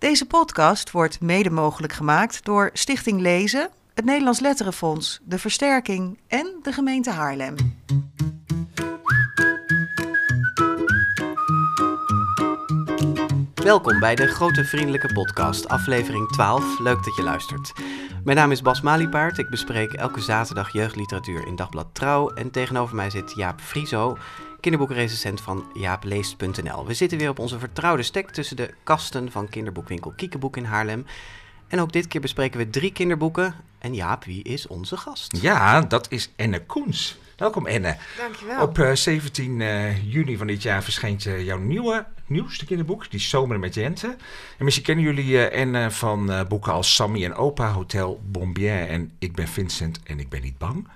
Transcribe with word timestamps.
Deze 0.00 0.26
podcast 0.26 0.90
wordt 0.90 1.20
mede 1.20 1.50
mogelijk 1.50 1.92
gemaakt 1.92 2.44
door 2.44 2.70
Stichting 2.72 3.20
Lezen, 3.20 3.70
het 3.94 4.04
Nederlands 4.04 4.40
Letterenfonds, 4.40 5.20
de 5.22 5.38
Versterking 5.38 6.18
en 6.28 6.58
de 6.62 6.72
gemeente 6.72 7.10
Haarlem. 7.10 7.54
Welkom 13.54 14.00
bij 14.00 14.14
de 14.14 14.26
Grote 14.26 14.64
Vriendelijke 14.64 15.12
Podcast, 15.12 15.68
aflevering 15.68 16.28
12. 16.32 16.78
Leuk 16.78 17.04
dat 17.04 17.16
je 17.16 17.22
luistert. 17.22 17.72
Mijn 18.24 18.36
naam 18.36 18.50
is 18.50 18.62
Bas 18.62 18.80
Maliepaard. 18.80 19.38
Ik 19.38 19.48
bespreek 19.48 19.92
elke 19.92 20.20
zaterdag 20.20 20.72
jeugdliteratuur 20.72 21.46
in 21.46 21.56
Dagblad 21.56 21.88
Trouw. 21.92 22.30
En 22.30 22.50
tegenover 22.50 22.96
mij 22.96 23.10
zit 23.10 23.32
Jaap 23.34 23.60
Frieso, 23.60 24.16
kinderboekrecensent 24.60 25.40
van 25.40 25.64
jaapleest.nl. 25.74 26.86
We 26.86 26.94
zitten 26.94 27.18
weer 27.18 27.28
op 27.28 27.38
onze 27.38 27.58
vertrouwde 27.58 28.02
stek 28.02 28.30
tussen 28.30 28.56
de 28.56 28.74
kasten 28.82 29.30
van 29.30 29.48
kinderboekwinkel 29.48 30.12
Kiekeboek 30.16 30.56
in 30.56 30.64
Haarlem. 30.64 31.06
En 31.68 31.80
ook 31.80 31.92
dit 31.92 32.08
keer 32.08 32.20
bespreken 32.20 32.58
we 32.58 32.70
drie 32.70 32.92
kinderboeken. 32.92 33.54
En 33.78 33.94
Jaap, 33.94 34.24
wie 34.24 34.42
is 34.42 34.66
onze 34.66 34.96
gast? 34.96 35.36
Ja, 35.40 35.80
dat 35.80 36.10
is 36.10 36.30
Enne 36.36 36.64
Koens. 36.64 37.18
Welkom 37.40 37.66
Enne. 37.66 37.96
Dankjewel. 38.18 38.62
Op 38.62 38.78
eh, 38.78 38.92
17 38.94 39.60
eh, 39.60 40.12
juni 40.12 40.36
van 40.36 40.46
dit 40.46 40.62
jaar 40.62 40.82
verschijnt 40.82 41.26
eh, 41.26 41.44
jouw 41.44 41.58
nieuwe, 41.58 42.06
nieuwste 42.26 42.64
kinderboek, 42.66 43.10
Die 43.10 43.20
Zomer 43.20 43.58
met 43.58 43.74
Jente. 43.74 44.16
En 44.58 44.64
misschien 44.64 44.84
kennen 44.84 45.04
jullie 45.04 45.46
eh, 45.46 45.60
Enne 45.60 45.90
van 45.90 46.32
eh, 46.32 46.44
boeken 46.48 46.72
als 46.72 46.94
Sammy 46.94 47.24
en 47.24 47.34
Opa, 47.34 47.70
Hotel 47.72 48.20
Bombier 48.24 48.88
en 48.88 49.12
Ik 49.18 49.32
ben 49.34 49.48
Vincent 49.48 50.00
en 50.04 50.18
ik 50.20 50.28
ben 50.28 50.42
niet 50.42 50.58
bang. 50.58 50.88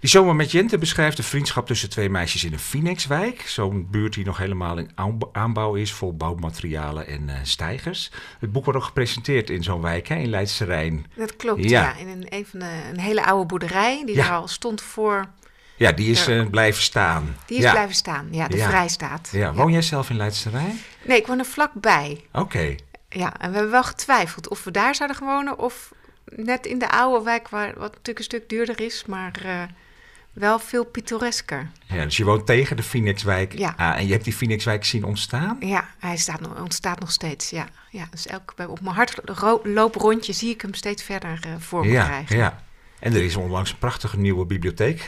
Die 0.00 0.10
Zomer 0.10 0.34
met 0.36 0.50
Jente 0.50 0.78
beschrijft 0.78 1.16
de 1.16 1.22
vriendschap 1.22 1.66
tussen 1.66 1.90
twee 1.90 2.10
meisjes 2.10 2.44
in 2.44 2.52
een 2.52 2.58
Phoenixwijk. 2.58 3.40
Zo'n 3.40 3.86
buurt 3.90 4.14
die 4.14 4.24
nog 4.24 4.38
helemaal 4.38 4.78
in 4.78 4.90
aanb- 4.94 5.28
aanbouw 5.32 5.74
is, 5.74 5.92
vol 5.92 6.16
bouwmaterialen 6.16 7.06
en 7.06 7.28
eh, 7.28 7.34
stijgers. 7.42 8.10
Het 8.38 8.52
boek 8.52 8.64
wordt 8.64 8.78
ook 8.80 8.86
gepresenteerd 8.86 9.50
in 9.50 9.62
zo'n 9.62 9.82
wijk, 9.82 10.08
hè, 10.08 10.14
in 10.16 10.28
Leidse 10.30 10.64
Rijn. 10.64 11.06
Dat 11.16 11.36
klopt, 11.36 11.68
Ja. 11.70 11.82
ja. 11.82 11.96
In 11.96 12.26
een, 12.30 12.98
hele 13.00 13.24
oude 13.24 13.46
boerderij 13.46 14.02
die 14.06 14.14
Ja. 14.14 14.24
er 14.26 14.32
al 14.32 14.48
stond 14.48 14.82
voor. 14.82 15.24
Ja, 15.76 15.92
die 15.92 16.10
is 16.10 16.26
eh, 16.26 16.46
blijven 16.46 16.82
staan. 16.82 17.36
Die 17.46 17.56
is 17.56 17.62
ja. 17.62 17.70
blijven 17.70 17.94
staan, 17.94 18.28
ja, 18.30 18.48
de 18.48 18.56
Ja. 18.56 18.68
vrijstaat. 18.68 19.28
Ja, 19.32 19.52
woon 19.52 19.72
jij 19.72 19.82
zelf 19.82 20.10
in 20.10 20.16
Leidse 20.16 20.50
Rijn? 20.50 20.80
Nee, 21.04 21.18
ik 21.18 21.26
woon 21.26 21.38
er 21.38 21.44
vlakbij. 21.44 22.24
Oké. 22.32 22.74
Ja, 23.08 23.32
en 23.40 23.48
we 23.48 23.54
hebben 23.54 23.70
wel 23.72 23.84
getwijfeld 23.84 24.48
of 24.48 24.64
we 24.64 24.70
daar 24.70 24.94
zouden 24.94 25.24
wonen 25.24 25.58
of 25.58 25.92
net 26.24 26.66
in 26.66 26.78
de 26.78 26.90
oude 26.90 27.24
wijk, 27.24 27.48
waar, 27.48 27.66
wat 27.74 27.90
natuurlijk 27.90 28.18
een 28.18 28.24
stuk 28.24 28.48
duurder 28.48 28.80
is, 28.80 29.04
maar 29.06 29.40
eh, 29.44 29.62
wel 30.32 30.58
veel 30.58 30.84
pittoresker. 30.84 31.70
Ja, 31.86 32.04
dus 32.04 32.16
je 32.16 32.24
woont 32.24 32.46
tegen 32.46 32.76
de 32.76 32.82
Phoenixwijk 32.82 33.58
Ja. 33.58 33.74
aan 33.76 33.94
en 33.94 34.06
je 34.06 34.12
hebt 34.12 34.24
die 34.24 34.32
Phoenixwijk 34.32 34.84
zien 34.84 35.04
ontstaan? 35.04 35.56
Ja, 35.60 35.88
hij 35.98 36.16
staat 36.16 36.40
nog, 36.40 36.60
ontstaat 36.60 37.00
nog 37.00 37.10
steeds, 37.12 37.50
ja. 37.50 37.66
ja 37.90 38.06
dus 38.10 38.26
elke, 38.26 38.52
bij- 38.56 38.66
op 38.66 38.80
mijn 38.80 38.94
hardlooprondje 38.94 40.32
zie 40.32 40.50
ik 40.50 40.60
hem 40.60 40.74
steeds 40.74 41.02
verder 41.02 41.38
eh, 41.42 41.50
voor 41.58 41.84
me 41.84 41.90
Ja, 41.92 42.04
krijgen. 42.04 42.36
ja. 42.36 42.62
En 42.98 43.14
er 43.14 43.24
is 43.24 43.36
onlangs 43.36 43.70
een 43.70 43.78
prachtige 43.78 44.18
nieuwe 44.18 44.46
bibliotheek 44.46 45.00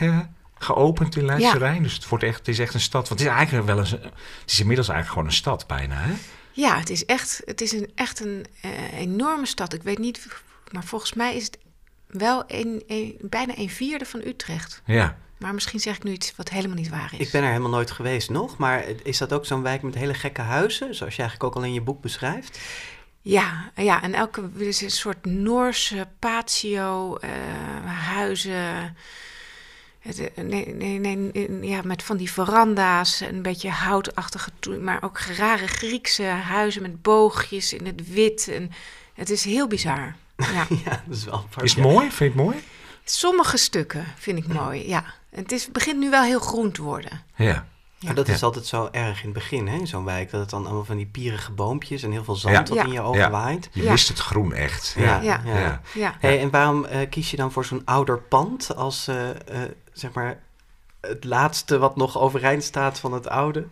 geopend 0.59 1.15
in 1.15 1.25
Leidse 1.25 1.47
Ja. 1.47 1.53
Rijn. 1.57 1.83
Dus 1.83 1.93
het, 1.93 2.07
wordt 2.07 2.23
echt, 2.23 2.37
het 2.37 2.47
is 2.47 2.59
echt 2.59 2.73
een 2.73 2.79
stad. 2.79 3.07
Want 3.07 3.19
het 3.19 3.29
is 3.29 3.35
eigenlijk 3.35 3.67
wel 3.67 3.79
eens, 3.79 3.91
het 3.91 4.11
is 4.51 4.59
inmiddels 4.59 4.87
eigenlijk 4.87 5.09
gewoon 5.09 5.25
een 5.27 5.33
stad 5.43 5.67
bijna, 5.67 5.95
hè? 5.95 6.13
Ja, 6.51 6.77
het 6.79 6.89
is 6.89 7.05
echt, 7.05 7.41
het 7.45 7.61
is 7.61 7.71
een, 7.71 7.91
echt 7.95 8.19
een 8.19 8.45
eh, 8.61 8.97
enorme 8.99 9.45
stad. 9.45 9.73
Ik 9.73 9.83
weet 9.83 9.97
niet, 9.97 10.27
maar 10.71 10.83
volgens 10.83 11.13
mij 11.13 11.35
is 11.35 11.43
het 11.43 11.57
wel 12.07 12.43
een, 12.47 12.83
een- 12.87 13.17
bijna 13.21 13.53
een 13.57 13.69
vierde 13.69 14.05
van 14.05 14.21
Utrecht. 14.25 14.81
Ja. 14.85 15.17
Maar 15.37 15.53
misschien 15.53 15.79
zeg 15.79 15.95
ik 15.95 16.03
nu 16.03 16.11
iets 16.11 16.33
wat 16.35 16.49
helemaal 16.49 16.75
niet 16.75 16.89
waar 16.89 17.09
is. 17.13 17.19
Ik 17.25 17.31
ben 17.31 17.41
er 17.41 17.47
helemaal 17.47 17.69
nooit 17.69 17.91
geweest 17.91 18.29
nog, 18.29 18.57
maar 18.57 18.83
is 19.03 19.17
dat 19.17 19.33
ook 19.33 19.45
zo'n 19.45 19.61
wijk 19.61 19.81
met 19.81 19.95
hele 19.95 20.13
gekke 20.13 20.41
huizen, 20.41 20.95
zoals 20.95 21.15
je 21.15 21.21
eigenlijk 21.21 21.43
ook 21.43 21.55
al 21.61 21.67
in 21.67 21.73
je 21.73 21.81
boek 21.81 22.01
beschrijft? 22.01 22.59
Ja, 23.21 23.71
ja, 23.75 24.01
en 24.01 24.13
elke 24.13 24.49
is 24.57 24.81
een 24.81 24.91
soort 24.91 25.25
Noorse 25.25 26.07
patio, 26.19 27.15
eh, 27.17 27.29
huizen. 27.85 28.97
Het, 29.99 30.33
eh, 30.33 30.43
nee, 30.43 30.67
nee, 30.75 30.99
nee, 30.99 31.67
ja, 31.69 31.81
met 31.83 32.03
van 32.03 32.17
die 32.17 32.31
veranda's, 32.31 33.19
een 33.19 33.41
beetje 33.41 33.69
houtachtige, 33.69 34.51
maar 34.81 35.03
ook 35.03 35.19
rare 35.19 35.67
Griekse 35.67 36.23
huizen 36.23 36.81
met 36.81 37.01
boogjes 37.01 37.73
in 37.73 37.85
het 37.85 38.13
wit. 38.13 38.47
En 38.47 38.71
het 39.13 39.29
is 39.29 39.43
heel 39.43 39.67
bizar. 39.67 40.15
Ja. 40.53 40.65
Ja, 40.85 41.03
dat 41.07 41.15
is 41.17 41.23
wel 41.23 41.33
apart. 41.33 41.65
Is 41.65 41.75
het 41.75 41.83
Ja. 41.85 41.91
mooi? 41.91 42.05
Vind 42.11 42.17
je 42.17 42.25
het 42.25 42.35
mooi? 42.35 42.57
Sommige 43.03 43.57
stukken 43.57 44.05
vind 44.17 44.37
ik 44.37 44.47
mooi, 44.47 44.87
ja. 44.87 45.03
Het, 45.29 45.51
is, 45.51 45.63
het 45.63 45.73
begint 45.73 45.99
nu 45.99 46.09
wel 46.09 46.23
heel 46.23 46.39
groen 46.39 46.71
te 46.71 46.81
worden. 46.81 47.23
Ja. 47.35 47.67
Maar 48.05 48.15
dat 48.15 48.27
Ja. 48.27 48.33
is 48.33 48.43
altijd 48.43 48.65
zo 48.65 48.87
erg 48.91 49.19
in 49.19 49.23
het 49.29 49.33
begin, 49.33 49.67
hè, 49.67 49.75
in 49.77 49.87
zo'n 49.87 50.05
wijk. 50.05 50.31
Dat 50.31 50.39
het 50.41 50.49
dan 50.49 50.65
allemaal 50.65 50.85
van 50.85 50.97
die 50.97 51.05
pierige 51.05 51.51
boompjes 51.51 52.03
en 52.03 52.11
heel 52.11 52.23
veel 52.23 52.35
zand 52.35 52.55
Ja. 52.55 52.61
dat 52.63 52.73
Ja. 52.77 52.83
in 52.83 52.91
je 52.91 53.01
ogen 53.01 53.19
Ja. 53.19 53.29
waait. 53.29 53.69
Je 53.73 53.83
Ja. 53.83 53.91
mist 53.91 54.07
het 54.07 54.19
groen 54.19 54.53
echt. 54.53 54.93
Ja, 54.97 55.21
Ja. 55.21 55.41
ja. 55.45 55.53
Ja. 55.59 55.81
Ja, 55.93 56.15
Hey, 56.19 56.39
en 56.39 56.49
waarom 56.49 56.85
eh, 56.85 57.09
kies 57.09 57.31
je 57.31 57.37
dan 57.37 57.51
voor 57.51 57.65
zo'n 57.65 57.81
ouder 57.85 58.19
pand 58.21 58.75
als, 58.75 59.07
eh, 59.07 59.29
eh, 59.29 59.35
zeg 59.93 60.11
maar, 60.13 60.39
het 61.01 61.23
laatste 61.23 61.77
wat 61.77 61.95
nog 61.95 62.17
overeind 62.19 62.63
staat 62.63 62.99
van 62.99 63.13
het 63.13 63.27
oude? 63.29 63.67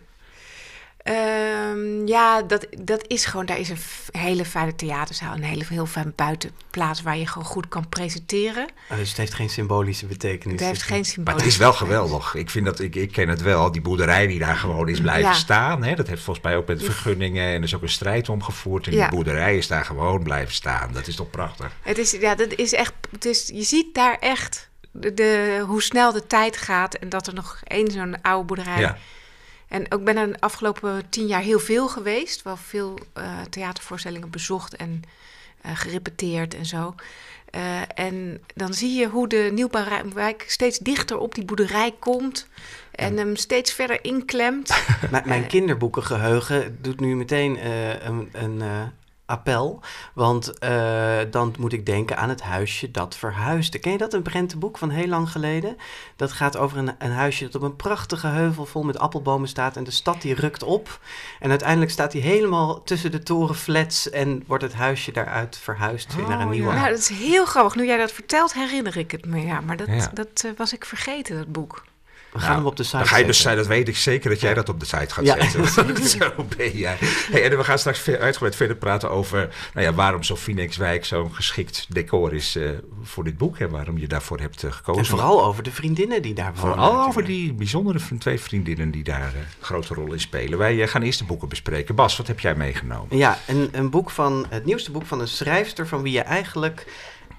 Ehm, 1.08 2.06
ja 2.06 2.42
dat, 2.42 2.66
dat 2.82 3.04
is 3.06 3.24
gewoon, 3.24 3.46
daar 3.46 3.58
is 3.58 3.68
een 3.68 3.78
hele 4.20 4.44
fijne 4.44 4.74
theaterzaal, 4.74 5.34
een 5.34 5.42
hele 5.42 5.64
heel 5.68 5.86
fijn 5.86 6.12
buitenplaats 6.16 7.02
waar 7.02 7.16
je 7.16 7.26
gewoon 7.26 7.46
goed 7.48 7.68
kan 7.68 7.88
presenteren. 7.88 8.66
Oh, 8.90 8.96
dus 8.96 9.08
het 9.08 9.16
heeft 9.16 9.34
geen 9.34 9.48
symbolische 9.50 10.06
betekenis. 10.06 10.60
Het 10.60 10.68
heeft 10.68 10.88
Dus, 10.88 11.12
geen 11.12 11.24
Maar 11.24 11.34
het 11.34 11.44
is 11.46 11.56
wel 11.56 11.72
geweldig. 11.72 12.34
Ik 12.34 12.50
vind 12.50 12.64
dat, 12.64 12.80
ik, 12.80 12.94
ik 12.94 13.12
ken 13.12 13.28
het 13.28 13.42
wel. 13.42 13.72
Die 13.72 13.80
boerderij 13.80 14.26
die 14.26 14.38
daar 14.38 14.56
gewoon 14.56 14.88
is 14.88 15.00
blijven 15.00 15.30
Ja. 15.30 15.32
staan. 15.36 15.82
Hè? 15.84 15.94
Dat 15.94 16.06
heeft 16.08 16.22
volgens 16.22 16.44
mij 16.46 16.56
ook 16.56 16.66
met 16.66 16.82
vergunningen. 16.82 17.44
En 17.46 17.54
er 17.54 17.62
is 17.62 17.74
ook 17.74 17.82
een 17.82 17.88
strijd 17.88 18.28
omgevoerd. 18.28 18.86
En 18.86 18.92
Ja. 18.92 19.00
die 19.08 19.16
boerderij 19.16 19.56
is 19.56 19.66
daar 19.66 19.84
gewoon 19.84 20.22
blijven 20.22 20.54
staan. 20.54 20.92
Dat 20.92 21.06
is 21.06 21.16
toch 21.16 21.30
prachtig? 21.30 21.72
Het 21.82 21.98
is, 21.98 22.10
ja, 22.10 22.34
dat 22.34 22.52
is 22.54 22.72
echt, 22.72 22.92
het 23.10 23.24
is, 23.24 23.50
je 23.54 23.62
ziet 23.62 23.94
daar 23.94 24.16
echt 24.20 24.68
de, 24.92 25.14
de- 25.14 25.64
hoe 25.66 25.82
snel 25.82 26.12
de 26.12 26.26
tijd 26.26 26.56
gaat 26.56 26.94
en 26.94 27.08
dat 27.08 27.26
er 27.26 27.34
nog 27.34 27.60
één 27.64 27.90
zo'n 27.90 28.22
oude 28.22 28.46
boerderij. 28.46 28.80
Ja. 28.80 28.98
En 29.68 29.92
ook 29.92 30.04
ben 30.04 30.16
er 30.16 30.26
de 30.32 30.40
afgelopen 30.40 31.08
tien 31.08 31.26
jaar 31.26 31.42
heel 31.42 31.58
veel 31.58 31.88
geweest. 31.88 32.42
Wel 32.42 32.56
veel 32.56 32.98
eh, 33.12 33.40
theatervoorstellingen 33.50 34.30
bezocht 34.30 34.76
en 34.76 35.02
eh, 35.60 35.76
gerepeteerd 35.76 36.54
en 36.54 36.66
zo. 36.66 36.94
Eh, 37.50 37.80
en 37.94 38.40
dan 38.54 38.74
zie 38.74 38.98
je 38.98 39.06
hoe 39.06 39.28
de 39.28 39.50
nieuwbouwwijk 39.52 40.44
steeds 40.46 40.78
dichter 40.78 41.18
op 41.18 41.34
die 41.34 41.44
boerderij 41.44 41.94
komt. 41.98 42.46
En 42.90 43.16
hem 43.16 43.36
steeds 43.36 43.72
verder 43.72 44.04
inklemt. 44.04 44.68
Mijn, 45.10 45.28
mijn 45.28 45.46
kinderboekengeheugen 45.46 46.78
doet 46.80 47.00
nu 47.00 47.16
meteen 47.16 47.66
een, 48.06 48.28
een 48.32 48.62
appel. 49.28 49.80
Want 50.14 50.58
eh, 50.58 51.18
dan 51.30 51.54
moet 51.58 51.72
ik 51.72 51.86
denken 51.86 52.16
aan 52.16 52.28
het 52.28 52.42
huisje 52.42 52.90
dat 52.90 53.16
verhuisde. 53.16 53.78
Ken 53.78 53.92
je 53.92 53.98
dat? 53.98 54.12
Een 54.12 54.22
prentenboek 54.22 54.78
van 54.78 54.90
heel 54.90 55.06
lang 55.06 55.30
geleden. 55.30 55.76
Dat 56.16 56.32
gaat 56.32 56.56
over 56.56 56.78
een, 56.78 56.94
een 56.98 57.12
huisje 57.12 57.44
dat 57.44 57.54
op 57.54 57.62
een 57.62 57.76
prachtige 57.76 58.26
heuvel 58.26 58.66
vol 58.66 58.82
met 58.82 58.98
appelbomen 58.98 59.48
staat. 59.48 59.76
En 59.76 59.84
de 59.84 59.90
stad 59.90 60.22
die 60.22 60.34
rukt 60.34 60.62
op. 60.62 61.00
En 61.40 61.50
uiteindelijk 61.50 61.90
staat 61.90 62.12
hij 62.12 62.22
helemaal 62.22 62.82
tussen 62.82 63.10
de 63.10 63.22
torenflats. 63.22 64.10
En 64.10 64.44
wordt 64.46 64.62
het 64.62 64.74
huisje 64.74 65.12
daaruit 65.12 65.56
verhuisd 65.58 66.14
weer 66.14 66.28
naar 66.28 66.40
een 66.40 66.46
Oh, 66.46 66.52
nieuwe. 66.52 66.68
ja. 66.72 66.74
Nou, 66.78 66.88
dat 66.90 66.98
is 66.98 67.08
heel 67.08 67.44
grappig. 67.44 67.74
Nu 67.74 67.86
jij 67.86 67.96
dat 67.96 68.12
vertelt, 68.12 68.54
herinner 68.54 68.96
ik 68.96 69.10
het 69.10 69.26
me. 69.26 69.40
Ja, 69.40 69.60
maar 69.60 69.76
dat, 69.76 69.86
Ja. 69.86 70.10
dat 70.14 70.42
eh, 70.44 70.50
was 70.56 70.72
ik 70.72 70.84
vergeten, 70.84 71.36
dat 71.36 71.52
boek. 71.52 71.84
We 72.32 72.38
gaan 72.38 72.48
Nou, 72.48 72.58
hem 72.60 72.66
op 72.70 72.76
de 72.76 72.82
site 72.82 72.96
Dan 72.96 73.06
ga 73.06 73.16
je 73.16 73.24
dus, 73.26 73.36
zetten. 73.40 73.56
dat 73.56 73.66
weet 73.66 73.88
ik 73.88 73.96
zeker 73.96 74.30
dat 74.30 74.40
jij 74.40 74.54
dat 74.54 74.68
op 74.68 74.80
de 74.80 74.86
site 74.86 75.14
gaat 75.14 75.24
Ja. 75.24 75.50
zetten. 75.50 76.06
Zo 76.08 76.32
ben 76.56 76.70
jij. 76.78 76.96
Hey, 77.30 77.50
en 77.50 77.56
we 77.58 77.64
gaan 77.64 77.78
straks 77.78 78.08
uitgebreid 78.08 78.56
verder 78.56 78.76
praten 78.76 79.10
over 79.10 79.48
nou 79.74 79.86
ja, 79.86 79.92
waarom 79.94 80.22
zo'n 80.22 80.36
Phoenixwijk 80.36 81.04
zo'n 81.04 81.34
geschikt 81.34 81.86
decor 81.88 82.34
is 82.34 82.56
eh, 82.56 82.70
voor 83.02 83.24
dit 83.24 83.38
boek. 83.38 83.58
En 83.58 83.70
waarom 83.70 83.98
je 83.98 84.08
daarvoor 84.08 84.40
hebt 84.40 84.62
eh, 84.62 84.72
gekozen. 84.72 85.02
En 85.02 85.08
vooral 85.08 85.44
over 85.44 85.62
de 85.62 85.70
vriendinnen 85.70 86.22
die 86.22 86.34
daar 86.34 86.54
wonen. 86.54 86.74
Vooral 86.74 87.06
over 87.06 87.24
die 87.24 87.52
bijzondere 87.52 87.98
twee 88.18 88.40
vriendinnen 88.40 88.90
die 88.90 89.04
daar 89.04 89.20
eh, 89.34 89.38
een 89.38 89.46
grote 89.60 89.94
rol 89.94 90.12
in 90.12 90.20
spelen. 90.20 90.58
Wij 90.58 90.82
eh, 90.82 90.88
gaan 90.88 91.02
eerst 91.02 91.18
de 91.18 91.24
boeken 91.24 91.48
bespreken. 91.48 91.94
Bas, 91.94 92.16
wat 92.16 92.26
heb 92.26 92.40
jij 92.40 92.54
meegenomen? 92.54 93.16
Ja, 93.16 93.38
een, 93.46 93.68
een 93.72 93.90
boek 93.90 94.10
van 94.10 94.46
het 94.48 94.64
nieuwste 94.64 94.90
boek 94.90 95.06
van 95.06 95.20
een 95.20 95.28
schrijfster 95.28 95.86
van 95.88 96.02
wie 96.02 96.12
je 96.12 96.20
eigenlijk 96.20 96.86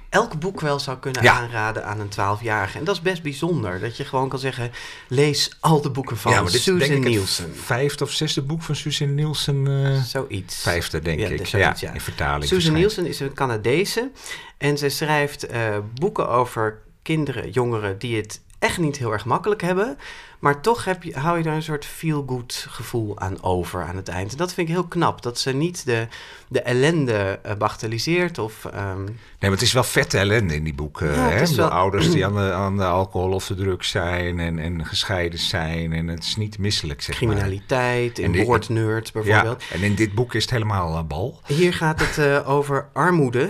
elk 0.09 0.39
boek 0.39 0.61
wel 0.61 0.79
zou 0.79 0.97
kunnen 0.97 1.23
Ja. 1.23 1.33
aanraden 1.33 1.85
aan 1.85 1.99
een 1.99 2.09
twaalfjarige. 2.09 2.77
En 2.77 2.83
dat 2.83 2.95
is 2.95 3.01
best 3.01 3.21
bijzonder. 3.23 3.79
Dat 3.79 3.97
je 3.97 4.05
gewoon 4.05 4.29
kan 4.29 4.39
zeggen, 4.39 4.71
lees 5.07 5.57
al 5.59 5.81
de 5.81 5.89
boeken 5.89 6.17
van 6.17 6.31
ja, 6.31 6.37
maar 6.41 6.45
dit 6.51 6.55
is 6.59 6.63
Susan 6.63 6.79
denk 6.89 7.03
ik 7.03 7.09
Nielsen. 7.09 7.43
het 7.49 7.59
vijfde 7.59 8.03
of 8.03 8.11
zesde 8.11 8.41
boek 8.41 8.61
van 8.61 8.75
Susan 8.75 9.15
Nielsen. 9.15 9.67
eh, 9.85 10.01
Zoiets. 10.03 10.61
vijfde, 10.61 10.99
denk 10.99 11.19
Ja, 11.19 11.27
ik. 11.27 11.37
dus 11.37 11.51
Ja, 11.51 11.59
zoiets, 11.59 11.81
ja. 11.81 11.93
in 11.93 12.01
vertaling. 12.01 12.45
Susan. 12.45 12.73
Nielsen 12.73 13.05
is 13.05 13.19
een 13.19 13.33
Canadese 13.33 14.11
en 14.57 14.77
ze 14.77 14.89
schrijft 14.89 15.45
eh, 15.45 15.77
boeken 15.93 16.29
over 16.29 16.77
kinderen, 17.01 17.49
jongeren 17.51 17.99
die 17.99 18.15
het 18.17 18.41
echt 18.59 18.77
niet 18.77 18.97
heel 18.97 19.11
erg 19.11 19.25
makkelijk 19.25 19.61
hebben. 19.61 19.97
Maar 20.39 20.61
toch 20.61 20.85
heb 20.85 21.03
je, 21.03 21.19
hou 21.19 21.37
je 21.37 21.43
daar 21.43 21.55
een 21.55 21.63
soort 21.63 21.85
feel-good 21.85 22.65
gevoel 22.69 23.19
aan 23.19 23.43
over 23.43 23.83
aan 23.83 23.95
het 23.95 24.07
eind. 24.07 24.31
En 24.31 24.37
dat 24.37 24.53
vind 24.53 24.67
ik 24.67 24.73
heel 24.73 24.87
knap. 24.87 25.21
Dat 25.21 25.39
ze 25.39 25.51
niet 25.51 25.85
de, 25.85 26.07
de 26.47 26.61
ellende 26.61 27.39
uh, 27.45 27.53
bagatelliseert 27.53 28.37
of... 28.37 28.65
Um... 28.65 29.03
Nee, 29.03 29.15
maar 29.39 29.51
het 29.51 29.61
is 29.61 29.73
wel 29.73 29.83
vette 29.83 30.17
ellende 30.17 30.55
in 30.55 30.63
die 30.63 30.73
boeken. 30.73 31.11
Ja, 31.11 31.29
hè? 31.29 31.55
Wel... 31.55 31.67
ouders 31.67 32.11
die 32.11 32.25
aan 32.27 32.33
de, 32.33 32.51
aan 32.51 32.77
de 32.77 32.83
alcohol 32.83 33.31
of 33.31 33.47
de 33.47 33.55
drugs 33.55 33.89
zijn 33.89 34.39
en, 34.39 34.59
en 34.59 34.85
gescheiden 34.85 35.39
zijn. 35.39 35.93
En 35.93 36.07
het 36.07 36.23
is 36.23 36.35
niet 36.35 36.57
misselijk, 36.57 37.01
zeg 37.01 37.15
Criminaliteit, 37.15 38.17
maar. 38.17 38.35
in 38.35 38.45
woordnerd 38.45 39.13
bijvoorbeeld. 39.13 39.63
Ja, 39.69 39.75
en 39.75 39.81
in 39.81 39.95
dit 39.95 40.13
boek 40.13 40.33
is 40.33 40.41
het 40.41 40.51
helemaal 40.51 40.97
uh, 40.97 41.03
bal. 41.03 41.39
Hier 41.45 41.73
gaat 41.73 41.99
het 41.99 42.17
uh, 42.17 42.49
over 42.49 42.87
armoede. 42.93 43.49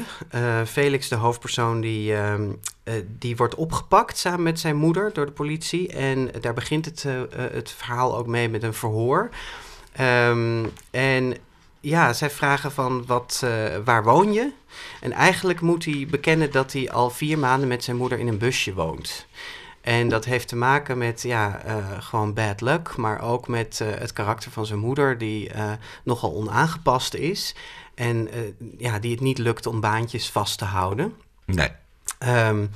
Felix, 0.66 1.08
de 1.08 1.16
hoofdpersoon, 1.16 1.82
die... 1.82 2.14
Uh, 2.90 2.96
die 3.08 3.36
wordt 3.36 3.56
opgepakt 3.56 4.18
samen 4.18 4.44
met 4.44 4.60
zijn 4.60 4.76
moeder 4.76 5.14
door 5.14 5.26
de 5.26 5.32
politie. 5.32 5.88
En 5.88 6.32
daar 6.42 6.54
begint 6.54 6.86
het, 6.86 7.04
uh, 7.08 7.22
het 7.52 7.72
verhaal 7.72 8.18
ook 8.18 8.28
mee 8.28 8.50
met 8.50 8.64
een 8.64 8.74
verhoor. 8.74 9.30
Um, 10.00 10.72
en 10.92 11.36
ja, 11.80 12.14
zij 12.14 12.30
vragen 12.30 12.72
van 12.72 13.06
wat, 13.06 13.46
waar 13.86 14.04
woon 14.04 14.34
je? 14.34 14.52
En 15.02 15.12
eigenlijk 15.12 15.62
moet 15.62 15.86
hij 15.86 16.08
bekennen 16.10 16.52
dat 16.52 16.74
hij 16.74 16.92
al 16.92 17.10
vier 17.10 17.40
maanden 17.40 17.68
met 17.68 17.84
zijn 17.84 17.98
moeder 17.98 18.20
in 18.20 18.28
een 18.28 18.38
busje 18.38 18.74
woont. 18.74 19.28
En 19.82 20.10
dat 20.10 20.26
heeft 20.26 20.48
te 20.48 20.56
maken 20.56 20.98
met 20.98 21.22
ja, 21.22 21.62
gewoon 22.00 22.34
bad 22.34 22.62
luck, 22.62 22.96
maar 22.96 23.22
ook 23.22 23.48
met 23.48 23.80
het 23.84 24.14
karakter 24.14 24.52
van 24.52 24.66
zijn 24.66 24.80
moeder, 24.80 25.18
die 25.18 25.52
nogal 26.04 26.34
onaangepast 26.36 27.14
is. 27.14 27.56
En 27.96 28.30
ja, 28.78 29.00
die 29.00 29.12
het 29.12 29.22
niet 29.22 29.38
lukt 29.38 29.66
om 29.66 29.80
baantjes 29.80 30.30
vast 30.30 30.58
te 30.58 30.66
houden. 30.66 31.14
Nee. 31.46 31.70
Um, 32.28 32.70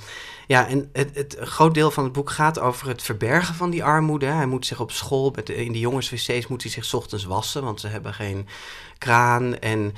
ja, 0.47 0.67
en 0.67 0.89
het, 0.93 1.15
het 1.15 1.37
groot 1.39 1.73
deel 1.73 1.91
van 1.91 2.03
het 2.03 2.13
boek 2.13 2.29
gaat 2.29 2.59
over 2.59 2.87
het 2.87 3.03
verbergen 3.03 3.55
van 3.55 3.69
die 3.69 3.83
armoede. 3.83 4.25
Hij 4.25 4.45
moet 4.45 4.65
zich 4.65 4.79
op 4.79 4.91
school, 4.91 5.35
in 5.35 5.71
de 5.71 5.79
jongenswc's 5.79 6.47
moet 6.47 6.61
hij 6.61 6.71
zich 6.71 6.93
ochtends 6.93 7.23
wassen, 7.23 7.63
want 7.63 7.79
ze 7.79 7.87
hebben 7.87 8.13
geen 8.13 8.47
kraan. 8.97 9.59
En 9.59 9.93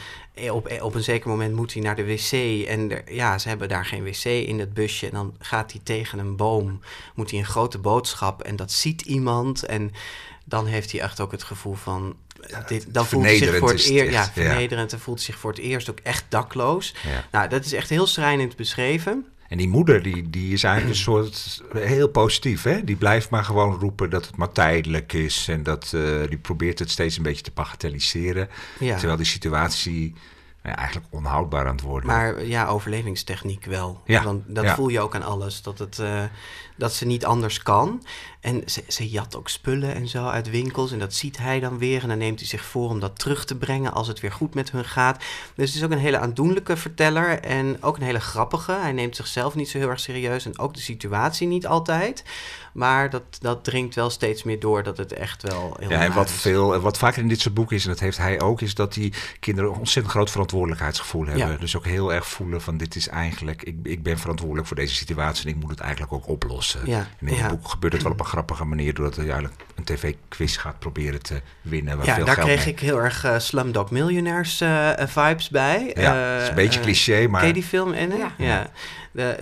op, 0.51 0.81
op 0.81 0.95
een 0.95 1.03
zeker 1.03 1.29
moment 1.29 1.55
moet 1.55 1.73
hij 1.73 1.81
naar 1.81 1.95
de 1.95 2.05
wc. 2.05 2.31
En 2.67 2.91
er, 2.91 3.13
ja, 3.13 3.37
ze 3.37 3.47
hebben 3.47 3.69
daar 3.69 3.85
geen 3.85 4.03
wc 4.03 4.23
in 4.23 4.59
het 4.59 4.73
busje. 4.73 5.05
En 5.05 5.13
dan 5.13 5.35
gaat 5.39 5.71
hij 5.71 5.81
tegen 5.83 6.19
een 6.19 6.35
boom, 6.35 6.79
moet 7.15 7.29
hij 7.29 7.39
een 7.39 7.45
grote 7.45 7.77
boodschap. 7.77 8.41
En 8.41 8.55
dat 8.55 8.71
ziet 8.71 9.01
iemand. 9.01 9.65
En 9.65 9.91
dan 10.45 10.65
heeft 10.65 10.91
hij 10.91 11.01
echt 11.01 11.19
ook 11.19 11.31
het 11.31 11.43
gevoel 11.43 11.75
van 11.75 12.15
dit, 12.67 12.93
dan 12.93 13.05
voelt 13.05 13.23
hij 13.23 13.37
zich 13.37 13.57
voor 13.57 13.69
het 13.69 13.85
eerst 13.85 14.11
ja, 14.11 14.31
vernederend 14.33 14.93
en 14.93 14.99
voelt 14.99 15.21
zich 15.21 15.37
voor 15.37 15.51
het 15.51 15.59
eerst 15.59 15.89
ook 15.89 15.99
echt 15.99 16.25
dakloos. 16.29 16.93
Ja. 17.03 17.25
Nou, 17.31 17.49
dat 17.49 17.65
is 17.65 17.73
echt 17.73 17.89
heel 17.89 18.07
schrijnend 18.07 18.55
beschreven. 18.55 19.25
En 19.47 19.57
die 19.57 19.67
moeder, 19.67 20.03
die, 20.03 20.29
die 20.29 20.53
is 20.53 20.63
eigenlijk 20.63 20.95
een 20.95 21.01
soort 21.01 21.63
heel 21.73 22.07
positief. 22.07 22.63
Hè? 22.63 22.83
Die 22.83 22.95
blijft 22.95 23.29
maar 23.29 23.43
gewoon 23.43 23.79
roepen 23.79 24.09
dat 24.09 24.25
het 24.25 24.35
maar 24.35 24.51
tijdelijk 24.51 25.13
is. 25.13 25.47
En 25.47 25.63
dat, 25.63 25.91
uh, 25.95 26.27
die 26.27 26.37
probeert 26.37 26.79
het 26.79 26.89
steeds 26.89 27.17
een 27.17 27.23
beetje 27.23 27.43
te 27.43 27.51
bagatelliseren. 27.53 28.49
Ja. 28.79 28.95
Terwijl 28.95 29.17
die 29.17 29.25
situatie 29.25 30.13
ja, 30.63 30.75
eigenlijk 30.75 31.07
onhoudbaar 31.09 31.67
aan 31.67 31.75
het 31.75 31.81
worden. 31.81 32.09
Maar 32.09 32.45
ja, 32.45 32.67
overlevingstechniek 32.67 33.65
wel. 33.65 34.01
Ja. 34.05 34.23
Want 34.23 34.43
dat 34.47 34.69
voel 34.69 34.87
je 34.87 34.99
ook 34.99 35.15
aan 35.15 35.23
alles. 35.23 35.61
Dat, 35.61 35.79
het, 35.79 35.97
uh, 35.97 36.23
dat 36.75 36.93
ze 36.93 37.05
niet 37.05 37.25
anders 37.25 37.63
kan. 37.63 38.03
En 38.39 38.61
ze, 38.65 38.83
ze 38.87 39.09
jat 39.09 39.35
ook 39.35 39.49
spullen 39.49 39.95
en 39.95 40.07
zo 40.07 40.27
uit 40.27 40.49
winkels. 40.49 40.91
En 40.91 40.99
dat 40.99 41.13
ziet 41.13 41.37
hij 41.37 41.59
dan 41.59 41.77
weer. 41.77 42.01
En 42.01 42.07
dan 42.07 42.17
neemt 42.17 42.39
hij 42.39 42.47
zich 42.47 42.65
voor 42.65 42.89
om 42.89 42.99
dat 42.99 43.19
terug 43.19 43.45
te 43.45 43.55
brengen 43.55 43.93
als 43.93 44.07
het 44.07 44.19
weer 44.19 44.31
goed 44.31 44.53
met 44.53 44.71
hun 44.71 44.85
gaat. 44.85 45.23
Dus 45.55 45.67
het 45.67 45.77
is 45.77 45.83
ook 45.83 45.91
een 45.91 45.97
hele 45.97 46.19
aandoenlijke 46.19 46.77
verteller. 46.77 47.39
En 47.39 47.83
ook 47.83 47.97
een 47.97 48.03
hele 48.03 48.19
grappige. 48.19 48.71
Hij 48.71 48.91
neemt 48.91 49.15
zichzelf 49.15 49.55
niet 49.55 49.69
zo 49.69 49.77
heel 49.77 49.89
erg 49.89 49.99
serieus. 49.99 50.45
En 50.45 50.59
ook 50.59 50.73
de 50.73 50.79
situatie 50.79 51.47
niet 51.47 51.67
altijd. 51.67 52.23
Maar 52.73 53.09
dat, 53.09 53.23
dat 53.39 53.63
dringt 53.63 53.95
wel 53.95 54.09
steeds 54.09 54.43
meer 54.43 54.59
door 54.59 54.83
dat 54.83 54.97
het 54.97 55.13
echt 55.13 55.41
wel 55.43 55.75
heel 55.79 55.89
Ja, 55.89 56.01
en 56.01 56.13
wat, 56.13 56.31
veel, 56.31 56.79
wat 56.79 56.97
vaker 56.97 57.21
in 57.21 57.27
dit 57.27 57.41
soort 57.41 57.53
boeken 57.53 57.75
is, 57.75 57.83
en 57.83 57.89
dat 57.89 57.99
heeft 57.99 58.17
hij 58.17 58.41
ook, 58.41 58.61
is 58.61 58.73
dat 58.73 58.93
die 58.93 59.13
kinderen 59.39 59.71
een 59.71 59.77
ontzettend 59.77 60.15
groot 60.15 60.31
verantwoordelijkheidsgevoel 60.31 61.25
hebben. 61.25 61.51
Ja. 61.51 61.57
Dus 61.57 61.77
ook 61.77 61.85
heel 61.85 62.13
erg 62.13 62.27
voelen 62.27 62.61
van 62.61 62.77
dit 62.77 62.95
is 62.95 63.07
eigenlijk, 63.07 63.63
ik, 63.63 63.75
ik 63.83 64.03
ben 64.03 64.19
verantwoordelijk 64.19 64.67
voor 64.67 64.75
deze 64.75 64.95
situatie 64.95 65.45
en 65.45 65.55
ik 65.55 65.61
moet 65.61 65.69
het 65.69 65.79
eigenlijk 65.79 66.13
ook 66.13 66.27
oplossen. 66.27 66.64
Ja. 66.85 67.07
En 67.19 67.27
in 67.27 67.37
het 67.37 67.47
boek 67.47 67.69
gebeurt 67.69 67.93
het 67.93 68.03
wel 68.03 68.11
op 68.11 68.19
een 68.19 68.25
grappige 68.25 68.65
manier, 68.65 68.93
doordat 68.93 69.15
hij 69.15 69.25
eigenlijk 69.25 69.63
een 69.75 69.83
tv-quiz 69.83 70.57
gaat 70.57 70.79
proberen 70.79 71.21
te 71.21 71.41
winnen. 71.61 71.97
ja, 72.03 72.19
daar 72.19 72.39
kreeg 72.39 72.65
ik 72.65 72.79
heel 72.79 73.01
erg 73.01 73.25
uh, 73.25 73.39
Slumdog 73.39 73.91
Millionaires 73.91 74.61
uh, 74.61 74.89
vibes 74.97 75.49
bij. 75.49 75.91
Ja, 75.95 76.15
uh, 76.15 76.33
het 76.33 76.41
is 76.41 76.49
een 76.49 76.55
beetje 76.55 76.79
cliché, 76.79 77.27
maar... 77.27 77.39
Ken 77.39 77.47
je 77.47 77.53
die 77.53 77.63
film? 77.63 77.93
Ja. 77.93 78.31
ja. 78.37 78.69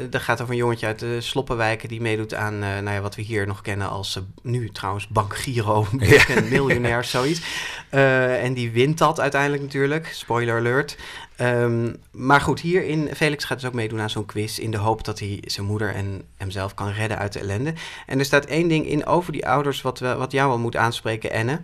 Dat 0.09 0.21
gaat 0.21 0.41
over 0.41 0.53
een 0.53 0.59
jongetje 0.59 0.85
uit 0.85 0.99
de 0.99 1.21
Sloppenwijken 1.21 1.89
die 1.89 2.01
meedoet 2.01 2.33
aan 2.33 2.59
nou 2.59 2.89
ja, 2.89 3.01
wat 3.01 3.15
we 3.15 3.21
hier 3.21 3.47
nog 3.47 3.61
kennen 3.61 3.89
als 3.89 4.19
nu 4.41 4.69
trouwens 4.69 5.07
Bank 5.07 5.35
Giro, 5.37 5.87
ja. 5.99 6.41
miljonair, 6.49 7.03
zoiets. 7.03 7.41
en 7.89 8.53
die 8.53 8.71
wint 8.71 8.97
dat 8.97 9.19
uiteindelijk 9.19 9.61
natuurlijk, 9.61 10.07
spoiler 10.11 10.57
alert. 10.57 10.97
Um, 11.41 11.95
maar 12.11 12.41
goed, 12.41 12.59
hier 12.59 12.85
in 12.85 13.09
Felix 13.15 13.43
gaat 13.43 13.59
dus 13.59 13.67
ook 13.69 13.75
meedoen 13.75 13.99
aan 13.99 14.09
zo'n 14.09 14.25
quiz 14.25 14.57
in 14.57 14.71
de 14.71 14.77
hoop 14.77 15.03
dat 15.03 15.19
hij 15.19 15.43
zijn 15.45 15.65
moeder 15.65 15.95
en 15.95 16.21
hemzelf 16.37 16.73
kan 16.73 16.91
redden 16.91 17.17
uit 17.17 17.33
de 17.33 17.39
ellende. 17.39 17.73
En 18.05 18.19
er 18.19 18.25
staat 18.25 18.45
één 18.45 18.67
ding 18.67 18.87
in 18.87 19.05
over 19.05 19.31
die 19.31 19.47
ouders 19.47 19.81
wat, 19.81 19.99
we, 19.99 20.15
wat 20.15 20.31
jou 20.31 20.49
wel 20.49 20.59
moet 20.59 20.75
aanspreken, 20.75 21.31
Enne. 21.31 21.61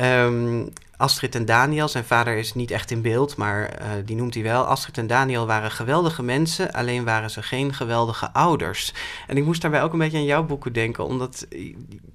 Um, 0.00 0.72
Astrid 0.96 1.34
en 1.34 1.44
Daniel, 1.44 1.88
zijn 1.88 2.04
vader 2.04 2.36
is 2.36 2.54
niet 2.54 2.70
echt 2.70 2.90
in 2.90 3.02
beeld, 3.02 3.36
maar 3.36 3.80
uh, 3.80 3.88
die 4.04 4.16
noemt 4.16 4.34
hij 4.34 4.42
wel. 4.42 4.64
Astrid 4.64 4.98
en 4.98 5.06
Daniel 5.06 5.46
waren 5.46 5.70
geweldige 5.70 6.22
mensen, 6.22 6.72
alleen 6.72 7.04
waren 7.04 7.30
ze 7.30 7.42
geen 7.42 7.74
geweldige 7.74 8.32
ouders. 8.32 8.94
En 9.26 9.36
ik 9.36 9.44
moest 9.44 9.62
daarbij 9.62 9.82
ook 9.82 9.92
een 9.92 9.98
beetje 9.98 10.18
aan 10.18 10.24
jouw 10.24 10.44
boeken 10.44 10.72
denken, 10.72 11.04
omdat 11.04 11.46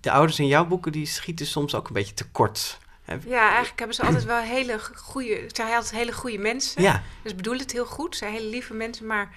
de 0.01 0.11
ouders 0.11 0.39
in 0.39 0.47
jouw 0.47 0.65
boeken 0.65 0.91
die 0.91 1.05
schieten 1.05 1.45
soms 1.45 1.75
ook 1.75 1.87
een 1.87 1.93
beetje 1.93 2.13
tekort. 2.13 2.79
Ja, 3.27 3.47
eigenlijk 3.47 3.79
hebben 3.79 3.95
ze 3.95 4.03
altijd 4.03 4.25
wel 4.25 4.41
hele 4.41 4.79
goede, 4.95 5.43
zijn 5.47 5.73
altijd 5.73 5.95
hele 5.95 6.13
goede 6.13 6.37
mensen. 6.37 6.81
Ja. 6.81 7.03
Dus 7.21 7.35
bedoel 7.35 7.57
het 7.57 7.71
heel 7.71 7.85
goed, 7.85 8.13
ze 8.15 8.17
zijn 8.17 8.33
hele 8.33 8.49
lieve 8.49 8.73
mensen, 8.73 9.05
maar 9.05 9.35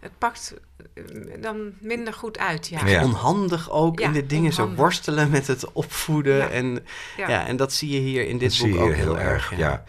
het 0.00 0.12
pakt 0.18 0.54
eh, 0.94 1.04
dan 1.40 1.72
minder 1.80 2.12
goed 2.12 2.38
uit. 2.38 2.68
Ja. 2.68 3.04
Onhandig 3.04 3.70
ook 3.70 4.00
in 4.00 4.12
de 4.12 4.26
dingen, 4.26 4.52
zo 4.52 4.74
worstelen 4.74 5.30
met 5.30 5.46
het 5.46 5.72
opvoeden. 5.72 6.50
En, 6.50 6.84
ja. 7.16 7.46
en 7.46 7.56
dat 7.56 7.72
zie 7.72 7.90
je 7.90 7.98
hier 7.98 8.26
in 8.26 8.38
dit 8.38 8.58
boek 8.58 8.80
ook 8.80 8.92
heel, 8.92 9.18
erg. 9.18 9.56
ja. 9.56 9.84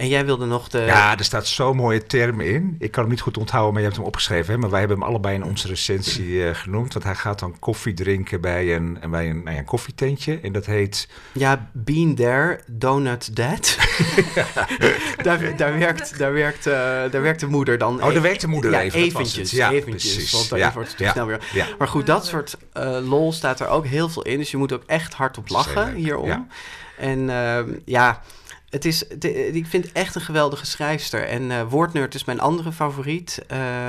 En 0.00 0.08
jij 0.08 0.24
wilde 0.24 0.46
nog 0.46 0.68
de... 0.68 0.78
Ja, 0.78 1.18
er 1.18 1.24
staat 1.24 1.46
zo'n 1.46 1.76
mooie 1.76 2.06
term 2.06 2.40
in. 2.40 2.76
Ik 2.78 2.90
kan 2.90 3.02
hem 3.02 3.12
niet 3.12 3.20
goed 3.20 3.38
onthouden, 3.38 3.72
maar 3.72 3.80
je 3.80 3.86
hebt 3.86 3.98
hem 3.98 4.08
opgeschreven. 4.08 4.52
Hè? 4.52 4.58
Maar 4.58 4.70
wij 4.70 4.78
hebben 4.78 4.98
hem 4.98 5.06
allebei 5.06 5.34
in 5.34 5.44
onze 5.44 5.68
recensie 5.68 6.28
uh, 6.28 6.54
genoemd. 6.54 6.92
Want 6.92 7.04
hij 7.04 7.14
gaat 7.14 7.38
dan 7.38 7.58
koffie 7.58 7.94
drinken 7.94 8.40
bij 8.40 8.74
een, 8.74 8.98
bij 9.10 9.28
een, 9.28 9.36
nou 9.36 9.50
ja, 9.50 9.58
een 9.58 9.64
koffietentje. 9.64 10.40
En 10.42 10.52
dat 10.52 10.66
heet... 10.66 11.08
Ja, 11.32 11.70
Bean 11.72 12.14
There, 12.14 12.60
Donut 12.66 13.36
That. 13.36 13.76
daar, 15.22 15.56
daar, 15.56 15.78
werkt, 15.78 16.18
daar, 16.18 16.32
werkt, 16.32 16.66
uh, 16.66 16.74
daar 17.10 17.22
werkt 17.22 17.40
de 17.40 17.46
moeder 17.46 17.78
dan... 17.78 18.02
Oh, 18.02 18.12
daar 18.12 18.22
werkt 18.22 18.40
de 18.40 18.48
moeder 18.48 18.70
ja, 18.70 18.80
even. 18.80 19.00
Eventjes, 19.00 19.50
ja, 19.50 19.70
eventjes. 19.70 20.14
Precies. 20.14 20.32
Want 20.32 20.48
dan 20.48 20.58
ja, 20.58 20.72
wordt 20.72 20.88
het 20.88 20.98
te 20.98 21.08
snel 21.08 21.26
weer... 21.26 21.40
Maar 21.78 21.88
goed, 21.88 22.06
dat 22.06 22.26
soort 22.26 22.56
uh, 22.74 22.98
lol 23.02 23.32
staat 23.32 23.60
er 23.60 23.68
ook 23.68 23.86
heel 23.86 24.08
veel 24.08 24.22
in. 24.22 24.38
Dus 24.38 24.50
je 24.50 24.56
moet 24.56 24.72
ook 24.72 24.84
echt 24.86 25.14
hardop 25.14 25.48
lachen 25.48 25.94
hierom. 25.94 26.48
En 26.98 27.18
uh, 27.18 27.58
ja 27.84 28.22
het 28.70 28.84
is, 28.84 29.06
ik 29.52 29.66
vind 29.66 29.84
het 29.84 29.92
echt 29.92 30.14
een 30.14 30.20
geweldige 30.20 30.66
schrijfster. 30.66 31.28
En 31.28 31.42
uh, 31.42 31.62
Woordnerd 31.68 32.14
is 32.14 32.24
mijn 32.24 32.40
andere 32.40 32.72
favoriet. 32.72 33.42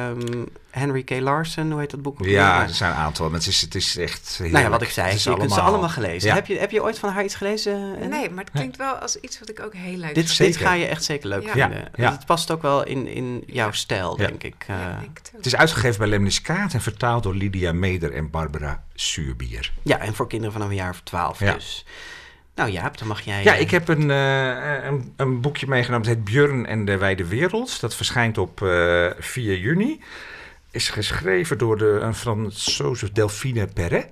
Um, 0.10 0.48
Henry 0.70 1.04
K. 1.04 1.10
Larson, 1.10 1.72
hoe 1.72 1.80
heet 1.80 1.90
dat 1.92 2.02
boek? 2.02 2.26
Ja, 2.26 2.62
er 2.62 2.70
zijn 2.70 2.92
een 2.92 2.98
aantal. 2.98 3.30
Maar 3.30 3.40
het 3.40 3.48
is, 3.48 3.62
het 3.62 3.76
is 3.76 3.98
echt 3.98 4.38
Nou 4.40 4.58
ja, 4.64 4.70
wat 4.70 4.82
ik 4.82 4.90
zei, 4.90 5.14
je 5.14 5.20
allemaal... 5.20 5.38
kunt 5.38 5.52
ze 5.52 5.62
allemaal 5.62 5.90
gelezen. 5.90 6.34
Heb, 6.34 6.46
je, 6.46 6.58
heb 6.58 6.72
je 6.72 6.84
ooit 6.84 7.00
van 7.00 7.10
haar 7.10 7.24
iets 7.24 7.36
gelezen? 7.36 8.10
Nee, 8.10 8.30
maar 8.30 8.44
het 8.44 8.54
klinkt 8.54 8.78
wel 8.78 8.94
als 8.94 9.16
iets 9.16 9.40
wat 9.40 9.50
ik 9.50 9.60
ook 9.60 9.74
heel 9.74 9.98
leuk 9.98 10.16
dit, 10.16 10.32
vind. 10.32 10.54
Dit 10.54 10.62
ga 10.62 10.74
je 10.74 10.86
echt 10.86 11.04
zeker 11.04 11.30
leuk 11.30 11.50
vinden. 11.50 11.92
Ja. 11.96 12.12
Het 12.12 12.26
past 12.26 12.52
ook 12.52 12.62
wel 12.62 12.86
in, 12.86 13.08
in 13.08 13.44
jouw 13.48 13.72
stijl, 13.72 14.16
denk 14.16 14.44
ik. 14.44 14.66
Uh, 14.70 14.76
het 15.36 15.46
is 15.46 15.56
uitgegeven 15.56 16.00
bij 16.00 16.08
Lemniskaat 16.08 16.74
en 16.74 16.82
vertaald 16.82 17.24
door 17.24 17.36
Lydia 17.36 17.74
Meder 17.74 18.14
en 18.14 18.30
Barbara 18.30 18.84
Suurbier. 18.96 19.72
Ja, 19.82 20.00
en 20.00 20.16
voor 20.16 20.28
kinderen 20.28 20.54
vanaf 20.54 20.70
een 20.70 20.76
jaar 20.76 20.90
of 20.90 21.02
twaalf 21.04 21.38
dus. 21.38 21.86
Nou 22.56 22.72
ja, 22.72 22.92
dan 22.96 23.08
mag 23.08 23.22
jij... 23.22 23.44
Ja, 23.44 23.54
ik 23.54 23.72
heb 23.72 23.88
een, 23.88 24.10
uh, 24.10 24.84
een, 24.84 25.14
een, 25.16 25.42
boekje 25.42 25.68
meegenomen. 25.68 26.08
Het 26.08 26.16
heet 26.16 26.26
Björn 26.26 26.66
en 26.66 26.86
de 26.86 26.98
Wijde 26.98 27.28
Wereld. 27.28 27.82
Dat 27.82 27.96
verschijnt 27.96 28.38
op 28.38 28.62
uh, 28.62 29.06
eh, 29.06 29.16
4 29.20 29.58
juni. 29.58 30.00
Is 30.72 30.90
geschreven 30.90 31.58
door 31.58 31.78
de, 31.78 32.00
een 32.02 32.16
Fransoze 32.16 33.12
Delphine 33.12 33.68
Perret. 33.68 34.08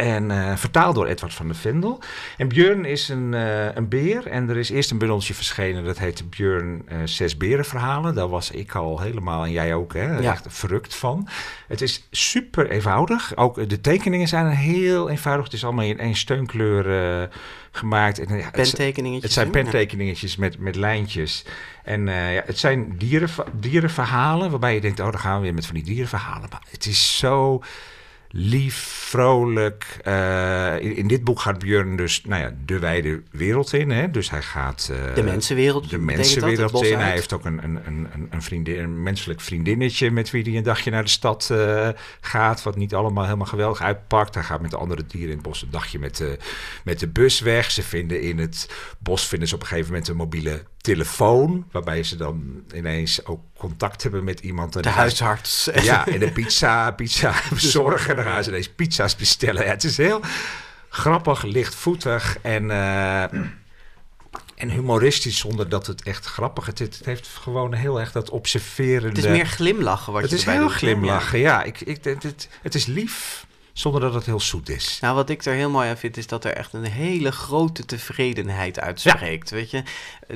En 0.00 0.30
uh, 0.30 0.56
vertaald 0.56 0.94
door 0.94 1.06
Edward 1.06 1.34
van 1.34 1.46
der 1.46 1.56
Vendel. 1.56 2.00
En 2.36 2.48
Björn 2.48 2.84
is 2.84 3.08
een, 3.08 3.32
uh, 3.32 3.74
een 3.74 3.88
beer. 3.88 4.26
En 4.26 4.48
er 4.48 4.56
is 4.56 4.70
eerst 4.70 4.90
een 4.90 4.98
bundeltje 4.98 5.34
verschenen. 5.34 5.84
Dat 5.84 5.98
heet 5.98 6.30
Björn 6.30 6.82
uh, 6.88 6.96
Zes 7.04 7.36
Berenverhalen. 7.36 8.14
Daar 8.14 8.28
was 8.28 8.50
ik 8.50 8.74
al 8.74 9.00
helemaal, 9.00 9.44
en 9.44 9.50
jij 9.50 9.74
ook, 9.74 9.92
hè, 9.92 10.20
echt 10.22 10.46
verrukt 10.48 10.94
van. 10.94 11.28
Het 11.68 11.80
is 11.80 12.08
super 12.10 12.70
eenvoudig. 12.70 13.36
Ook 13.36 13.68
de 13.68 13.80
tekeningen 13.80 14.28
zijn 14.28 14.46
heel 14.46 15.10
eenvoudig. 15.10 15.44
Het 15.44 15.54
is 15.54 15.64
allemaal 15.64 15.84
in 15.84 15.98
één 15.98 16.16
steunkleur 16.16 17.28
gemaakt. 17.70 18.18
En, 18.18 18.38
ja, 18.38 18.50
pentekeningetjes. 18.50 19.22
Het 19.22 19.32
zijn 19.32 19.50
pentekeningetjes 19.50 20.36
met, 20.36 20.58
met 20.58 20.76
lijntjes. 20.76 21.44
En 21.84 22.06
ja, 22.06 22.42
het 22.46 22.58
zijn 22.58 22.94
dieren, 22.98 23.28
dierenverhalen 23.52 24.50
waarbij 24.50 24.74
je 24.74 24.80
denkt, 24.80 25.00
oh, 25.00 25.10
dan 25.10 25.20
gaan 25.20 25.36
we 25.36 25.42
weer 25.42 25.54
met 25.54 25.66
van 25.66 25.74
die 25.74 25.84
dierenverhalen. 25.84 26.48
Maar 26.50 26.62
het 26.70 26.86
is 26.86 27.18
zo 27.18 27.62
lief, 28.32 28.76
vrolijk. 29.08 29.98
Eh, 30.02 30.80
in, 30.80 30.96
in, 30.96 31.06
dit 31.06 31.24
boek 31.24 31.40
gaat 31.40 31.58
Björn 31.58 31.96
dus 31.96 32.24
nou 32.24 32.42
ja, 32.42 32.54
de 32.64 32.78
wijde 32.78 33.22
wereld 33.30 33.72
in. 33.72 33.90
Hè? 33.90 34.10
Dus 34.10 34.30
hij 34.30 34.42
gaat... 34.42 34.88
Uh, 34.92 35.14
de 35.14 35.22
mensenwereld. 35.22 35.90
De 35.90 35.98
mensenwereld 35.98 36.84
in. 36.84 36.98
Hij 36.98 37.10
heeft 37.10 37.32
ook 37.32 37.44
een, 37.44 37.64
een, 37.64 37.78
een, 37.86 38.28
een, 38.30 38.42
vriendin, 38.42 38.78
een 38.78 39.02
menselijk 39.02 39.40
vriendinnetje 39.40 40.10
met 40.10 40.30
wie 40.30 40.42
hij 40.42 40.56
een 40.56 40.62
dagje 40.62 40.90
naar 40.90 41.02
de 41.02 41.08
stad 41.08 41.48
uh, 41.52 41.88
gaat. 42.20 42.62
Wat 42.62 42.76
niet 42.76 42.94
allemaal 42.94 43.24
helemaal 43.24 43.46
geweldig 43.46 43.80
uitpakt. 43.80 44.34
Hij 44.34 44.44
gaat 44.44 44.60
met 44.60 44.70
de 44.70 44.76
andere 44.76 45.06
dieren 45.06 45.30
in 45.30 45.36
het 45.36 45.46
bos 45.46 45.62
een 45.62 45.70
dagje 45.70 45.98
met 45.98 46.16
de, 46.16 46.38
met 46.84 47.00
de 47.00 47.08
bus 47.08 47.40
weg. 47.40 47.70
Ze 47.70 47.82
vinden 47.82 48.22
in 48.22 48.38
het 48.38 48.68
bos 48.98 49.26
vinden 49.26 49.48
ze 49.48 49.54
op 49.54 49.60
een 49.60 49.66
gegeven 49.66 49.90
moment 49.90 50.08
een 50.08 50.16
mobiele 50.16 50.62
telefoon. 50.80 51.66
Waarbij 51.70 52.02
ze 52.02 52.16
dan 52.16 52.62
ineens 52.74 53.24
ook 53.24 53.40
contact 53.58 54.02
hebben 54.02 54.24
met 54.24 54.40
iemand. 54.40 54.82
de 54.82 54.88
huisarts. 54.88 55.68
Ja, 55.82 56.06
en 56.06 56.18
de 56.18 56.30
pizza, 56.30 56.90
pizza 56.90 57.34
bezorgen. 57.54 58.16
Dan 58.16 58.24
gaan 58.24 58.44
ze 58.44 58.50
ineens 58.50 58.68
pizza's 58.68 59.16
bestellen. 59.16 59.64
Ja, 59.64 59.70
het 59.70 59.84
is 59.84 59.96
heel 59.96 60.20
grappig, 60.88 61.42
lichtvoetig 61.42 62.38
en, 62.42 62.64
uh, 62.64 63.22
en 64.54 64.70
humoristisch 64.70 65.38
zonder 65.38 65.68
dat 65.68 65.86
het 65.86 66.02
echt 66.02 66.26
grappig 66.26 66.72
is. 66.72 66.78
Het, 66.78 66.96
het, 66.96 67.06
heeft 67.06 67.28
gewoon 67.28 67.72
heel 67.72 68.00
erg 68.00 68.12
dat 68.12 68.30
observerende... 68.30 69.08
Het 69.08 69.18
is 69.18 69.30
meer 69.30 69.46
glimlachen 69.46 70.12
wat 70.12 70.22
het 70.22 70.30
je 70.30 70.36
Het 70.36 70.46
is 70.46 70.52
heel 70.52 70.68
glimlachen, 70.68 71.38
ja. 71.38 71.62
Ik, 71.62 71.80
ik, 71.80 72.04
het, 72.04 72.22
het, 72.22 72.48
het 72.62 72.74
is 72.74 72.86
lief 72.86 73.46
zonder 73.80 74.00
dat 74.00 74.14
het 74.14 74.26
heel 74.26 74.40
zoet 74.40 74.68
is. 74.68 74.98
Nou, 75.00 75.14
wat 75.14 75.30
ik 75.30 75.44
er 75.44 75.54
heel 75.54 75.70
mooi 75.70 75.88
aan 75.88 75.96
vind, 75.96 76.16
is 76.16 76.26
dat 76.26 76.44
er 76.44 76.52
echt 76.52 76.72
een 76.72 76.84
hele 76.84 77.32
grote 77.32 77.84
tevredenheid 77.84 78.80
uitspreekt. 78.80 79.50
Weet 79.50 79.70
je, 79.70 79.82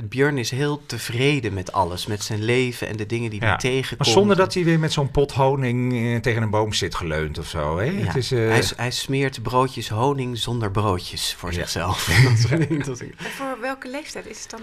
Björn 0.03 0.37
is 0.37 0.51
heel 0.51 0.81
tevreden 0.85 1.53
met 1.53 1.71
alles, 1.71 2.05
met 2.05 2.23
zijn 2.23 2.43
leven 2.43 2.87
en 2.87 2.97
de 2.97 3.05
dingen 3.05 3.29
die 3.29 3.39
hij 3.39 3.57
tegenkomt. 3.57 3.99
Maar 3.99 4.17
zonder 4.17 4.35
dat 4.35 4.53
hij 4.53 4.63
weer 4.63 4.79
met 4.79 4.93
zo'n 4.93 5.11
pot 5.11 5.31
honing 5.31 5.93
eh, 5.93 6.21
tegen 6.21 6.41
een 6.41 6.49
boom 6.49 6.73
zit 6.73 6.95
geleund 6.95 7.37
of 7.37 7.47
zo. 7.47 7.77
Hè? 7.77 7.91
Het 7.91 8.15
is, 8.15 8.31
uh... 8.31 8.49
hij, 8.49 8.63
hij, 8.75 8.91
smeert 8.91 9.43
broodjes 9.43 9.89
honing 9.89 10.37
zonder 10.37 10.71
broodjes 10.71 11.33
voor 11.33 11.53
zichzelf. 11.53 12.05
dat 12.85 13.03
voor 13.17 13.57
welke 13.61 13.89
leeftijd 13.89 14.27
is 14.27 14.41
het 14.41 14.49
dan? 14.49 14.61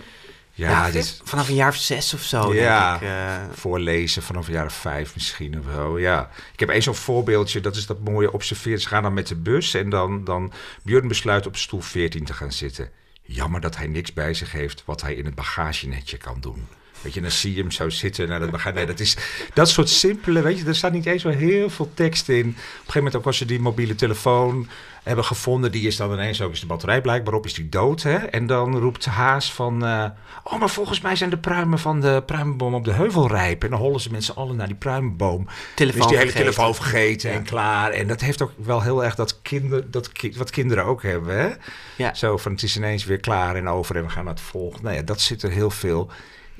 Ja, 0.55 0.91
dus 0.91 1.21
vanaf 1.25 1.49
een 1.49 1.55
jaar 1.55 1.69
of 1.69 1.77
zes 1.77 2.15
of 2.15 2.23
zo. 2.23 2.55
Ja, 2.55 2.99
denk 2.99 3.03
ik, 3.03 3.09
uh... 3.09 3.57
voorlezen 3.57 4.23
vanaf 4.23 4.47
een 4.47 4.53
jaar 4.53 4.67
of 4.67 4.75
vijf 4.75 5.15
misschien 5.15 5.59
of 5.59 5.65
zo. 5.75 5.99
Ja, 5.99 6.31
ik 6.53 6.61
heb 6.61 6.69
eens 6.69 6.85
zo'n 6.85 6.95
voorbeeldje, 6.95 7.61
dat 7.61 7.77
is 7.77 7.87
dat 7.87 8.01
mooie 8.01 8.33
observeren. 8.33 8.81
Ze 8.81 8.89
gaan 8.89 9.03
dan 9.03 9.15
met 9.15 9.27
de 9.27 9.37
bus 9.37 9.75
en 9.75 9.89
dan, 9.89 10.25
dan 10.25 10.53
Björn 10.83 11.09
besluit 11.09 11.47
op 11.47 11.57
stoel 11.57 11.81
14 11.81 12.25
te 12.25 12.33
gaan 12.33 12.53
zitten. 12.53 12.91
Jammer 13.23 13.61
dat 13.61 13.77
hij 13.77 13.87
niks 13.87 14.13
bij 14.13 14.35
zich 14.35 14.53
heeft 14.53 14.83
wat 14.87 15.03
hij 15.03 15.15
in 15.15 15.25
het 15.25 15.35
bagagenetje 15.35 16.17
kan 16.17 16.41
doen. 16.41 16.67
Weet 17.03 17.15
je, 17.15 17.21
dan 17.21 17.31
zie 17.31 17.55
je 17.55 17.61
hem 17.61 17.71
zo 17.71 17.89
zitten 17.89 18.29
naar 18.29 18.41
dat. 18.51 18.75
Nee, 18.75 18.87
dat 18.87 19.01
is 19.01 19.17
dat 19.55 19.69
soort 19.69 19.89
simpele, 19.89 20.43
weet 20.43 20.59
je, 20.59 20.65
er 20.65 20.77
staat 20.77 20.93
niet 20.93 21.07
eens 21.07 21.23
wel 21.23 21.33
heel 21.33 21.71
veel 21.71 21.91
tekst 21.95 22.29
in. 22.29 22.39
Op 22.39 22.47
een 22.47 22.55
gegeven 22.55 22.95
moment 22.95 23.17
ook 23.17 23.27
als 23.27 23.39
je 23.39 23.45
die 23.45 23.61
mobiele 23.61 23.95
telefoon 23.95 24.69
hebben 25.03 25.25
gevonden. 25.25 25.73
Die 25.73 25.87
is 25.87 25.97
dan 25.97 26.13
ineens 26.13 26.41
ook, 26.41 26.53
is 26.53 26.61
de 26.61 26.67
batterij 26.67 27.01
blijkbaar 27.01 27.35
op, 27.35 27.45
is 27.45 27.55
die 27.55 27.69
dood. 27.69 28.03
Hè? 28.03 28.17
En 28.17 28.47
dan 28.47 28.79
roept 28.79 29.05
Haas 29.05 29.53
van, 29.53 29.85
uh, 29.85 30.05
oh, 30.45 30.59
maar 30.59 30.71
volgens 30.71 31.01
mij 31.01 31.17
zijn 31.17 31.31
de 31.31 31.39
pruimen 31.39 31.79
van 31.79 32.01
de 32.01 32.23
pruimenboom 32.27 32.75
op 32.75 32.85
de 32.85 32.93
heuvel 32.93 33.29
rijp. 33.29 33.65
En 33.65 33.71
dan 33.71 33.79
hollen 33.79 34.01
ze 34.01 34.11
mensen 34.11 34.35
allen 34.35 34.57
naar 34.57 34.67
die 34.67 34.77
pruimenboom. 34.77 35.47
Telefoon 35.75 36.01
is 36.01 36.07
die 36.07 36.19
hele 36.19 36.33
telefoon 36.33 36.75
vergeten 36.75 37.31
en 37.31 37.43
klaar. 37.43 37.91
En 37.91 38.07
dat 38.07 38.21
heeft 38.21 38.43
ook 38.43 38.53
wel 38.57 38.83
heel 38.83 39.05
erg 39.05 39.15
dat, 39.15 39.43
kinder, 39.43 39.91
dat 39.91 40.11
wat 40.37 40.51
kinderen 40.51 40.85
ook 40.85 41.03
hebben. 41.03 41.39
Hè? 41.39 41.49
Ja. 41.97 42.15
Zo 42.15 42.37
van, 42.37 42.53
het 42.53 42.63
is 42.63 42.77
ineens 42.77 43.05
weer 43.05 43.21
klaar 43.21 43.57
en 43.57 43.69
over 43.69 43.97
en 43.97 44.03
we 44.03 44.11
gaan 44.11 44.25
naar 44.25 44.35
het 44.35 44.43
volgende. 44.43 44.83
Nou 44.83 44.97
ja, 44.97 45.03
dat 45.03 45.21
zit 45.21 45.43
er 45.43 45.51
heel 45.51 45.71
veel 45.71 46.11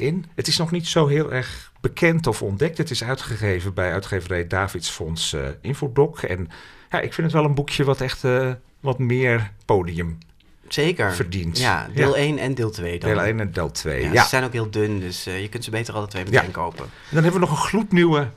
in. 0.03 0.25
Het 0.35 0.47
is 0.47 0.57
nog 0.57 0.71
niet 0.71 0.87
zo 0.87 1.07
heel 1.07 1.33
erg 1.33 1.73
bekend 1.81 2.27
of 2.27 2.43
ontdekt. 2.43 2.79
Het 2.79 2.91
is 2.91 3.05
uitgegeven 3.05 3.75
bij 3.75 3.93
uitgeverij 3.93 4.47
Davidsfonds 4.47 5.33
uh, 5.33 5.49
Infodoc. 5.61 6.23
En 6.23 6.49
ja, 6.91 7.01
ik 7.01 7.13
vind 7.13 7.27
het 7.27 7.37
wel 7.37 7.45
een 7.45 7.55
boekje 7.55 7.85
wat 7.85 8.01
echt 8.01 8.25
uh, 8.25 8.51
wat 8.81 8.99
meer 8.99 9.53
podium 9.65 10.19
Zeker. 10.69 11.15
verdient. 11.15 11.59
Ja, 11.59 11.89
deel 11.95 12.17
1 12.17 12.39
en 12.39 12.55
deel 12.55 12.71
2 12.71 12.99
dan. 12.99 13.11
Deel 13.11 13.23
1 13.23 13.41
en 13.41 13.53
deel 13.53 13.71
2, 13.71 14.11
ja. 14.11 14.23
Ze 14.23 14.29
zijn 14.29 14.45
ook 14.45 14.53
heel 14.53 14.71
dun, 14.71 15.01
dus 15.01 15.29
uh, 15.29 15.41
je 15.41 15.49
kunt 15.49 15.65
ze 15.65 15.71
beter 15.71 15.95
alle 15.95 16.07
twee 16.07 16.25
meteen 16.25 16.51
kopen. 16.51 16.85
En 16.85 16.91
dan 17.11 17.23
hebben 17.23 17.41
we 17.41 17.47
nog 17.47 17.51
een 17.51 17.67
gloednieuwe 17.69 18.29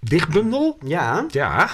dichtbundel. 0.00 0.78
Ja. 0.84 1.26
Ja. 1.30 1.70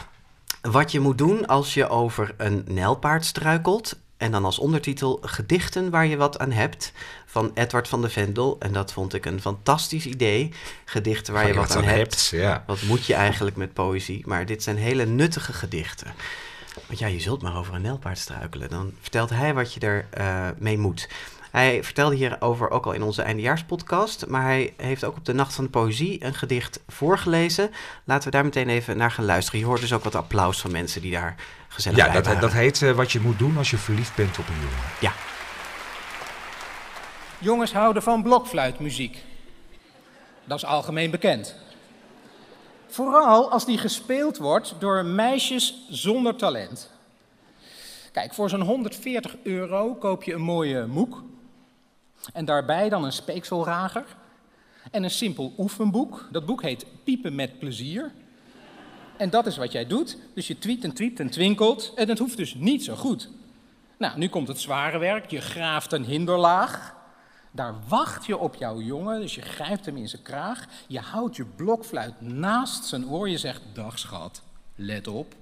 Wat 0.61 0.93
je 0.93 1.01
moet 1.01 1.19
doen 1.19 1.47
als 1.47 1.75
je 1.75 1.89
over 1.89 2.35
een 2.37 2.65
nijlpaard 2.69 3.25
struikelt 3.25 3.99
en 4.21 4.31
dan 4.31 4.45
als 4.45 4.59
ondertitel 4.59 5.19
Gedichten 5.23 5.91
waar 5.91 6.07
je 6.07 6.17
wat 6.17 6.39
aan 6.39 6.51
hebt 6.51 6.93
van 7.27 7.51
Edward 7.55 7.89
van 7.89 8.03
de 8.03 8.09
Vendel. 8.09 8.57
En 8.59 8.73
dat 8.73 8.93
vond 8.93 9.15
ik 9.15 9.27
een 9.27 9.41
fantastisch 9.41 10.07
idee. 10.07 10.53
Gedichten 10.85 11.33
waar 11.33 11.47
je, 11.47 11.55
wat, 11.55 11.77
aan, 11.77 11.85
hebt. 11.85 12.27
ja. 12.27 12.65
Wat 12.67 12.83
moet 12.83 13.07
je 13.07 13.15
eigenlijk 13.15 13.57
met 13.57 13.73
poëzie? 13.73 14.23
Maar 14.27 14.47
dit 14.47 14.63
zijn 14.63 14.77
hele 14.77 15.07
nuttige 15.07 15.53
gedichten. 15.53 16.15
Want 16.87 16.99
ja, 16.99 17.07
je 17.07 17.21
zult 17.21 17.43
maar 17.43 17.57
over 17.57 17.75
een 17.75 17.83
nelpaard 17.83 18.19
struikelen. 18.19 18.69
Dan 18.69 18.93
vertelt 19.01 19.31
hij 19.31 19.55
wat 19.55 19.75
je 19.75 19.81
er 19.81 20.07
uh, 20.19 20.49
mee 20.59 20.79
moet. 20.79 21.09
Hij 21.51 21.85
vertelde 21.85 22.15
hierover 22.15 22.71
ook 22.71 22.87
al 22.87 22.93
in 22.93 23.03
onze 23.03 23.23
eindejaarspodcast. 23.23 24.27
Maar 24.27 24.43
hij 24.43 24.75
heeft 24.77 25.05
ook 25.05 25.17
op 25.17 25.25
de 25.25 25.33
Nacht 25.33 25.55
van 25.55 25.65
de 25.65 25.71
Poëzie 25.71 26.25
een 26.25 26.35
gedicht 26.35 26.81
voorgelezen. 26.89 27.71
Laten 28.05 28.25
we 28.25 28.31
daar 28.31 28.45
meteen 28.45 28.69
even 28.69 28.97
naar 28.97 29.11
gaan 29.11 29.25
luisteren. 29.25 29.61
Je 29.61 29.67
hoort 29.67 29.81
dus 29.81 29.93
ook 29.93 30.05
wat 30.05 30.15
applaus 30.15 30.61
van 30.61 30.71
mensen 30.71 31.03
die 31.03 31.13
daar 31.13 31.35
gezellig 31.69 31.99
ja, 31.99 32.13
bij 32.13 32.23
dat, 32.23 32.41
dat 32.41 32.53
heet 32.53 32.81
uh, 32.81 32.93
Wat 32.93 33.13
je 33.13 33.21
moet 33.21 33.39
doen 33.39 33.57
als 33.57 33.71
je 33.71 33.77
verliefd 33.77 34.15
bent 34.15 34.39
op 34.39 34.49
een 34.49 34.55
jongen. 34.55 34.89
Ja. 35.01 35.13
Jongens 37.39 37.73
houden 37.73 38.03
van 38.03 38.23
blokfluitmuziek. 38.23 39.23
Dat 40.45 40.57
is 40.57 40.65
algemeen 40.65 41.11
bekend. 41.11 41.55
Vooral 42.89 43.51
als 43.51 43.67
die 43.67 43.79
gespeeld 43.79 44.39
wordt 44.39 44.75
door 44.79 45.05
meisjes 45.05 45.87
zonder 45.89 46.37
talent. 46.37 46.91
Kijk, 48.13 48.35
voor 48.35 48.49
zo'n 48.49 48.61
140 48.61 49.37
euro 49.43 49.95
koop 49.95 50.23
je 50.23 50.35
een 50.35 50.41
mooie 50.41 50.87
moek. 50.87 51.23
En 52.33 52.45
daarbij 52.45 52.89
dan 52.89 53.05
een 53.05 53.13
speekselrager. 53.13 54.05
En 54.91 55.03
een 55.03 55.11
simpel 55.11 55.55
oefenboek. 55.59 56.29
Dat 56.33 56.47
boek 56.47 56.63
heet 56.63 56.87
Piepen 57.05 57.35
met 57.35 57.59
plezier. 57.59 58.13
En 59.17 59.31
dat 59.31 59.47
is 59.47 59.57
wat 59.57 59.73
jij 59.73 59.87
doet. 59.87 60.17
Dus 60.35 60.47
je 60.47 60.59
tweet 60.59 60.85
en 60.85 60.93
tweet 60.93 61.21
en 61.21 61.31
twinkelt. 61.31 61.93
En 61.95 62.09
het 62.09 62.19
hoeft 62.19 62.37
dus 62.37 62.55
niet 62.55 62.85
zo 62.85 62.95
goed. 62.95 63.29
Nou, 63.99 64.19
nu 64.19 64.29
komt 64.29 64.49
het 64.49 64.61
zware 64.61 64.99
werk. 64.99 65.31
Je 65.31 65.41
graaft 65.41 65.93
een 65.93 66.05
hinderlaag. 66.05 66.99
Daar 67.51 67.75
wacht 67.89 68.27
je 68.27 68.39
op 68.39 68.55
jouw 68.55 68.81
jongen, 68.81 69.21
dus 69.21 69.35
je 69.35 69.43
grijpt 69.43 69.87
hem 69.87 69.97
in 69.97 70.09
zijn 70.09 70.23
kraag. 70.23 70.67
Je 70.87 71.01
houdt 71.01 71.37
je 71.37 71.45
blokfluit 71.45 72.21
naast 72.21 72.85
zijn 72.85 73.09
oor. 73.09 73.29
Je 73.29 73.39
zegt, 73.39 73.63
dag 73.73 73.99
schat, 73.99 74.43
let 74.75 75.09
op. 75.09 75.35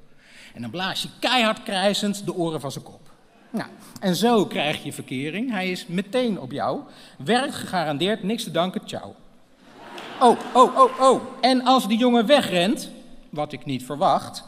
En 0.54 0.62
dan 0.62 0.70
blaas 0.70 1.02
je 1.02 1.08
keihard 1.18 1.62
krijzend 1.62 2.24
de 2.24 2.34
oren 2.34 2.60
van 2.60 2.72
zijn 2.72 2.84
kop. 2.84 3.07
Nou, 3.50 3.68
en 4.00 4.14
zo 4.14 4.46
krijg 4.46 4.84
je 4.84 4.92
verkering. 4.92 5.50
Hij 5.50 5.70
is 5.70 5.86
meteen 5.86 6.40
op 6.40 6.52
jou. 6.52 6.80
Werkt 7.18 7.54
gegarandeerd, 7.54 8.22
niks 8.22 8.44
te 8.44 8.50
danken, 8.50 8.80
ciao. 8.84 9.14
Oh, 10.20 10.38
oh, 10.52 10.78
oh, 10.78 11.00
oh. 11.00 11.22
En 11.40 11.64
als 11.64 11.88
die 11.88 11.98
jongen 11.98 12.26
wegrent, 12.26 12.90
wat 13.30 13.52
ik 13.52 13.64
niet 13.64 13.84
verwacht, 13.84 14.44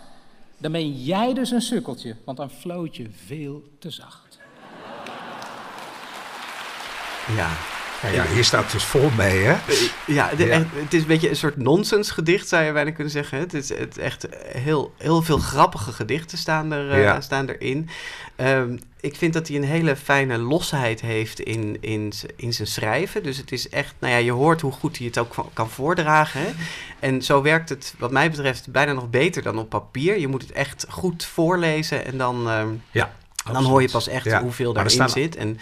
dan 0.58 0.72
ben 0.72 1.02
jij 1.02 1.34
dus 1.34 1.50
een 1.50 1.60
sukkeltje, 1.60 2.16
want 2.24 2.36
dan 2.36 2.50
floot 2.50 2.96
je 2.96 3.10
veel 3.26 3.62
te 3.78 3.90
zacht. 3.90 4.38
Ja. 7.36 7.48
Ja, 8.12 8.26
hier 8.26 8.44
staat 8.44 8.72
dus 8.72 8.84
vol 8.84 9.10
mee, 9.16 9.38
hè? 9.38 9.56
Ja, 10.06 10.28
het 10.34 10.94
is 10.94 11.00
een 11.00 11.06
beetje 11.06 11.28
een 11.28 11.36
soort 11.36 11.56
nonsensgedicht, 11.56 12.48
zou 12.48 12.64
je 12.64 12.72
bijna 12.72 12.90
kunnen 12.90 13.12
zeggen. 13.12 13.38
Het 13.38 13.54
is 13.54 13.68
het 13.68 13.98
echt 13.98 14.26
heel, 14.42 14.94
heel 14.98 15.22
veel 15.22 15.38
grappige 15.38 15.92
gedichten 15.92 16.38
staan, 16.38 16.72
er, 16.72 16.98
uh, 17.02 17.20
staan 17.20 17.48
erin. 17.48 17.88
Um, 18.36 18.80
ik 19.00 19.16
vind 19.16 19.32
dat 19.32 19.48
hij 19.48 19.56
een 19.56 19.64
hele 19.64 19.96
fijne 19.96 20.38
losheid 20.38 21.00
heeft 21.00 21.40
in, 21.40 21.76
in, 21.80 22.12
in 22.36 22.52
zijn 22.52 22.68
schrijven. 22.68 23.22
Dus 23.22 23.36
het 23.36 23.52
is 23.52 23.68
echt, 23.68 23.94
nou 23.98 24.12
ja, 24.12 24.18
je 24.18 24.32
hoort 24.32 24.60
hoe 24.60 24.72
goed 24.72 24.98
hij 24.98 25.06
het 25.06 25.18
ook 25.18 25.34
kan 25.52 25.70
voordragen. 25.70 26.40
Hè? 26.40 26.50
En 26.98 27.22
zo 27.22 27.42
werkt 27.42 27.68
het, 27.68 27.94
wat 27.98 28.10
mij 28.10 28.30
betreft, 28.30 28.70
bijna 28.70 28.92
nog 28.92 29.10
beter 29.10 29.42
dan 29.42 29.58
op 29.58 29.68
papier. 29.68 30.18
Je 30.18 30.28
moet 30.28 30.42
het 30.42 30.52
echt 30.52 30.86
goed 30.88 31.24
voorlezen 31.24 32.04
en 32.04 32.18
dan, 32.18 32.48
um, 32.48 32.82
ja, 32.90 33.14
dan 33.52 33.64
hoor 33.64 33.82
je 33.82 33.90
pas 33.90 34.08
echt 34.08 34.32
hoeveel 34.32 34.72
daarin 34.72 35.08
zit. 35.08 35.36
En 35.36 35.58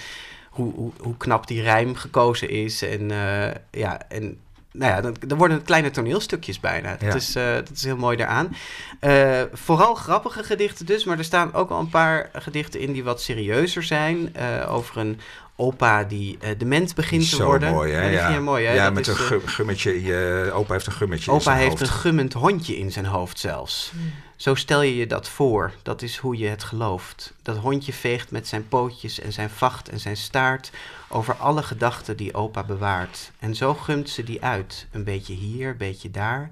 hoe, 0.50 0.74
hoe, 0.74 0.92
hoe 1.00 1.16
knap 1.16 1.46
die 1.46 1.62
rijm 1.62 1.94
gekozen 1.94 2.50
is. 2.50 2.82
En 2.82 3.10
uh, 3.10 3.50
ja, 3.70 4.08
en 4.08 4.40
nou 4.72 4.92
ja, 4.92 5.00
dan, 5.00 5.16
dan 5.26 5.38
worden 5.38 5.56
het 5.56 5.66
kleine 5.66 5.90
toneelstukjes 5.90 6.60
bijna. 6.60 6.96
Dat, 6.96 7.14
is, 7.14 7.36
uh, 7.36 7.54
dat 7.54 7.70
is 7.74 7.84
heel 7.84 7.96
mooi 7.96 8.16
daaraan. 8.16 8.56
Uh, 9.00 9.42
vooral 9.52 9.94
grappige 9.94 10.42
gedichten 10.42 10.86
dus, 10.86 11.04
maar 11.04 11.18
er 11.18 11.24
staan 11.24 11.54
ook 11.54 11.70
al 11.70 11.80
een 11.80 11.88
paar 11.88 12.30
gedichten 12.32 12.80
in 12.80 12.92
die 12.92 13.04
wat 13.04 13.22
serieuzer 13.22 13.82
zijn. 13.82 14.34
Uh, 14.36 14.72
over 14.74 14.96
een 14.96 15.20
opa 15.56 16.04
die 16.04 16.38
dement 16.58 16.94
begint 16.94 17.30
te 17.30 17.44
worden. 17.44 17.72
Mooi, 17.72 17.92
hè? 17.92 18.08
Ja, 18.10 18.28
ja. 18.28 18.40
mooi, 18.40 18.66
hè? 18.66 18.72
ja 18.72 18.90
met 18.90 19.06
een 19.06 19.40
gummetje. 19.44 20.02
Je, 20.02 20.50
opa 20.54 20.72
heeft 20.72 20.86
een 20.86 20.92
gummetje 20.92 21.30
opa 21.30 21.54
heeft 21.54 21.80
een 21.80 21.86
gummend 21.86 22.32
hondje 22.32 22.76
in 22.76 22.92
zijn 22.92 23.06
hoofd 23.06 23.38
zelfs. 23.38 23.90
Hmm. 23.94 24.12
Zo 24.38 24.54
stel 24.54 24.82
je 24.82 24.96
je 24.96 25.06
dat 25.06 25.28
voor, 25.28 25.72
dat 25.82 26.02
is 26.02 26.16
hoe 26.16 26.36
je 26.36 26.46
het 26.46 26.64
gelooft. 26.64 27.34
Dat 27.42 27.56
hondje 27.56 27.92
veegt 27.92 28.30
met 28.30 28.46
zijn 28.46 28.68
pootjes 28.68 29.20
en 29.20 29.32
zijn 29.32 29.50
vacht 29.50 29.88
en 29.88 30.00
zijn 30.00 30.16
staart 30.16 30.70
over 31.08 31.34
alle 31.34 31.62
gedachten 31.62 32.16
die 32.16 32.34
opa 32.34 32.62
bewaart. 32.64 33.32
En 33.38 33.54
zo 33.54 33.74
gumt 33.74 34.10
ze 34.10 34.24
die 34.24 34.42
uit, 34.42 34.86
een 34.90 35.04
beetje 35.04 35.34
hier, 35.34 35.70
een 35.70 35.76
beetje 35.76 36.10
daar. 36.10 36.50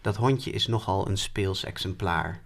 Dat 0.00 0.16
hondje 0.16 0.50
is 0.50 0.66
nogal 0.66 1.08
een 1.08 1.18
speels 1.18 1.64
exemplaar. 1.64 2.40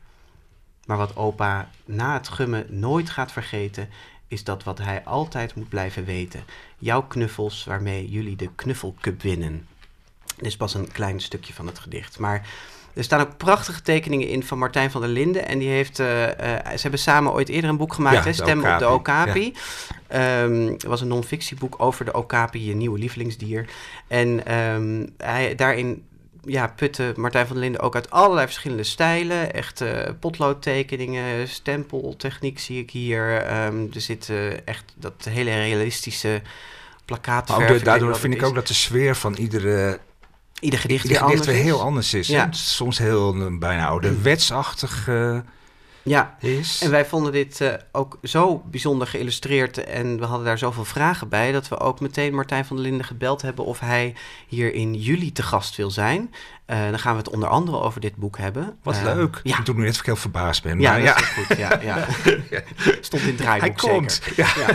Maar 0.87 0.97
wat 0.97 1.16
opa 1.16 1.70
na 1.85 2.12
het 2.12 2.28
gummen 2.28 2.66
nooit 2.68 3.11
gaat 3.11 3.32
vergeten, 3.32 3.88
is 4.28 4.44
dat 4.44 4.64
wat 4.64 4.78
hij 4.78 5.04
altijd 5.04 5.54
moet 5.54 5.68
blijven 5.68 6.04
weten. 6.04 6.44
Jouw 6.78 7.02
knuffels 7.02 7.64
waarmee 7.64 8.11
jullie 8.11 8.37
de 8.37 8.50
knuffelcup 8.54 9.23
winnen. 9.23 9.66
Dit 10.37 10.47
is 10.47 10.56
pas 10.56 10.75
een 10.75 10.92
klein 10.92 11.20
stukje 11.20 11.52
van 11.52 11.66
het 11.66 11.78
gedicht. 11.78 12.18
Maar 12.18 12.49
er 13.00 13.07
staan 13.07 13.21
ook 13.21 13.37
prachtige 13.37 13.83
tekeningen 13.83 14.28
in 14.28 14.42
van 14.42 14.59
Martijn 14.59 14.90
van 14.90 15.00
der 15.00 15.11
Linden. 15.11 15.47
En 15.49 15.59
die 15.59 15.69
heeft, 15.69 15.99
eh, 15.99 16.28
eh, 16.28 16.66
ze 16.75 16.80
hebben 16.80 17.00
samen 17.00 17.33
ooit 17.33 17.49
eerder 17.49 17.71
een 17.71 17.76
boek 17.76 17.92
gemaakt, 17.95 18.16
Ja, 18.16 18.23
hè, 18.23 18.33
Stem 18.33 18.59
op 18.64 18.78
de 18.78 18.88
Okapi. 18.88 19.54
Ehm, 20.09 20.66
het 20.66 20.83
was 20.85 21.00
een 21.00 21.09
non-fictieboek 21.09 21.75
over 21.78 22.04
de 22.04 22.12
Okapi, 22.14 22.66
je 22.66 22.75
nieuwe 22.75 22.99
lievelingsdier. 22.99 23.69
En 24.09 24.47
ehm, 24.47 25.07
hij, 25.16 25.54
daarin 25.54 26.04
ja, 26.45 26.66
putte 26.76 27.12
Martijn 27.16 27.47
van 27.47 27.54
der 27.54 27.64
Linden 27.64 27.80
ook 27.83 27.95
uit 27.95 28.11
allerlei 28.11 28.47
verschillende 28.47 28.85
stijlen. 28.85 29.52
Echt 29.52 29.80
eh, 29.80 30.09
potloodtekeningen, 30.21 31.49
stempeltechniek 31.49 32.59
zie 32.59 32.78
ik 32.83 32.90
hier. 32.90 33.37
Ehm, 33.37 33.87
er 33.95 34.00
zit 34.00 34.33
echt 34.64 34.85
dat 34.97 35.26
hele 35.30 35.50
realistische 35.54 36.42
plakkaatverf. 37.04 37.71
ook 37.71 37.78
de- 37.78 37.85
daardoor 37.85 38.16
vind 38.16 38.35
ik 38.35 38.42
ook 38.42 38.54
dat 38.54 38.66
de 38.66 38.75
sfeer 38.75 39.16
van 39.16 39.35
iedere 39.35 39.99
ieder 40.61 40.79
gedicht 40.79 41.05
ieder 41.05 41.19
weer 41.21 41.29
gedicht 41.29 41.40
anders 41.40 41.47
weer 41.47 41.57
is. 41.57 41.62
heel 41.62 41.81
anders 41.83 42.14
is. 42.14 42.26
Ja. 42.26 42.49
Soms 42.50 42.99
heel 42.99 43.35
eh, 43.35 43.59
bijna 43.59 43.87
ouderwetsachtig 43.88 45.09
eh 45.09 45.38
Ja, 46.02 46.37
is. 46.40 46.80
En 46.83 46.90
wij 46.90 47.07
vonden 47.07 47.33
dit 47.33 47.61
eh, 47.61 47.73
ook 47.92 48.19
zo 48.23 48.62
bijzonder 48.71 49.07
geïllustreerd 49.07 49.85
en 49.85 50.19
we 50.19 50.25
hadden 50.25 50.47
daar 50.47 50.59
zoveel 50.59 50.85
vragen 50.85 51.28
bij 51.28 51.52
dat 51.52 51.69
we 51.69 51.78
ook 51.78 52.00
meteen 52.00 52.35
Martijn 52.35 52.64
van 52.64 52.76
der 52.76 52.85
Linden 52.85 53.07
gebeld 53.07 53.42
hebben 53.42 53.64
of 53.64 53.80
hij 53.80 54.14
hier 54.49 54.75
in 54.75 54.95
juli 54.95 55.33
te 55.33 55.42
gast 55.42 55.76
wil 55.76 55.90
zijn. 55.90 56.35
Eh, 56.66 56.78
dan 56.90 56.99
gaan 56.99 57.12
we 57.12 57.19
het 57.19 57.30
onder 57.30 57.49
andere 57.49 57.80
over 57.80 58.00
dit 58.00 58.16
boek 58.16 58.38
hebben. 58.38 58.78
Wat 58.83 58.97
Eh, 58.97 59.02
leuk. 59.02 59.40
Ja, 59.42 59.59
Ik 59.59 59.64
doe 59.64 59.75
nu 59.75 59.83
net 59.83 59.92
of 59.92 59.99
ik 60.00 60.07
heel 60.07 60.16
verbaasd 60.16 60.62
ben. 60.62 60.80
ja, 60.80 60.90
maar 60.90 61.00
ja. 61.02 61.16
is 61.16 61.25
goed. 61.25 61.57
Ja, 61.59 61.80
ja. 61.83 62.07
Stond 63.00 63.23
in 63.23 63.28
het 63.28 63.38
Hij 63.47 63.59
draaiboek 63.59 63.76
komt. 63.78 64.21
zeker. 64.25 64.54
Ja. 64.59 64.75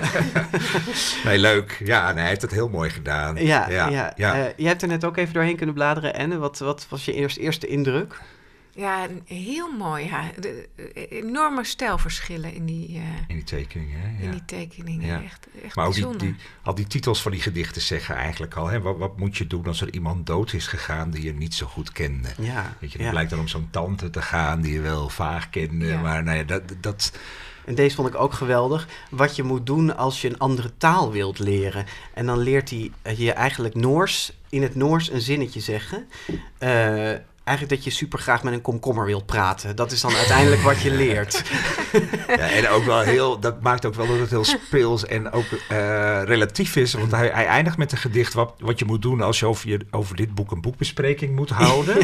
nee, 1.29 1.37
leuk. 1.37 1.81
Ja, 1.85 2.05
nee, 2.07 2.19
hij 2.19 2.27
heeft 2.27 2.41
het 2.41 2.51
heel 2.51 2.69
mooi 2.69 2.89
gedaan. 2.89 3.35
Ja, 3.35 3.69
ja, 3.69 3.87
ja. 3.89 4.13
ja. 4.15 4.35
Jij 4.57 4.67
hebt 4.67 4.81
er 4.81 4.87
net 4.87 5.05
ook 5.05 5.17
even 5.17 5.33
doorheen 5.33 5.55
kunnen 5.55 5.75
bladeren. 5.75 6.13
En 6.15 6.39
wat, 6.39 6.59
wat 6.59 6.85
was 6.89 7.05
je 7.05 7.13
eerste, 7.13 7.39
eerste 7.39 7.67
indruk? 7.67 8.21
Ja, 8.75 9.03
een- 9.09 9.21
heel 9.25 9.71
mooi. 9.71 10.05
Ja. 10.05 10.31
De, 10.39 10.67
de- 10.75 11.07
enorme 11.07 11.63
stijlverschillen 11.63 12.53
in 12.53 12.65
die, 12.65 12.87
eh, 12.97 13.03
In 13.27 13.35
die 13.35 13.43
tekeningen, 13.43 13.99
hè? 14.01 14.23
in 14.23 14.31
die 14.31 14.45
tekeningen. 14.45 15.07
Ja. 15.07 15.23
Echt, 15.23 15.47
echt 15.63 15.75
Maar 15.75 15.85
ook 15.87 16.19
die, 16.19 16.35
al 16.63 16.75
die 16.75 16.87
titels 16.87 17.21
van 17.21 17.31
die 17.31 17.41
gedichten 17.41 17.81
zeggen 17.81 18.15
eigenlijk 18.15 18.55
al... 18.55 18.67
Hè, 18.67 18.81
wat, 18.81 18.97
wat 18.97 19.17
moet 19.17 19.37
je 19.37 19.47
doen 19.47 19.65
als 19.65 19.81
er 19.81 19.93
iemand 19.93 20.25
dood 20.25 20.53
is 20.53 20.67
gegaan 20.67 21.11
die 21.11 21.23
je 21.23 21.33
niet 21.33 21.53
zo 21.53 21.65
goed 21.65 21.91
kende? 21.91 22.29
Ja, 22.37 22.75
Weet 22.79 22.91
je, 22.91 22.97
dat 22.97 23.05
ja. 23.07 23.11
blijkt 23.11 23.29
dan 23.29 23.39
om 23.39 23.47
zo'n 23.47 23.67
tante 23.71 24.09
te 24.09 24.21
gaan 24.21 24.61
die 24.61 24.73
je 24.73 24.81
wel 24.81 25.09
vaag 25.09 25.49
kende. 25.49 25.85
Ja. 25.85 26.01
Maar 26.01 26.23
nou 26.23 26.37
ja, 26.37 26.43
dat, 26.43 26.61
dat, 26.81 27.11
En 27.65 27.75
deze 27.75 27.95
vond 27.95 28.07
ik 28.07 28.15
ook 28.15 28.33
geweldig. 28.33 28.87
Wat 29.09 29.35
je 29.35 29.43
moet 29.43 29.65
doen 29.65 29.97
als 29.97 30.21
je 30.21 30.29
een 30.29 30.37
andere 30.39 30.77
taal 30.77 31.11
wilt 31.11 31.39
leren. 31.39 31.85
En 32.13 32.25
dan 32.25 32.37
leert 32.37 32.69
hij 32.69 32.91
eh, 33.01 33.17
je 33.19 33.31
eigenlijk 33.33 33.75
Noors, 33.75 34.33
in 34.49 34.61
het 34.61 34.75
Noors 34.75 35.11
een 35.11 35.21
zinnetje 35.21 35.59
zeggen. 35.59 36.07
Eh, 36.57 37.13
eigenlijk 37.45 37.75
dat 37.75 37.93
je 37.93 37.99
super 37.99 38.19
graag 38.19 38.43
met 38.43 38.53
een 38.53 38.61
komkommer 38.61 39.05
wilt 39.05 39.25
praten. 39.25 39.75
Dat 39.75 39.91
is 39.91 40.01
dan 40.01 40.15
uiteindelijk 40.15 40.61
wat 40.61 40.81
je 40.81 40.91
leert. 40.91 41.43
Ja, 42.27 42.49
en 42.49 42.69
ook 42.69 42.83
wel 42.83 42.99
heel, 42.99 43.39
dat 43.39 43.61
maakt 43.61 43.85
ook 43.85 43.95
wel 43.95 44.07
dat 44.07 44.19
het 44.19 44.29
heel 44.29 44.43
speels 44.43 45.05
en 45.05 45.31
ook 45.31 45.45
eh, 45.69 46.21
relatief 46.23 46.75
is. 46.75 46.93
Want 46.93 47.11
hij, 47.11 47.29
hij 47.33 47.45
eindigt 47.45 47.77
met 47.77 47.91
een 47.91 47.97
gedicht 47.97 48.33
wat, 48.33 48.53
wat 48.59 48.79
je 48.79 48.85
moet 48.85 49.01
doen 49.01 49.21
als 49.21 49.39
je 49.39 49.45
over, 49.45 49.69
je 49.69 49.79
over 49.91 50.15
dit 50.15 50.35
boek 50.35 50.51
een 50.51 50.61
boekbespreking 50.61 51.35
moet 51.35 51.49
houden. 51.49 51.95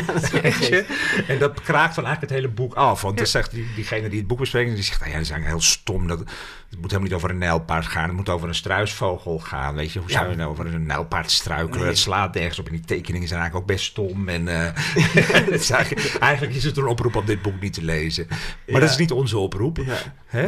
je? 0.69 0.85
En 1.27 1.39
dat 1.39 1.61
kraakt 1.61 1.95
dan 1.95 2.05
eigenlijk 2.05 2.21
het 2.21 2.29
hele 2.29 2.47
boek 2.47 2.73
af. 2.73 3.01
Want 3.01 3.17
dan 3.17 3.27
zegt 3.27 3.51
die, 3.51 3.67
diegene 3.75 4.09
die 4.09 4.19
het 4.19 4.27
boek 4.27 4.39
bespreekt, 4.39 4.75
die 4.75 4.83
zegt, 4.83 4.99
nou 4.99 5.11
ja, 5.11 5.17
dat 5.17 5.25
is 5.25 5.31
eigenlijk 5.31 5.61
heel 5.61 5.71
stom. 5.71 6.07
Dat, 6.07 6.23
het 6.71 6.79
moet 6.79 6.91
helemaal 6.91 7.11
niet 7.11 7.13
over 7.13 7.29
een 7.29 7.37
nijlpaard 7.37 7.85
gaan. 7.85 8.07
Het 8.07 8.15
moet 8.15 8.29
over 8.29 8.47
een 8.47 8.55
struisvogel 8.55 9.39
gaan. 9.39 9.75
Weet 9.75 9.91
je, 9.91 9.99
hoe 9.99 10.11
zou 10.11 10.29
je 10.29 10.35
nou 10.35 10.49
over 10.49 10.65
een 10.65 10.85
nijlpaard 10.85 11.31
struikelen? 11.31 11.79
Nee. 11.79 11.87
Het 11.87 11.97
slaat 11.97 12.33
nergens 12.33 12.59
op. 12.59 12.65
En 12.65 12.71
die 12.71 12.85
tekeningen 12.85 13.27
zijn 13.27 13.39
eigenlijk 13.39 13.69
ook 13.69 13.75
best 13.75 13.89
stom. 13.89 14.29
En 14.29 14.47
is 15.49 15.69
eigenlijk, 15.69 16.15
eigenlijk 16.19 16.55
is 16.55 16.63
het 16.63 16.77
een 16.77 16.87
oproep 16.87 17.15
om 17.15 17.25
dit 17.25 17.41
boek 17.41 17.61
niet 17.61 17.73
te 17.73 17.83
lezen. 17.83 18.27
Maar 18.67 18.81
dat 18.81 18.89
is 18.89 18.97
niet 18.97 19.11
onze 19.11 19.37
oproep. 19.37 19.79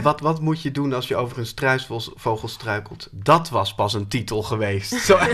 Wat, 0.02 0.20
wat 0.20 0.42
moet 0.42 0.62
je 0.62 0.72
doen 0.72 0.94
als 0.94 1.08
je 1.08 1.16
over 1.16 1.38
een 1.38 1.46
struisvogel 1.46 2.48
struikelt? 2.48 3.08
Dat 3.12 3.50
was 3.50 3.76
pas 3.76 3.94
een 3.94 4.08
titel 4.08 4.44
geweest. 4.44 4.94
Zo. 4.94 5.18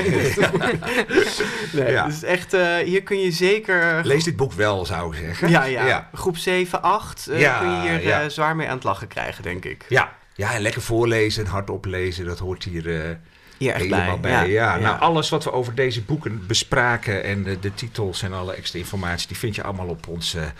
Nee, 1.73 2.03
dus 2.03 2.23
echt, 2.23 2.53
eh, 2.53 2.75
hier 2.75 3.03
kun 3.03 3.19
je 3.19 3.31
zeker... 3.31 4.05
Lees 4.05 4.23
dit 4.23 4.35
boek 4.35 4.53
wel, 4.53 4.85
zou 4.85 5.15
ik 5.15 5.23
zeggen. 5.23 5.49
Ja, 5.49 5.63
ja, 5.63 6.09
Groep 6.13 6.37
7, 6.37 6.81
8 6.81 7.27
eh, 7.27 7.39
Ja, 7.39 7.59
kun 7.59 7.71
je 7.71 7.99
hier 7.99 8.11
eh, 8.11 8.29
zwaar 8.29 8.55
mee 8.55 8.67
aan 8.67 8.75
het 8.75 8.83
lachen 8.83 9.07
krijgen, 9.07 9.43
denk 9.43 9.65
ik. 9.65 9.85
ja. 9.89 10.17
Ja, 10.39 10.53
en 10.53 10.61
lekker 10.61 10.81
voorlezen 10.81 11.45
en 11.45 11.51
hardop 11.51 11.85
lezen, 11.85 12.25
dat 12.25 12.39
hoort 12.39 12.63
hier 12.63 13.01
eh, 13.01 13.15
Hier 13.57 13.73
echt 13.73 13.83
helemaal 13.83 14.19
bij. 14.19 14.31
bij. 14.31 14.49
Ja, 14.49 14.77
Nou, 14.77 14.99
alles 14.99 15.29
wat 15.29 15.43
we 15.43 15.51
over 15.51 15.75
deze 15.75 16.01
boeken 16.01 16.47
bespraken 16.47 17.23
en 17.23 17.43
de, 17.43 17.59
de 17.59 17.73
titels 17.73 18.21
en 18.21 18.33
alle 18.33 18.53
extra 18.53 18.79
informatie, 18.79 19.27
die 19.27 19.37
vind 19.37 19.55
je 19.55 19.63
allemaal 19.63 19.87
op 19.87 20.07
onze 20.07 20.51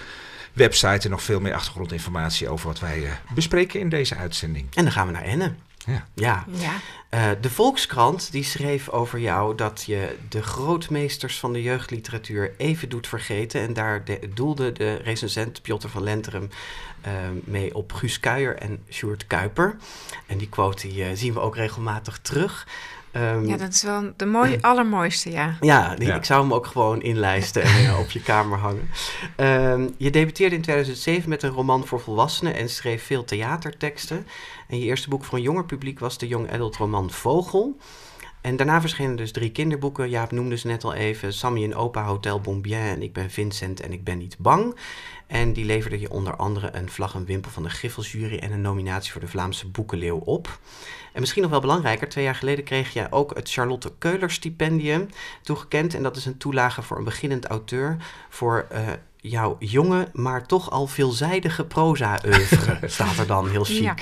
website 0.53 1.03
en 1.03 1.09
nog 1.09 1.23
veel 1.23 1.39
meer 1.39 1.53
achtergrondinformatie 1.53 2.49
over 2.49 2.67
wat 2.67 2.79
wij 2.79 3.05
eh, 3.05 3.11
bespreken 3.33 3.79
in 3.79 3.89
deze 3.89 4.15
uitzending. 4.15 4.67
En 4.73 4.83
dan 4.83 4.91
gaan 4.91 5.07
we 5.07 5.13
naar 5.13 5.23
Enne. 5.23 5.53
Ja. 5.85 6.05
Ja, 6.13 6.45
Ja, 6.51 6.73
eh, 7.09 7.29
de 7.41 7.49
Volkskrant 7.49 8.31
die 8.31 8.43
schreef 8.43 8.89
over 8.89 9.19
jou 9.19 9.55
dat 9.55 9.83
je 9.85 10.15
de 10.29 10.41
grootmeesters 10.43 11.39
van 11.39 11.53
de 11.53 11.61
jeugdliteratuur 11.61 12.53
even 12.57 12.89
doet 12.89 13.07
vergeten. 13.07 13.61
En 13.61 13.73
daar 13.73 14.05
de- 14.05 14.29
doelde 14.33 14.71
de 14.71 14.95
recensent 14.95 15.61
Piotr 15.61 15.87
van 15.87 16.03
Lenterum 16.03 16.49
eh, 17.01 17.11
mee 17.43 17.75
op 17.75 17.93
Guus 17.93 18.19
Kuijer 18.19 18.55
en 18.55 18.83
Sjoerd 18.89 19.27
Kuiper. 19.27 19.75
En 20.25 20.37
die 20.37 20.49
quote 20.49 20.87
die, 20.87 21.03
eh, 21.03 21.09
zien 21.13 21.33
we 21.33 21.39
ook 21.39 21.55
regelmatig 21.55 22.19
terug. 22.21 22.67
Ehm, 23.11 23.45
ja, 23.45 23.57
dat 23.57 23.73
is 23.73 23.83
wel 23.83 24.11
de 24.17 24.25
mooie, 24.25 24.57
allermooiste, 24.69 25.31
ja. 25.31 25.57
Ja, 25.59 25.95
die- 25.95 26.07
Ja. 26.07 26.15
ik 26.15 26.25
zou 26.25 26.41
hem 26.41 26.53
ook 26.53 26.65
gewoon 26.65 27.01
inlijsten 27.01 27.61
en 27.63 27.85
eh, 27.85 27.99
op 27.99 28.09
je 28.09 28.21
kamer 28.21 28.57
hangen. 28.57 28.89
Ehm, 29.35 29.87
je 29.97 30.09
debuteerde 30.09 30.55
in 30.55 30.61
2007 30.61 31.29
met 31.29 31.43
een 31.43 31.49
roman 31.49 31.85
voor 31.87 31.99
volwassenen 31.99 32.55
en 32.55 32.69
schreef 32.69 33.03
veel 33.03 33.23
theaterteksten. 33.23 34.27
En 34.67 34.79
je 34.79 34.85
eerste 34.85 35.09
boek 35.09 35.25
voor 35.25 35.37
een 35.37 35.43
jonger 35.43 35.65
publiek 35.65 35.99
was 35.99 36.17
de 36.17 36.27
young 36.27 36.51
adult 36.51 36.75
roman 36.75 37.11
Vogel. 37.11 37.77
En 38.41 38.55
daarna 38.55 38.81
verschenen 38.81 39.15
dus 39.15 39.31
drie 39.31 39.51
kinderboeken. 39.51 40.09
Jaap 40.09 40.31
noemde 40.31 40.57
ze 40.57 40.67
net 40.67 40.83
al 40.83 40.93
even. 40.93 41.33
Sammy 41.33 41.63
en 41.63 41.75
Opa 41.75 42.03
Hotel 42.03 42.39
Bombien 42.41 42.73
en 42.79 43.01
Ik 43.01 43.13
ben 43.13 43.29
Vincent 43.31 43.79
en 43.81 43.91
Ik 43.93 44.03
ben 44.03 44.17
niet 44.17 44.35
bang. 44.39 44.75
En 45.27 45.53
die 45.53 45.65
leverde 45.65 45.99
je 45.99 46.09
onder 46.11 46.35
andere 46.35 46.69
een 46.73 46.89
vlag 46.89 47.15
en 47.15 47.25
wimpel 47.25 47.51
van 47.51 47.63
de 47.63 47.69
Griffelsjury 47.69 48.37
en 48.37 48.51
een 48.51 48.61
nominatie 48.61 49.11
voor 49.11 49.21
de 49.21 49.27
Vlaamse 49.27 49.67
Boekenleeuw 49.67 50.17
op. 50.17 50.59
En 51.19 51.25
misschien 51.25 51.43
nog 51.43 51.53
wel 51.53 51.61
belangrijker, 51.61 52.09
twee 52.09 52.23
jaar 52.23 52.35
geleden 52.35 52.63
kreeg 52.63 52.93
je 52.93 53.07
ook 53.09 53.35
het 53.35 53.51
Charlotte 53.51 53.91
Keuler 53.97 54.31
stipendium 54.31 55.09
toegekend. 55.41 55.93
En 55.93 56.03
dat 56.03 56.15
is 56.15 56.25
een 56.25 56.37
toelage 56.37 56.81
voor 56.81 56.97
een 56.97 57.03
beginnend 57.03 57.45
auteur 57.45 57.97
voor 58.29 58.65
eh, 58.69 58.87
jouw 59.17 59.55
jonge, 59.59 60.07
maar 60.13 60.45
toch 60.45 60.71
al 60.71 60.87
veelzijdige 60.87 61.65
proza-oeuvre, 61.65 62.79
staat 62.89 63.17
er 63.17 63.27
dan 63.27 63.49
heel 63.49 63.63
chic. 63.63 63.81
Ja. 63.81 63.95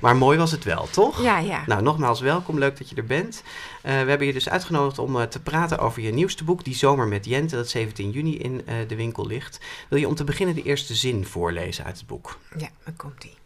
Maar 0.00 0.16
mooi 0.16 0.38
was 0.38 0.50
het 0.50 0.64
wel, 0.64 0.88
toch? 0.90 1.22
Ja, 1.22 1.38
ja. 1.38 1.62
Nou, 1.66 1.82
nogmaals 1.82 2.20
welkom, 2.20 2.58
leuk 2.58 2.78
dat 2.78 2.88
je 2.88 2.96
er 2.96 3.06
bent. 3.06 3.42
Eh, 3.82 3.92
we 3.92 4.08
hebben 4.08 4.26
je 4.26 4.32
dus 4.32 4.48
uitgenodigd 4.48 4.98
om 4.98 5.20
eh, 5.20 5.26
te 5.26 5.40
praten 5.40 5.78
over 5.78 6.02
je 6.02 6.12
nieuwste 6.12 6.44
boek, 6.44 6.64
Die 6.64 6.74
Zomer 6.74 7.06
met 7.06 7.24
Jente, 7.24 7.56
dat 7.56 7.68
17 7.68 8.10
juni 8.10 8.38
in 8.38 8.66
eh, 8.66 8.74
de 8.88 8.96
winkel 8.96 9.26
ligt. 9.26 9.60
Wil 9.88 9.98
je 9.98 10.08
om 10.08 10.14
te 10.14 10.24
beginnen 10.24 10.54
de 10.54 10.62
eerste 10.62 10.94
zin 10.94 11.26
voorlezen 11.26 11.84
uit 11.84 11.96
het 11.96 12.06
boek? 12.06 12.38
Ja, 12.56 12.68
dan 12.84 12.96
komt 12.96 13.24
ie. 13.24 13.36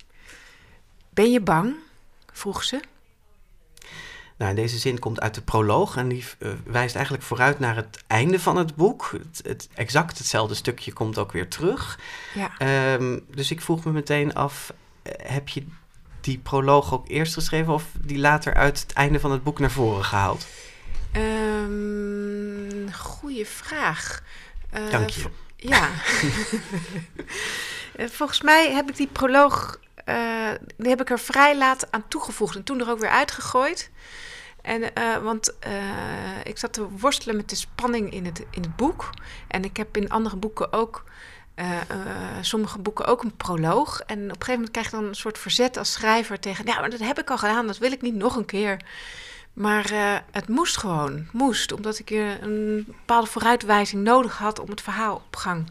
Ben 1.10 1.30
je 1.32 1.40
bang? 1.40 1.74
vroeg 2.32 2.64
ze. 2.64 2.80
Nou, 4.40 4.54
deze 4.54 4.78
zin 4.78 4.98
komt 4.98 5.20
uit 5.20 5.34
de 5.34 5.40
proloog 5.40 5.96
en 5.96 6.08
die 6.08 6.24
eh, 6.38 6.50
wijst 6.64 6.94
eigenlijk 6.94 7.24
vooruit 7.24 7.58
naar 7.58 7.76
het 7.76 8.04
einde 8.06 8.40
van 8.40 8.56
het 8.56 8.74
boek. 8.76 9.10
Het, 9.12 9.40
het 9.46 9.68
exact 9.74 10.18
hetzelfde 10.18 10.54
stukje 10.54 10.92
komt 10.92 11.18
ook 11.18 11.32
weer 11.32 11.48
terug. 11.48 11.98
Ja. 12.34 12.50
Ehm, 12.58 13.18
dus 13.28 13.50
ik 13.50 13.60
vroeg 13.60 13.84
me 13.84 13.92
meteen 13.92 14.34
af, 14.34 14.72
eh, 15.02 15.12
heb 15.32 15.48
je 15.48 15.66
die 16.20 16.38
proloog 16.38 16.92
ook 16.92 17.08
eerst 17.08 17.34
geschreven 17.34 17.72
of 17.72 17.84
die 18.00 18.18
later 18.18 18.54
uit 18.54 18.80
het 18.80 18.92
einde 18.92 19.20
van 19.20 19.30
het 19.30 19.42
boek 19.42 19.58
naar 19.58 19.70
voren 19.70 20.04
gehaald? 20.04 20.46
Ehm 21.12 22.92
goeie 22.92 23.46
vraag. 23.46 24.22
Eh, 24.70 24.90
Dank 24.90 25.08
je. 25.08 25.24
Ja. 25.56 25.88
Volgens 28.18 28.42
mij 28.42 28.72
heb 28.72 28.88
ik 28.88 28.96
die 28.96 29.08
proloog, 29.12 29.80
die 30.76 30.88
heb 30.88 31.00
ik 31.00 31.10
er 31.10 31.18
vrij 31.18 31.56
laat 31.58 31.86
aan 31.90 32.08
toegevoegd 32.08 32.56
en 32.56 32.64
toen 32.64 32.80
er 32.80 32.90
ook 32.90 33.00
weer 33.00 33.10
uitgegooid. 33.10 33.90
En, 34.62 34.94
eh, 34.94 35.16
want 35.16 35.58
eh, 35.58 35.72
ik 36.44 36.58
zat 36.58 36.72
te 36.72 36.88
worstelen 36.88 37.36
met 37.36 37.50
de 37.50 37.56
spanning 37.56 38.12
in 38.12 38.24
het, 38.24 38.38
in 38.50 38.62
het 38.62 38.76
boek. 38.76 39.10
En 39.48 39.64
ik 39.64 39.76
heb 39.76 39.96
in 39.96 40.10
andere 40.10 40.36
boeken 40.36 40.72
ook, 40.72 41.04
eh, 41.54 41.66
sommige 42.40 42.78
boeken 42.78 43.06
ook 43.06 43.22
een 43.22 43.36
proloog. 43.36 44.00
En 44.00 44.18
op 44.18 44.24
een 44.24 44.30
gegeven 44.30 44.52
moment 44.52 44.70
krijg 44.70 44.90
je 44.90 44.96
dan 44.96 45.04
een 45.04 45.14
soort 45.14 45.38
verzet 45.38 45.76
als 45.76 45.92
schrijver 45.92 46.40
tegen... 46.40 46.66
Ja, 46.66 46.80
maar 46.80 46.90
dat 46.90 47.00
heb 47.00 47.18
ik 47.18 47.30
al 47.30 47.38
gedaan, 47.38 47.66
dat 47.66 47.78
wil 47.78 47.92
ik 47.92 48.02
niet 48.02 48.14
nog 48.14 48.36
een 48.36 48.44
keer. 48.44 48.80
Maar 49.52 49.92
het 50.30 50.48
moest 50.48 50.76
gewoon, 50.76 51.28
moest. 51.32 51.72
Omdat 51.72 51.98
ik 51.98 52.10
een 52.10 52.84
bepaalde 52.86 53.26
vooruitwijzing 53.26 54.02
nodig 54.02 54.38
had 54.38 54.58
om 54.58 54.70
het 54.70 54.80
verhaal 54.80 55.14
op 55.14 55.36
gang 55.36 55.70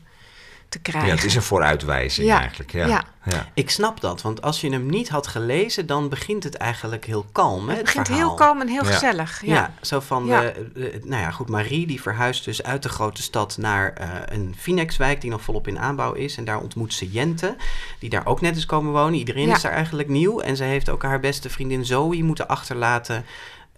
te 0.70 0.80
krijgen. 0.80 1.10
Ja, 1.10 1.16
het 1.16 1.24
is 1.26 1.36
een 1.36 1.42
vooruitwijzing 1.42 2.28
Ja, 2.28 2.40
eigenlijk. 2.40 2.72
Ja. 2.72 2.88
ja. 2.88 3.04
Ja. 3.26 3.48
Ik 3.54 3.70
snap 3.70 4.02
dat, 4.02 4.22
want 4.22 4.42
als 4.42 4.62
je 4.62 4.70
hem 4.72 4.86
niet 4.90 5.10
had 5.10 5.28
gelezen, 5.28 5.86
dan 5.86 6.10
begint 6.10 6.44
het 6.44 6.56
eigenlijk 6.56 7.06
heel 7.06 7.26
kalm. 7.32 7.70
Hè, 7.70 7.76
het 7.76 7.84
begint 7.84 8.08
verhaal. 8.08 8.28
heel 8.28 8.36
kalm 8.36 8.62
en 8.62 8.68
heel 8.68 8.84
Ja. 8.86 8.92
gezellig. 8.92 9.42
Ja, 9.46 9.54
Ja. 9.54 9.74
zo 9.82 10.00
van, 10.00 10.26
Ja. 10.26 10.44
eh, 10.44 10.48
eh, 10.48 11.04
nou 11.04 11.22
ja, 11.22 11.32
goed, 11.32 11.50
Marie 11.50 11.88
die 11.88 12.02
verhuist 12.02 12.46
dus 12.46 12.64
uit 12.64 12.84
de 12.84 12.90
grote 12.90 13.22
stad 13.22 13.58
naar 13.58 13.94
eh, 13.94 14.08
een 14.26 14.56
Phoenixwijk 14.58 15.22
die 15.22 15.30
nog 15.30 15.42
volop 15.42 15.68
in 15.68 15.80
aanbouw 15.80 16.14
is. 16.14 16.38
En 16.38 16.46
daar 16.46 16.60
ontmoet 16.60 16.94
ze 16.94 17.10
Jente, 17.10 17.56
die 18.00 18.10
daar 18.10 18.26
ook 18.26 18.42
net 18.42 18.58
is 18.58 18.66
komen 18.66 18.92
wonen. 18.92 19.14
Iedereen 19.20 19.48
Ja. 19.48 19.56
is 19.56 19.62
daar 19.62 19.72
eigenlijk 19.72 20.10
nieuw. 20.10 20.40
En 20.40 20.56
ze 20.56 20.64
heeft 20.64 20.90
ook 20.90 21.04
haar 21.04 21.20
beste 21.20 21.50
vriendin 21.50 21.86
Zoe 21.86 22.24
moeten 22.24 22.48
achterlaten 22.48 23.26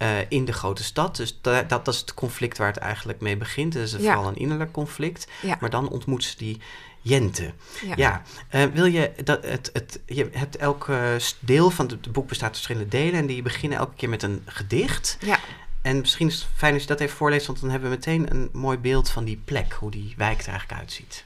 eh, 0.02 0.18
in 0.30 0.46
de 0.46 0.54
grote 0.54 0.84
stad. 0.84 1.16
Dus 1.16 1.38
da- 1.42 1.64
dat, 1.64 1.86
dat 1.86 1.94
is 1.94 2.00
het 2.00 2.14
conflict 2.14 2.58
waar 2.58 2.68
het 2.68 2.78
eigenlijk 2.78 3.22
mee 3.22 3.38
begint. 3.38 3.74
Het 3.74 3.84
is 3.84 3.92
Ja. 3.92 4.00
vooral 4.00 4.28
een 4.28 4.36
innerlijk 4.38 4.72
conflict. 4.72 5.28
Ja. 5.42 5.58
Maar 5.60 5.70
dan 5.70 5.90
ontmoet 5.90 6.24
ze 6.24 6.38
die 6.38 6.60
Jente. 7.02 7.54
Ja. 7.86 7.94
Ja, 7.96 8.22
eh, 8.50 8.64
wil 8.74 8.86
je 8.86 9.12
dat 9.24 9.46
het, 9.46 9.70
het, 9.74 10.00
je 10.06 10.30
hebt 10.32 10.56
elk 10.58 10.90
eh, 10.90 11.16
deel 11.40 11.70
van 11.70 11.86
het, 11.88 12.06
het 12.06 12.12
boek 12.14 12.28
bestaat 12.28 12.48
uit 12.48 12.56
verschillende 12.56 12.90
delen 12.90 13.14
en 13.20 13.26
die 13.26 13.42
beginnen 13.42 13.78
elke 13.78 13.96
keer 13.96 14.10
met 14.10 14.24
een 14.24 14.42
gedicht. 14.46 15.18
Ja. 15.22 15.40
En 15.82 16.00
misschien 16.00 16.28
is 16.28 16.36
het 16.36 16.48
fijn 16.56 16.74
als 16.74 16.82
je 16.82 16.88
dat 16.88 17.00
even 17.00 17.18
voorleest, 17.18 17.48
want 17.48 17.62
dan 17.62 17.70
hebben 17.70 17.90
we 17.90 17.96
meteen 17.96 18.32
een 18.32 18.50
mooi 18.54 18.78
beeld 18.78 19.10
van 19.10 19.24
die 19.24 19.42
plek, 19.46 19.74
hoe 19.74 19.92
die 19.92 20.14
wijk 20.18 20.42
er 20.42 20.48
eigenlijk 20.48 20.80
uitziet. 20.80 21.24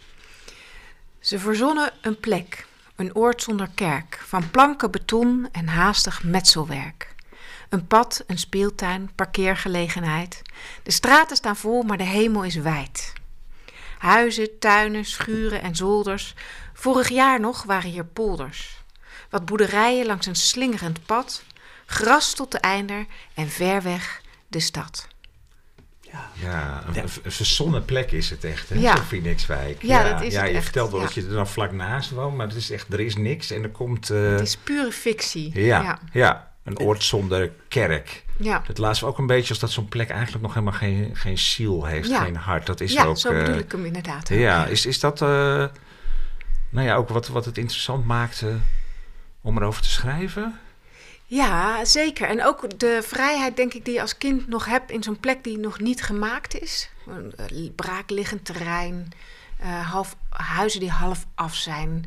Ze 1.20 1.40
verzonnen 1.40 1.92
een 2.02 2.20
plek, 2.20 2.66
een 2.96 3.16
oord 3.16 3.42
zonder 3.42 3.70
kerk, 3.76 4.22
van 4.26 4.50
planken 4.50 4.92
beton 4.92 5.48
en 5.52 5.68
haastig 5.68 6.24
metselwerk. 6.24 7.15
Een 7.76 7.88
pad, 7.88 8.24
een 8.28 8.38
speeltuin, 8.38 9.10
parkeergelegenheid. 9.16 10.42
De 10.84 10.92
straten 10.92 11.36
staan 11.36 11.56
vol, 11.56 11.84
maar 11.84 11.98
de 11.98 12.04
hemel 12.04 12.44
is 12.44 12.56
wijd. 12.56 13.14
Huizen, 13.98 14.60
tuinen, 14.60 15.06
schuren 15.06 15.62
en 15.62 15.76
zolders. 15.76 16.34
Vorig 16.74 17.10
jaar 17.10 17.40
nog 17.40 17.64
waren 17.64 17.90
hier 17.90 18.06
polders. 18.06 18.84
Wat 19.30 19.46
boerderijen 19.46 20.06
langs 20.06 20.26
een 20.26 20.36
slingerend 20.36 21.06
pad. 21.06 21.44
Gras 21.86 22.34
tot 22.34 22.52
de 22.52 22.58
einder 22.58 23.06
en 23.34 23.50
ver 23.50 23.82
weg 23.82 24.22
de 24.48 24.60
stad. 24.60 25.08
Ja, 26.02 26.32
een, 26.88 26.94
Ja. 26.94 27.04
een- 27.24 27.32
verzonnen 27.32 27.86
plek 27.86 28.12
is 28.12 28.30
het 28.30 28.44
echt, 28.44 28.70
hè? 28.70 28.76
Ja. 28.80 28.98
Phoenixwijk. 28.98 29.82
Ja, 29.82 30.10
dat 30.12 30.22
is 30.22 30.34
ja, 30.34 30.40
het 30.42 30.50
je 30.50 30.56
echt, 30.56 30.64
vertelt 30.64 30.92
wel 30.92 31.00
ja. 31.00 31.06
dat 31.06 31.16
je 31.16 31.22
er 31.22 31.30
dan 31.34 31.48
vlak 31.48 31.72
naast 31.72 32.10
woont, 32.10 32.36
maar 32.36 32.48
het 32.48 32.56
is 32.56 32.72
echt, 32.72 32.94
er 32.94 33.00
is 33.00 33.16
niks 33.16 33.52
en 33.52 33.64
er 33.64 33.70
komt... 33.70 34.10
eh, 34.10 34.30
Het 34.30 34.42
is 34.42 34.58
pure 34.58 34.92
fictie. 34.92 35.60
ja, 35.60 36.00
ja. 36.14 36.54
Een 36.66 36.80
oord 36.80 37.04
zonder 37.04 37.52
kerk. 37.68 38.24
ja. 38.38 38.62
Het 38.68 38.78
laatst 38.78 39.04
ook 39.04 39.18
een 39.18 39.28
beetje 39.28 39.50
als 39.50 39.60
dat 39.60 39.72
zo'n 39.72 39.88
plek 39.90 40.10
eigenlijk 40.10 40.44
nog 40.44 40.54
helemaal 40.54 40.80
geen, 40.80 41.10
geen 41.14 41.38
ziel 41.38 41.86
heeft, 41.86 42.10
Ja. 42.10 42.24
geen 42.24 42.36
hart. 42.36 42.66
Dat 42.66 42.82
is 42.82 42.94
ja, 42.94 43.04
ook... 43.04 43.18
zo 43.18 43.32
eh, 43.32 43.44
bedoel 43.44 43.60
ik 43.60 43.72
hem 43.72 43.86
inderdaad. 43.86 44.30
Ja, 44.30 44.66
is, 44.66 44.86
is 44.86 45.00
dat... 45.00 45.22
eh, 45.22 45.28
nou 46.70 46.88
ja, 46.88 46.96
ook 46.96 47.10
wat, 47.10 47.28
wat 47.28 47.46
het 47.46 47.58
interessant 47.58 48.06
maakte 48.06 48.58
om 49.42 49.58
erover 49.58 49.82
te 49.82 49.90
schrijven? 49.90 50.60
Ja, 51.26 51.86
zeker. 51.86 52.28
En 52.28 52.46
ook 52.46 52.80
de 52.80 53.00
vrijheid, 53.04 53.56
denk 53.56 53.74
ik, 53.74 53.86
die 53.86 53.94
je 53.94 54.02
als 54.02 54.18
kind 54.18 54.48
nog 54.48 54.66
hebt 54.66 54.92
in 54.92 55.04
zo'n 55.04 55.20
plek 55.20 55.44
die 55.44 55.58
nog 55.58 55.80
niet 55.80 56.04
gemaakt 56.04 56.62
is. 56.62 56.90
Een 57.08 57.34
eh, 57.38 57.70
braakliggend 57.76 58.46
terrein, 58.46 59.12
eh, 59.60 59.92
half, 59.92 60.16
huizen 60.30 60.80
die 60.80 60.90
half 60.92 61.26
af 61.36 61.56
zijn, 61.56 62.06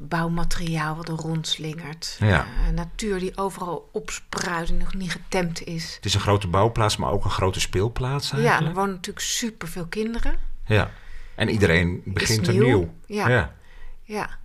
bouwmateriaal 0.00 0.96
wat 0.96 1.08
er 1.08 1.14
rondslingert, 1.14 2.16
Ja. 2.20 2.46
eh, 2.66 2.68
natuur 2.72 3.18
die 3.18 3.36
overal 3.36 3.88
opspruit 3.92 4.68
en 4.68 4.76
nog 4.76 4.94
niet 4.94 5.10
getemd 5.12 5.62
is. 5.64 5.94
Het 5.94 6.04
is 6.04 6.14
een 6.14 6.20
grote 6.20 6.46
bouwplaats, 6.48 6.96
maar 6.96 7.10
ook 7.10 7.24
een 7.24 7.30
grote 7.30 7.60
speelplaats 7.60 8.30
Ja, 8.30 8.36
eigenlijk. 8.36 8.68
er 8.68 8.74
wonen 8.74 8.94
natuurlijk 8.94 9.26
superveel 9.26 9.86
kinderen. 9.86 10.34
Ja. 10.66 10.90
En 11.34 11.48
iedereen 11.48 12.02
begint 12.04 12.40
nieuw. 12.46 12.60
opnieuw. 12.62 12.94
Ja. 13.06 13.28
ja. 13.28 13.54
Ja. 14.02 14.38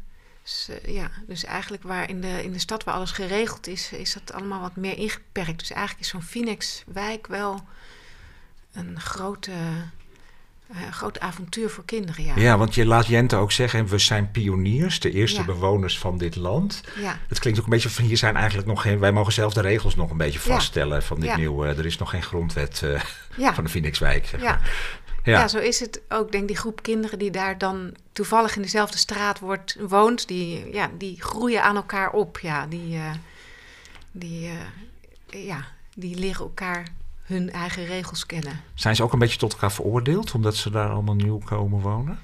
Dus, 0.44 0.70
eh, 0.70 0.96
ja, 0.96 1.12
dus 1.28 1.44
eigenlijk 1.44 1.84
waar 1.84 2.10
in 2.10 2.22
de, 2.22 2.44
in 2.44 2.52
de 2.52 2.60
stad 2.60 2.84
waar 2.84 2.96
alles 2.96 3.12
geregeld 3.12 3.68
is, 3.68 3.92
is 3.92 4.14
dat 4.14 4.34
allemaal 4.34 4.62
wat 4.62 4.76
meer 4.76 4.98
ingeperkt. 4.98 5.60
Dus 5.60 5.72
eigenlijk 5.72 6.02
is 6.06 6.10
zo'n 6.12 6.22
Phoenix-wijk 6.22 7.28
wel 7.28 7.62
een 8.74 9.00
grote, 9.00 9.52
eh, 10.68 10.92
groot 10.92 11.20
avontuur 11.20 11.70
voor 11.70 11.86
kinderen. 11.86 12.24
Ja. 12.24 12.34
Ja, 12.36 12.58
want 12.58 12.76
je 12.76 12.86
laat 12.86 13.08
Jente 13.08 13.36
ook 13.36 13.52
zeggen, 13.52 13.86
we 13.88 13.98
zijn 13.98 14.32
pioniers, 14.32 15.00
de 15.00 15.12
eerste 15.12 15.40
Ja. 15.40 15.46
bewoners 15.46 16.00
van 16.00 16.18
dit 16.18 16.36
land. 16.36 16.82
ja. 17.02 17.20
Het 17.28 17.40
klinkt 17.40 17.60
ook 17.60 17.66
een 17.66 17.72
beetje 17.72 17.90
van, 17.90 18.04
hier 18.06 18.18
zijn 18.18 18.36
eigenlijk 18.36 18.68
nog 18.68 18.82
geen, 18.82 19.00
wij 19.00 19.12
mogen 19.12 19.34
zelf 19.34 19.54
de 19.54 19.62
regels 19.62 19.96
nog 19.96 20.10
een 20.12 20.18
beetje 20.18 20.40
Ja. 20.44 20.54
vaststellen 20.54 21.04
van 21.04 21.20
dit 21.20 21.30
Ja. 21.30 21.38
nieuwe, 21.38 21.68
er 21.68 21.86
is 21.86 21.98
nog 21.98 22.10
geen 22.10 22.24
grondwet 22.24 22.82
eh, 22.84 23.02
van 23.54 23.64
de 23.64 23.70
Phoenixwijk. 23.70 24.26
Zeg 24.26 24.42
Ja. 24.42 24.50
maar. 24.52 24.72
Ja. 25.24 25.32
Ja. 25.40 25.48
zo 25.48 25.58
is 25.58 25.80
het 25.80 26.02
ook. 26.10 26.32
Denk 26.32 26.48
die 26.48 26.58
groep 26.58 26.82
kinderen 26.84 27.20
die 27.20 27.32
daar 27.32 27.58
dan 27.58 27.96
toevallig 28.12 28.56
in 28.56 28.62
dezelfde 28.62 28.98
straat 28.98 29.40
wordt, 29.40 29.78
woont, 29.88 30.28
die, 30.28 30.74
ja, 30.74 30.90
die 30.98 31.22
groeien 31.22 31.64
aan 31.64 31.76
elkaar 31.76 32.12
op. 32.12 32.40
Ja, 32.40 32.66
die, 32.68 32.96
eh, 32.96 33.12
die, 34.12 34.50
eh, 35.30 35.46
ja, 35.46 35.66
die 35.96 36.16
leren 36.16 36.40
elkaar 36.42 36.88
hun 37.26 37.52
eigen 37.52 37.86
regels 37.86 38.26
kennen. 38.26 38.60
Zijn 38.74 38.96
ze 38.96 39.04
ook 39.04 39.14
een 39.14 39.20
beetje 39.20 39.38
tot 39.38 39.52
elkaar 39.54 39.72
veroordeeld, 39.72 40.32
omdat 40.34 40.56
ze 40.56 40.70
daar 40.70 40.90
allemaal 40.90 41.16
nieuw 41.16 41.38
komen 41.38 41.80
wonen? 41.82 42.20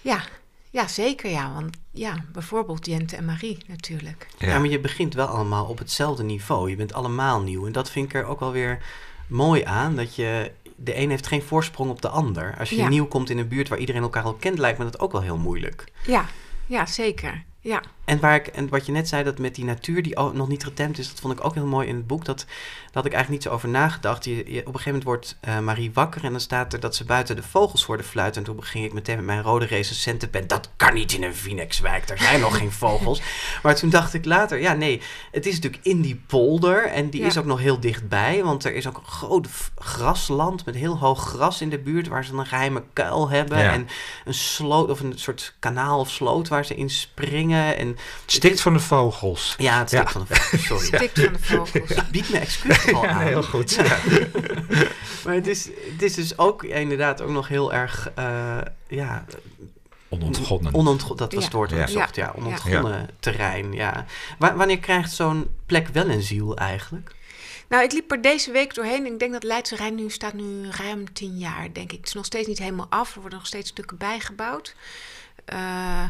Ja, 0.00 0.22
ja 0.70 0.88
zeker 0.88 1.30
ja. 1.30 1.52
Want 1.54 1.76
ja, 1.90 2.24
bijvoorbeeld 2.32 2.86
Jente 2.86 3.16
en 3.16 3.24
Marie 3.24 3.58
natuurlijk. 3.66 4.26
Ja. 4.38 4.58
maar 4.58 4.68
je 4.68 4.80
begint 4.80 5.14
wel 5.14 5.26
allemaal 5.26 5.64
op 5.66 5.78
hetzelfde 5.78 6.22
niveau. 6.22 6.70
Je 6.70 6.76
bent 6.76 6.92
allemaal 6.92 7.40
nieuw. 7.40 7.66
En 7.66 7.72
dat 7.72 7.90
vind 7.90 8.06
ik 8.06 8.14
er 8.14 8.24
ook 8.24 8.40
wel 8.40 8.52
weer 8.52 8.82
mooi 9.26 9.64
aan. 9.64 9.96
Dat 9.96 10.14
je, 10.14 10.52
de 10.76 10.96
een 10.98 11.10
heeft 11.10 11.26
geen 11.26 11.42
voorsprong 11.42 11.90
op 11.90 12.02
de 12.02 12.08
ander. 12.08 12.54
Als 12.58 12.70
je 12.70 12.76
Ja. 12.76 12.88
nieuw 12.88 13.06
komt 13.06 13.30
in 13.30 13.38
een 13.38 13.48
buurt 13.48 13.68
waar 13.68 13.78
iedereen 13.78 14.02
elkaar 14.02 14.22
al 14.24 14.34
kent, 14.34 14.58
lijkt 14.58 14.78
me 14.78 14.84
dat 14.84 14.98
ook 15.00 15.12
wel 15.12 15.22
heel 15.22 15.38
moeilijk. 15.38 15.84
Ja, 16.06 16.24
ja 16.66 16.86
zeker. 16.86 17.44
Ja, 17.60 17.82
En, 18.12 18.20
waar 18.20 18.34
ik, 18.34 18.46
en 18.46 18.68
wat 18.68 18.86
je 18.86 18.92
net 18.92 19.08
zei, 19.08 19.24
dat 19.24 19.38
met 19.38 19.54
die 19.54 19.64
natuur 19.64 20.02
die 20.02 20.18
nog 20.32 20.48
niet 20.48 20.64
getemd 20.64 20.98
is, 20.98 21.08
dat 21.08 21.20
vond 21.20 21.32
ik 21.38 21.44
ook 21.44 21.54
heel 21.54 21.66
mooi 21.66 21.88
in 21.88 21.94
het 21.96 22.06
boek. 22.06 22.24
Dat, 22.24 22.38
daar 22.38 22.46
had 22.92 23.04
ik 23.06 23.12
eigenlijk 23.12 23.28
niet 23.28 23.42
zo 23.42 23.50
over 23.56 23.68
nagedacht. 23.68 24.24
Je, 24.24 24.34
je- 24.36 24.42
op 24.42 24.46
een 24.74 24.80
gegeven 24.80 24.84
moment 24.84 25.04
wordt 25.04 25.36
eh, 25.40 25.58
Marie 25.58 25.90
wakker 25.94 26.24
en 26.24 26.30
dan 26.30 26.40
staat 26.40 26.72
er 26.72 26.80
dat 26.80 26.96
ze 26.96 27.04
buiten 27.04 27.36
de 27.36 27.42
vogels 27.42 27.86
worden 27.86 28.06
fluiten. 28.06 28.40
En 28.40 28.46
toen 28.46 28.56
beging 28.56 28.84
ik 28.84 28.92
meteen 28.92 29.16
met 29.16 29.24
mijn 29.24 29.42
rode 29.42 29.64
recensentenpen. 29.66 30.46
Dat 30.46 30.70
kan 30.76 30.94
niet 30.94 31.12
in 31.12 31.22
een 31.22 31.34
Phoenixwijk, 31.34 32.08
er 32.08 32.18
zijn 32.18 32.40
nog 32.40 32.56
geen 32.56 32.72
vogels. 32.72 33.20
Maar 33.62 33.74
toen 33.74 33.90
dacht 33.90 34.14
ik 34.14 34.24
later, 34.24 34.60
ja 34.60 34.72
nee, 34.72 35.00
het 35.30 35.46
is 35.46 35.54
natuurlijk 35.54 35.84
in 35.86 36.00
die 36.00 36.22
polder 36.26 36.86
en 36.86 37.10
die 37.10 37.20
Ja. 37.20 37.26
is 37.26 37.38
ook 37.38 37.44
nog 37.44 37.58
heel 37.60 37.80
dichtbij. 37.80 38.42
Want 38.44 38.64
er 38.64 38.74
is 38.74 38.88
ook 38.88 38.96
een 38.96 39.04
groot 39.06 39.48
grasland 39.78 40.64
met 40.64 40.74
heel 40.74 40.98
hoog 40.98 41.20
gras 41.28 41.60
in 41.60 41.70
de 41.70 41.78
buurt 41.78 42.08
waar 42.08 42.24
ze 42.24 42.32
een 42.32 42.46
geheime 42.46 42.82
kuil 42.92 43.28
hebben. 43.30 43.58
Ja. 43.58 43.72
En 43.72 43.88
een 44.24 44.34
sloot 44.34 44.90
of 44.90 45.00
een 45.00 45.12
soort 45.18 45.54
kanaal 45.58 45.98
of 46.00 46.10
sloot 46.10 46.48
waar 46.48 46.64
ze 46.64 46.74
in 46.74 46.90
springen. 46.90 47.76
En 47.76 47.96
Stikt 48.26 48.60
van 48.60 48.72
de 48.72 48.78
vogels. 48.80 49.54
ja, 49.58 49.78
het 49.78 49.88
stikt 49.88 50.04
Ja. 50.04 50.10
van 50.12 50.24
de 50.28 50.34
vogels, 50.34 50.64
sorry. 50.66 50.86
stikt 50.96 51.20
van 51.20 51.32
de 51.32 51.38
vogels. 51.38 51.90
Ik 51.90 52.08
bied 52.10 52.28
me 52.30 52.38
excuus 52.38 52.92
al 52.92 53.02
Ja, 53.02 53.08
aan. 53.10 53.20
heel 53.26 53.42
goed. 53.42 53.76
Maar 55.24 55.34
het 55.34 55.46
is, 55.46 55.64
het 55.92 56.02
is 56.02 56.14
dus 56.14 56.38
ook 56.38 56.62
inderdaad 56.64 57.20
ook 57.20 57.30
nog 57.30 57.48
heel 57.48 57.72
erg, 57.72 58.10
eh, 58.14 58.58
ja, 58.88 59.24
Onontgonnen. 60.08 60.74
onontgo 60.74 61.14
dat 61.14 61.32
was 61.32 61.40
Ja. 61.40 61.44
het 61.48 61.56
woord 61.56 61.70
dat 61.70 61.78
ik 61.78 61.88
zocht, 61.88 62.16
ja, 62.16 62.24
Ja. 62.24 62.32
onontgonnen 62.36 63.10
terrein, 63.20 63.72
ja. 63.72 64.04
Wa- 64.38 64.54
wanneer 64.56 64.78
krijgt 64.78 65.12
zo'n 65.12 65.50
plek 65.66 65.88
wel 65.88 66.08
een 66.08 66.22
ziel 66.22 66.56
eigenlijk? 66.56 67.14
Nou, 67.68 67.84
ik 67.84 67.92
liep 67.92 68.10
er 68.12 68.22
deze 68.22 68.50
week 68.50 68.74
doorheen 68.74 69.06
en 69.06 69.12
ik 69.12 69.18
denk 69.18 69.32
dat 69.32 69.42
Leidse 69.42 69.76
Rijn 69.76 69.94
nu 69.94 70.10
staat 70.10 70.32
nu 70.34 70.68
ruim 70.70 71.12
tien 71.12 71.38
jaar, 71.38 71.72
denk 71.72 71.92
ik. 71.92 71.98
Het 71.98 72.06
is 72.06 72.12
nog 72.12 72.24
steeds 72.24 72.48
niet 72.48 72.58
helemaal 72.58 72.86
af, 72.90 73.14
er 73.14 73.20
worden 73.20 73.38
nog 73.38 73.46
steeds 73.48 73.70
stukken 73.70 73.96
bijgebouwd. 73.96 74.74
Eh, 75.44 76.04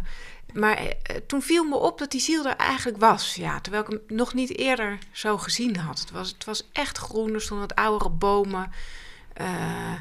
maar 0.54 0.76
eh, 0.76 1.16
toen 1.26 1.42
viel 1.42 1.64
me 1.64 1.76
op 1.76 1.98
dat 1.98 2.10
die 2.10 2.20
ziel 2.20 2.46
er 2.46 2.56
eigenlijk 2.56 2.98
was, 2.98 3.34
ja. 3.34 3.60
Terwijl 3.60 3.82
ik 3.84 3.88
hem 3.88 4.16
nog 4.16 4.34
niet 4.34 4.58
eerder 4.58 4.98
zo 5.12 5.38
gezien 5.38 5.76
had. 5.76 6.00
Het 6.00 6.10
was, 6.10 6.28
het 6.28 6.44
was 6.44 6.68
echt 6.72 6.98
groen, 6.98 7.34
er 7.34 7.40
stonden 7.40 7.68
wat 7.68 7.76
oudere 7.76 8.10
bomen. 8.10 8.70
Eh, 9.32 9.92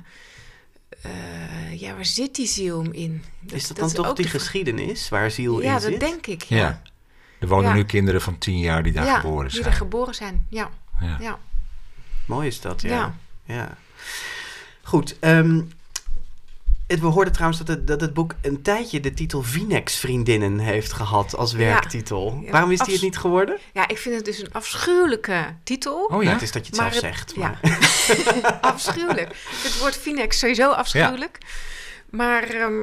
eh, 1.01 1.79
ja, 1.81 1.95
waar 1.95 2.05
zit 2.05 2.35
die 2.35 2.47
ziel 2.47 2.83
hem 2.83 2.93
in? 2.93 3.23
Is 3.47 3.67
dat, 3.67 3.77
dan 3.77 3.91
toch 3.91 4.07
ook 4.07 4.15
die 4.15 4.25
de 4.25 4.31
geschiedenis 4.31 5.09
waar 5.09 5.31
ziel 5.31 5.61
Ja, 5.61 5.73
in 5.73 5.81
zit? 5.81 5.91
dat 5.91 5.99
denk 5.99 6.27
ik, 6.27 6.43
ja. 6.43 6.57
Ja. 6.57 6.81
Er 7.39 7.47
wonen 7.47 7.69
Ja. 7.69 7.75
nu 7.75 7.83
kinderen 7.83 8.21
van 8.21 8.37
tien 8.37 8.59
jaar 8.59 8.83
die 8.83 8.93
daar 8.93 9.05
ja, 9.05 9.19
geboren 9.19 9.47
die 9.47 9.55
zijn. 9.55 9.65
er 9.65 9.73
geboren 9.73 10.15
zijn, 10.15 10.45
ja. 10.49 10.69
Ja. 10.99 11.17
ja. 11.19 11.39
Mooi 12.25 12.47
is 12.47 12.61
dat, 12.61 12.81
ja. 12.81 12.89
Ja. 12.89 13.15
ja. 13.55 13.77
Goed, 14.81 15.19
ehm, 15.19 15.55
het, 15.55 15.65
we 16.99 17.05
hoorden 17.07 17.33
trouwens 17.33 17.59
dat 17.59 17.67
het, 17.67 17.87
dat 17.87 18.01
het 18.01 18.13
boek 18.13 18.33
een 18.41 18.61
tijdje 18.61 18.99
de 18.99 19.13
titel 19.13 19.41
Vinex 19.41 19.95
Vriendinnen 19.95 20.59
heeft 20.59 20.93
gehad 20.93 21.35
als 21.35 21.53
werktitel. 21.53 22.39
Ja, 22.43 22.51
Waarom 22.51 22.71
is 22.71 22.79
die 22.79 22.93
het 22.93 23.03
niet 23.03 23.17
geworden? 23.17 23.57
Ja, 23.73 23.87
ik 23.87 23.97
vind 23.97 24.15
het 24.15 24.25
dus 24.25 24.39
een 24.39 24.53
afschuwelijke 24.53 25.55
titel. 25.63 26.03
Oh 26.03 26.09
Nou, 26.09 26.23
ja? 26.23 26.31
het 26.31 26.41
is 26.41 26.51
dat 26.51 26.65
je 26.65 26.71
het 26.71 26.81
Maar 26.81 26.91
zelf 26.93 27.03
het- 27.05 27.13
zegt. 27.15 27.33
ja. 27.35 27.59
Maar. 27.61 28.57
afschuwelijk. 28.71 29.35
Het 29.63 29.79
woord 29.79 29.95
Finex 29.97 30.39
sowieso 30.39 30.71
afschuwelijk. 30.71 31.37
Maar 32.09 32.43
ehm, 32.43 32.73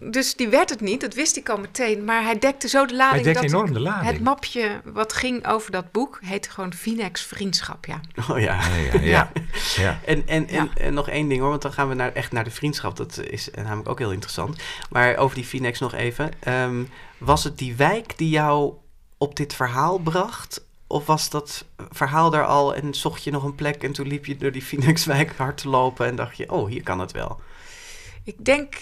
dus 0.00 0.34
die 0.36 0.48
werd 0.48 0.70
het 0.70 0.80
niet, 0.80 1.00
dat 1.00 1.14
wist 1.14 1.36
ik 1.36 1.48
al 1.48 1.58
meteen. 1.58 2.04
Maar 2.04 2.22
hij 2.22 2.38
dekte 2.38 2.68
zo 2.68 2.86
de 2.86 2.94
lading 2.94 3.24
Hij 3.24 3.32
dekt 3.32 3.44
dat 3.50 3.52
enorm 3.60 3.72
de 3.72 3.80
lading. 3.80 4.06
het 4.12 4.20
mapje 4.20 4.80
wat 4.84 5.12
ging 5.12 5.46
over 5.46 5.70
dat 5.70 5.92
boek 5.92 6.18
heette 6.24 6.50
gewoon 6.50 6.72
Finex 6.74 7.22
Vriendschap, 7.22 7.86
ja. 7.86 8.00
Oh 8.30 8.38
ja. 8.40 8.60
Ja, 8.68 8.76
ja, 8.76 9.00
ja. 9.16 9.30
ja. 9.76 10.00
En, 10.04 10.26
en, 10.26 10.48
en, 10.48 10.54
Ja. 10.54 10.68
en 10.74 10.94
nog 10.94 11.08
één 11.08 11.28
ding 11.28 11.40
hoor, 11.40 11.50
want 11.50 11.62
dan 11.62 11.72
gaan 11.72 11.88
we 11.88 11.94
naar, 11.94 12.12
echt 12.12 12.32
naar 12.32 12.44
de 12.44 12.50
vriendschap. 12.50 12.96
Dat 12.96 13.18
is 13.18 13.48
namelijk 13.54 13.88
ook 13.88 13.98
heel 13.98 14.12
interessant. 14.12 14.62
Maar 14.90 15.16
over 15.16 15.34
die 15.36 15.44
Finex 15.44 15.78
nog 15.78 15.94
even. 15.94 16.30
Ehm, 16.40 16.84
was 17.18 17.44
het 17.44 17.58
die 17.58 17.76
wijk 17.76 18.18
die 18.18 18.30
jou 18.30 18.72
op 19.18 19.36
dit 19.36 19.54
verhaal 19.54 19.98
bracht? 19.98 20.66
Of 20.86 21.06
was 21.06 21.30
dat 21.30 21.64
verhaal 21.90 22.30
daar 22.30 22.46
al 22.46 22.74
en 22.74 22.94
zocht 22.94 23.24
je 23.24 23.30
nog 23.30 23.44
een 23.44 23.54
plek 23.54 23.82
en 23.82 23.92
toen 23.92 24.06
liep 24.06 24.26
je 24.26 24.36
door 24.36 24.52
die 24.52 24.62
Phoenixwijk 24.62 25.32
hard 25.36 25.56
te 25.58 25.68
lopen 25.68 26.06
en 26.06 26.16
dacht 26.16 26.36
je, 26.36 26.50
oh, 26.50 26.68
hier 26.68 26.82
kan 26.82 27.00
het 27.00 27.12
wel. 27.12 27.40
Ik 28.24 28.44
denk, 28.44 28.74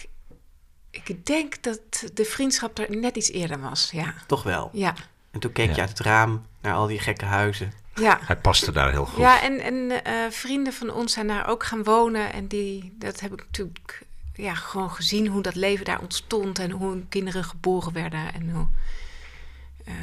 ik 1.04 1.26
denk 1.26 1.62
dat 1.62 1.80
de 2.14 2.24
vriendschap 2.24 2.78
er 2.78 2.96
net 2.96 3.16
iets 3.16 3.30
eerder 3.30 3.60
was, 3.60 3.90
ja. 3.92 4.14
Toch 4.26 4.42
wel. 4.42 4.70
Ja, 4.72 4.94
En 5.30 5.40
toen 5.40 5.52
keek 5.52 5.68
Ja. 5.68 5.74
je 5.74 5.80
uit 5.80 5.88
het 5.90 6.00
raam 6.00 6.46
naar 6.60 6.74
al 6.74 6.86
die 6.86 6.98
gekke 6.98 7.24
huizen. 7.24 7.72
ja. 7.94 8.18
Hij 8.22 8.36
paste 8.36 8.72
daar 8.72 8.90
heel 8.90 9.06
goed. 9.06 9.18
Ja, 9.18 9.42
en, 9.42 9.60
en 9.60 10.04
eh, 10.04 10.14
vrienden 10.30 10.72
van 10.72 10.90
ons 10.90 11.12
zijn 11.12 11.26
daar 11.26 11.46
ook 11.48 11.64
gaan 11.64 11.84
wonen. 11.84 12.32
En 12.32 12.46
die, 12.46 12.94
dat 12.98 13.20
heb 13.20 13.32
ik 13.32 13.38
natuurlijk 13.44 14.02
ja, 14.34 14.54
gewoon 14.54 14.90
gezien 14.90 15.26
hoe 15.26 15.42
dat 15.42 15.54
leven 15.54 15.84
daar 15.84 16.00
ontstond. 16.00 16.58
En 16.58 16.70
hoe 16.70 16.90
hun 16.90 17.06
kinderen 17.08 17.44
geboren 17.44 17.92
werden. 17.92 18.34
En 18.34 18.50
hoe, 18.50 18.66
eh, 19.84 19.94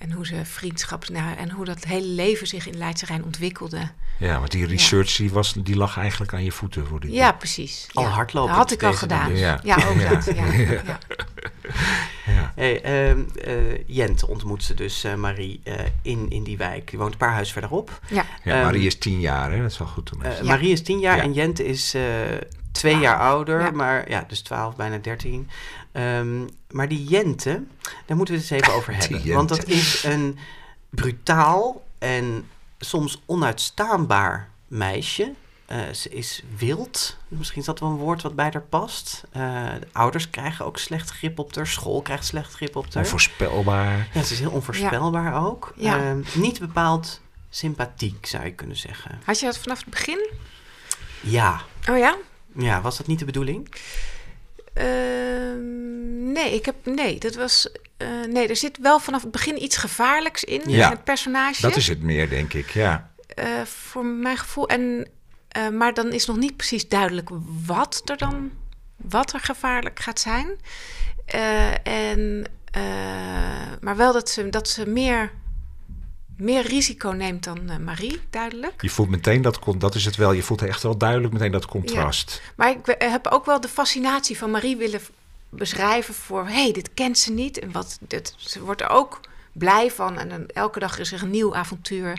en 0.00 0.12
hoe 0.12 0.26
ze 0.26 0.44
vriendschap... 0.44 1.08
Nou, 1.08 1.36
en 1.36 1.50
hoe 1.50 1.64
dat 1.64 1.84
hele 1.84 2.06
leven 2.06 2.46
zich 2.46 2.66
in 2.68 2.78
Leidse 2.78 3.06
Rijn 3.06 3.24
ontwikkelde. 3.24 3.80
Ja, 4.18 4.38
want 4.38 4.50
die 4.50 4.66
research 4.66 5.16
die 5.16 5.30
was, 5.30 5.52
die 5.52 5.76
lag 5.76 5.96
eigenlijk 5.98 6.32
aan 6.34 6.44
je 6.44 6.52
voeten. 6.52 6.86
Voor 6.86 7.00
die 7.00 7.12
Ja, 7.12 7.32
precies. 7.32 7.88
Al 7.92 8.02
ja. 8.02 8.24
Dat 8.32 8.48
had 8.48 8.70
ik 8.70 8.82
al 8.82 8.92
gedaan. 8.92 9.36
Ja, 9.36 9.60
Ja. 9.62 9.74
ook 9.88 10.00
Ja. 10.00 10.08
dat. 10.10 10.24
Ja. 10.34 10.44
Ja. 10.52 10.98
Ja. 12.26 12.52
Hey, 12.54 12.82
ehm, 12.82 13.20
eh, 13.44 13.54
Jent 13.86 14.24
ontmoet 14.24 14.64
ze 14.64 14.74
dus, 14.74 15.04
eh, 15.04 15.14
Marie, 15.14 15.60
eh, 15.64 15.74
in, 16.02 16.30
in 16.30 16.42
die 16.44 16.56
wijk. 16.56 16.90
Die 16.90 16.98
woont 16.98 17.12
een 17.12 17.18
paar 17.18 17.32
huizen 17.32 17.52
verderop. 17.52 18.00
Ja. 18.08 18.24
Ja, 18.44 18.54
Ehm, 18.54 18.64
Marie 18.64 18.86
is 18.86 18.98
tien 18.98 19.20
jaar, 19.20 19.50
hè? 19.52 19.62
dat 19.62 19.70
is 19.70 19.78
wel 19.78 19.88
goed 19.88 20.10
om. 20.12 20.46
Marie 20.46 20.72
is 20.72 20.82
10 20.82 20.98
jaar 20.98 21.16
Ja. 21.16 21.22
en 21.22 21.32
Jente 21.32 21.64
is 21.66 21.94
eh, 21.94 22.02
twee 22.72 22.92
Twaalf. 22.92 23.00
jaar 23.00 23.18
ouder, 23.18 23.60
Ja. 23.60 23.70
maar 23.70 24.10
ja, 24.10 24.24
dus 24.28 24.40
12, 24.40 24.76
bijna 24.76 24.98
13. 24.98 25.48
Ehm, 25.92 26.46
maar 26.70 26.88
die 26.88 27.04
Jente, 27.04 27.62
daar 28.06 28.16
moeten 28.16 28.34
we 28.34 28.40
het 28.40 28.50
eens 28.50 28.62
even 28.62 28.74
over 28.74 28.96
hebben. 29.00 29.32
Want 29.34 29.48
dat 29.48 29.66
is 29.66 30.04
een 30.04 30.38
brutaal 30.90 31.84
en 31.98 32.48
soms 32.78 33.22
onuitstaanbaar 33.26 34.48
meisje. 34.68 35.32
Eh, 35.66 35.90
ze 35.92 36.08
is 36.08 36.42
wild. 36.56 37.16
Misschien 37.28 37.60
is 37.60 37.66
dat 37.66 37.80
wel 37.80 37.88
een 37.88 37.96
woord 37.96 38.22
wat 38.22 38.34
bij 38.34 38.48
haar 38.52 38.62
past. 38.62 39.22
Eh, 39.32 39.40
de 39.80 39.86
ouders 39.92 40.30
krijgen 40.30 40.64
ook 40.64 40.78
slecht 40.78 41.10
grip 41.10 41.38
op 41.38 41.54
haar. 41.54 41.66
School 41.66 42.02
krijgt 42.02 42.24
slecht 42.24 42.52
grip 42.52 42.76
op 42.76 42.94
haar. 42.94 43.02
Onvoorspelbaar. 43.02 44.08
Ja, 44.14 44.22
ze 44.22 44.32
is 44.32 44.38
heel 44.40 44.50
onvoorspelbaar 44.50 45.44
ook. 45.46 45.72
Ja. 45.76 45.98
Ehm, 45.98 46.20
niet 46.34 46.60
bepaald 46.60 47.20
sympathiek, 47.50 48.26
zou 48.26 48.44
je 48.44 48.52
kunnen 48.52 48.76
zeggen. 48.76 49.20
Had 49.24 49.40
je 49.40 49.46
dat 49.46 49.58
vanaf 49.58 49.78
het 49.78 49.88
begin? 49.88 50.30
Ja, 51.20 51.60
Oh 51.90 51.98
ja? 51.98 52.16
ja 52.56 52.80
was 52.80 52.96
dat 52.96 53.06
niet 53.06 53.18
de 53.18 53.24
bedoeling? 53.24 53.74
Ehm, 54.80 56.32
nee, 56.32 56.54
ik 56.54 56.64
heb, 56.64 56.74
nee, 56.84 57.18
dat 57.18 57.34
was, 57.34 57.68
eh, 57.96 58.08
nee, 58.28 58.48
er 58.48 58.56
zit 58.56 58.78
wel 58.78 58.98
vanaf 58.98 59.22
het 59.22 59.30
begin 59.30 59.62
iets 59.62 59.76
gevaarlijks 59.76 60.44
in 60.44 60.60
Ja. 60.66 60.90
het 60.90 61.04
personage. 61.04 61.60
Dat 61.62 61.76
is 61.76 61.88
het 61.88 62.02
meer, 62.02 62.28
denk 62.28 62.52
ik. 62.52 62.70
Ja. 62.70 63.10
Eh, 63.34 63.62
voor 63.64 64.04
mijn 64.04 64.36
gevoel. 64.36 64.68
En, 64.68 65.08
eh, 65.48 65.68
maar 65.68 65.94
dan 65.94 66.12
is 66.12 66.26
nog 66.26 66.36
niet 66.36 66.56
precies 66.56 66.88
duidelijk 66.88 67.28
wat 67.66 68.02
er 68.04 68.16
dan, 68.16 68.50
wat 68.96 69.32
er 69.32 69.40
gevaarlijk 69.40 70.00
gaat 70.00 70.20
zijn. 70.20 70.56
En, 71.82 72.44
maar 73.80 73.96
wel 73.96 74.12
dat 74.12 74.30
ze, 74.30 74.48
dat 74.48 74.68
ze 74.68 74.88
meer, 74.88 75.32
meer 76.40 76.66
risico 76.66 77.10
neemt 77.10 77.44
dan 77.44 77.70
eh, 77.70 77.76
Marie, 77.76 78.20
duidelijk. 78.30 78.82
Je 78.82 78.90
voelt 78.90 79.08
meteen 79.08 79.42
dat, 79.42 79.58
dat 79.78 79.94
is 79.94 80.04
het 80.04 80.16
wel. 80.16 80.32
Je 80.32 80.42
voelt 80.42 80.62
echt 80.62 80.82
wel 80.82 80.96
duidelijk 80.96 81.32
meteen 81.32 81.52
dat 81.52 81.66
contrast. 81.66 82.42
Maar 82.54 82.70
ik 82.70 82.86
we- 82.86 82.96
heb 82.98 83.26
ook 83.26 83.44
wel 83.46 83.60
de 83.60 83.68
fascinatie 83.68 84.38
van 84.38 84.50
Marie 84.50 84.76
willen 84.76 85.00
beschrijven 85.48 86.14
voor... 86.14 86.46
hé, 86.46 86.62
hey, 86.62 86.72
dit 86.72 86.90
kent 86.94 87.18
ze 87.18 87.32
niet. 87.32 87.58
En 87.58 87.72
wat, 87.72 87.98
dit, 88.00 88.34
ze 88.36 88.60
wordt 88.62 88.80
er 88.80 88.88
ook 88.88 89.20
blij 89.52 89.90
van. 89.90 90.18
En 90.18 90.28
dan, 90.28 90.46
elke 90.46 90.78
dag 90.78 90.98
is 90.98 91.12
er 91.12 91.22
een 91.22 91.30
nieuw 91.30 91.54
avontuur. 91.56 92.18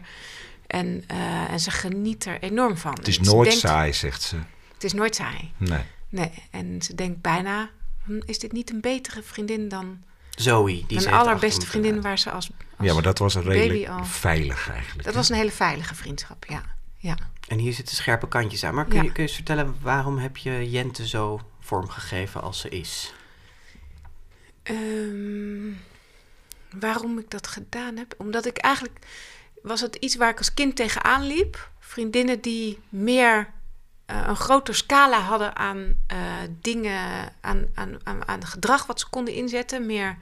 En, 0.68 1.04
eh, 1.08 1.52
en 1.52 1.60
ze 1.60 1.72
geniet 1.72 2.26
er 2.26 2.40
enorm 2.42 2.78
van. 2.78 2.94
Het 2.94 3.08
is 3.08 3.18
En 3.18 3.24
nooit 3.26 3.48
denkt- 3.50 3.66
saai, 3.66 3.94
zegt 3.94 4.22
ze. 4.22 4.36
Het 4.74 4.84
is 4.84 4.94
nooit 4.94 5.16
saai. 5.16 5.52
Nee. 5.58 5.82
Nee. 6.10 6.32
En 6.52 6.82
ze 6.82 6.96
denkt 6.96 7.22
bijna... 7.22 7.70
hm, 8.06 8.20
is 8.26 8.40
dit 8.40 8.52
niet 8.52 8.70
een 8.72 8.82
betere 8.82 9.22
vriendin 9.24 9.68
dan 9.70 9.98
Zoe, 10.38 10.84
die 10.88 11.02
mijn 11.02 11.14
allerbeste 11.14 11.66
vriendin... 11.66 12.02
waar 12.02 12.20
ze 12.20 12.32
als, 12.32 12.50
als 12.78 12.88
Ja, 12.88 12.94
maar 12.94 13.04
dat 13.04 13.18
was 13.18 13.36
redelijk 13.36 13.68
baby 13.68 13.88
al... 13.88 14.06
veilig 14.06 14.70
eigenlijk. 14.70 15.04
Dat 15.04 15.14
was 15.16 15.30
een 15.30 15.36
hele 15.36 15.52
veilige 15.52 15.96
vriendschap, 15.96 16.46
ja. 16.46 16.62
ja. 16.98 17.18
En 17.48 17.58
hier 17.58 17.74
zitten 17.74 17.96
scherpe 17.96 18.28
kantjes 18.28 18.64
aan. 18.64 18.74
Maar 18.74 18.86
kun, 18.86 18.96
Ja. 18.96 19.02
je, 19.02 19.08
kun 19.12 19.16
je 19.24 19.28
eens 19.28 19.36
vertellen, 19.38 19.76
waarom 19.82 20.18
heb 20.18 20.38
je 20.38 20.70
Jente 20.70 21.08
zo 21.08 21.42
vormgegeven 21.60 22.42
als 22.42 22.60
ze 22.60 22.70
is? 22.70 23.14
Ehm, 24.64 25.72
waarom 26.80 27.18
ik 27.20 27.30
dat 27.32 27.48
gedaan 27.48 27.98
heb? 27.98 28.14
Omdat 28.18 28.46
ik 28.46 28.58
eigenlijk... 28.58 29.00
Was 29.62 29.82
het 29.82 29.96
iets 29.96 30.16
waar 30.16 30.30
ik 30.30 30.38
als 30.38 30.54
kind 30.54 30.76
tegenaan 30.76 31.24
liep. 31.28 31.70
Vriendinnen 31.80 32.42
die 32.42 32.80
meer... 32.90 33.50
eh, 34.12 34.24
een 34.28 34.36
grotere 34.36 34.78
scala 34.78 35.20
hadden 35.20 35.56
aan 35.56 35.96
eh, 36.08 36.18
dingen... 36.62 37.34
Aan, 37.42 37.68
aan, 37.74 38.00
aan, 38.04 38.28
aan 38.28 38.46
gedrag 38.46 38.86
wat 38.86 39.00
ze 39.00 39.10
konden 39.10 39.34
inzetten. 39.34 39.86
Meer, 39.86 40.18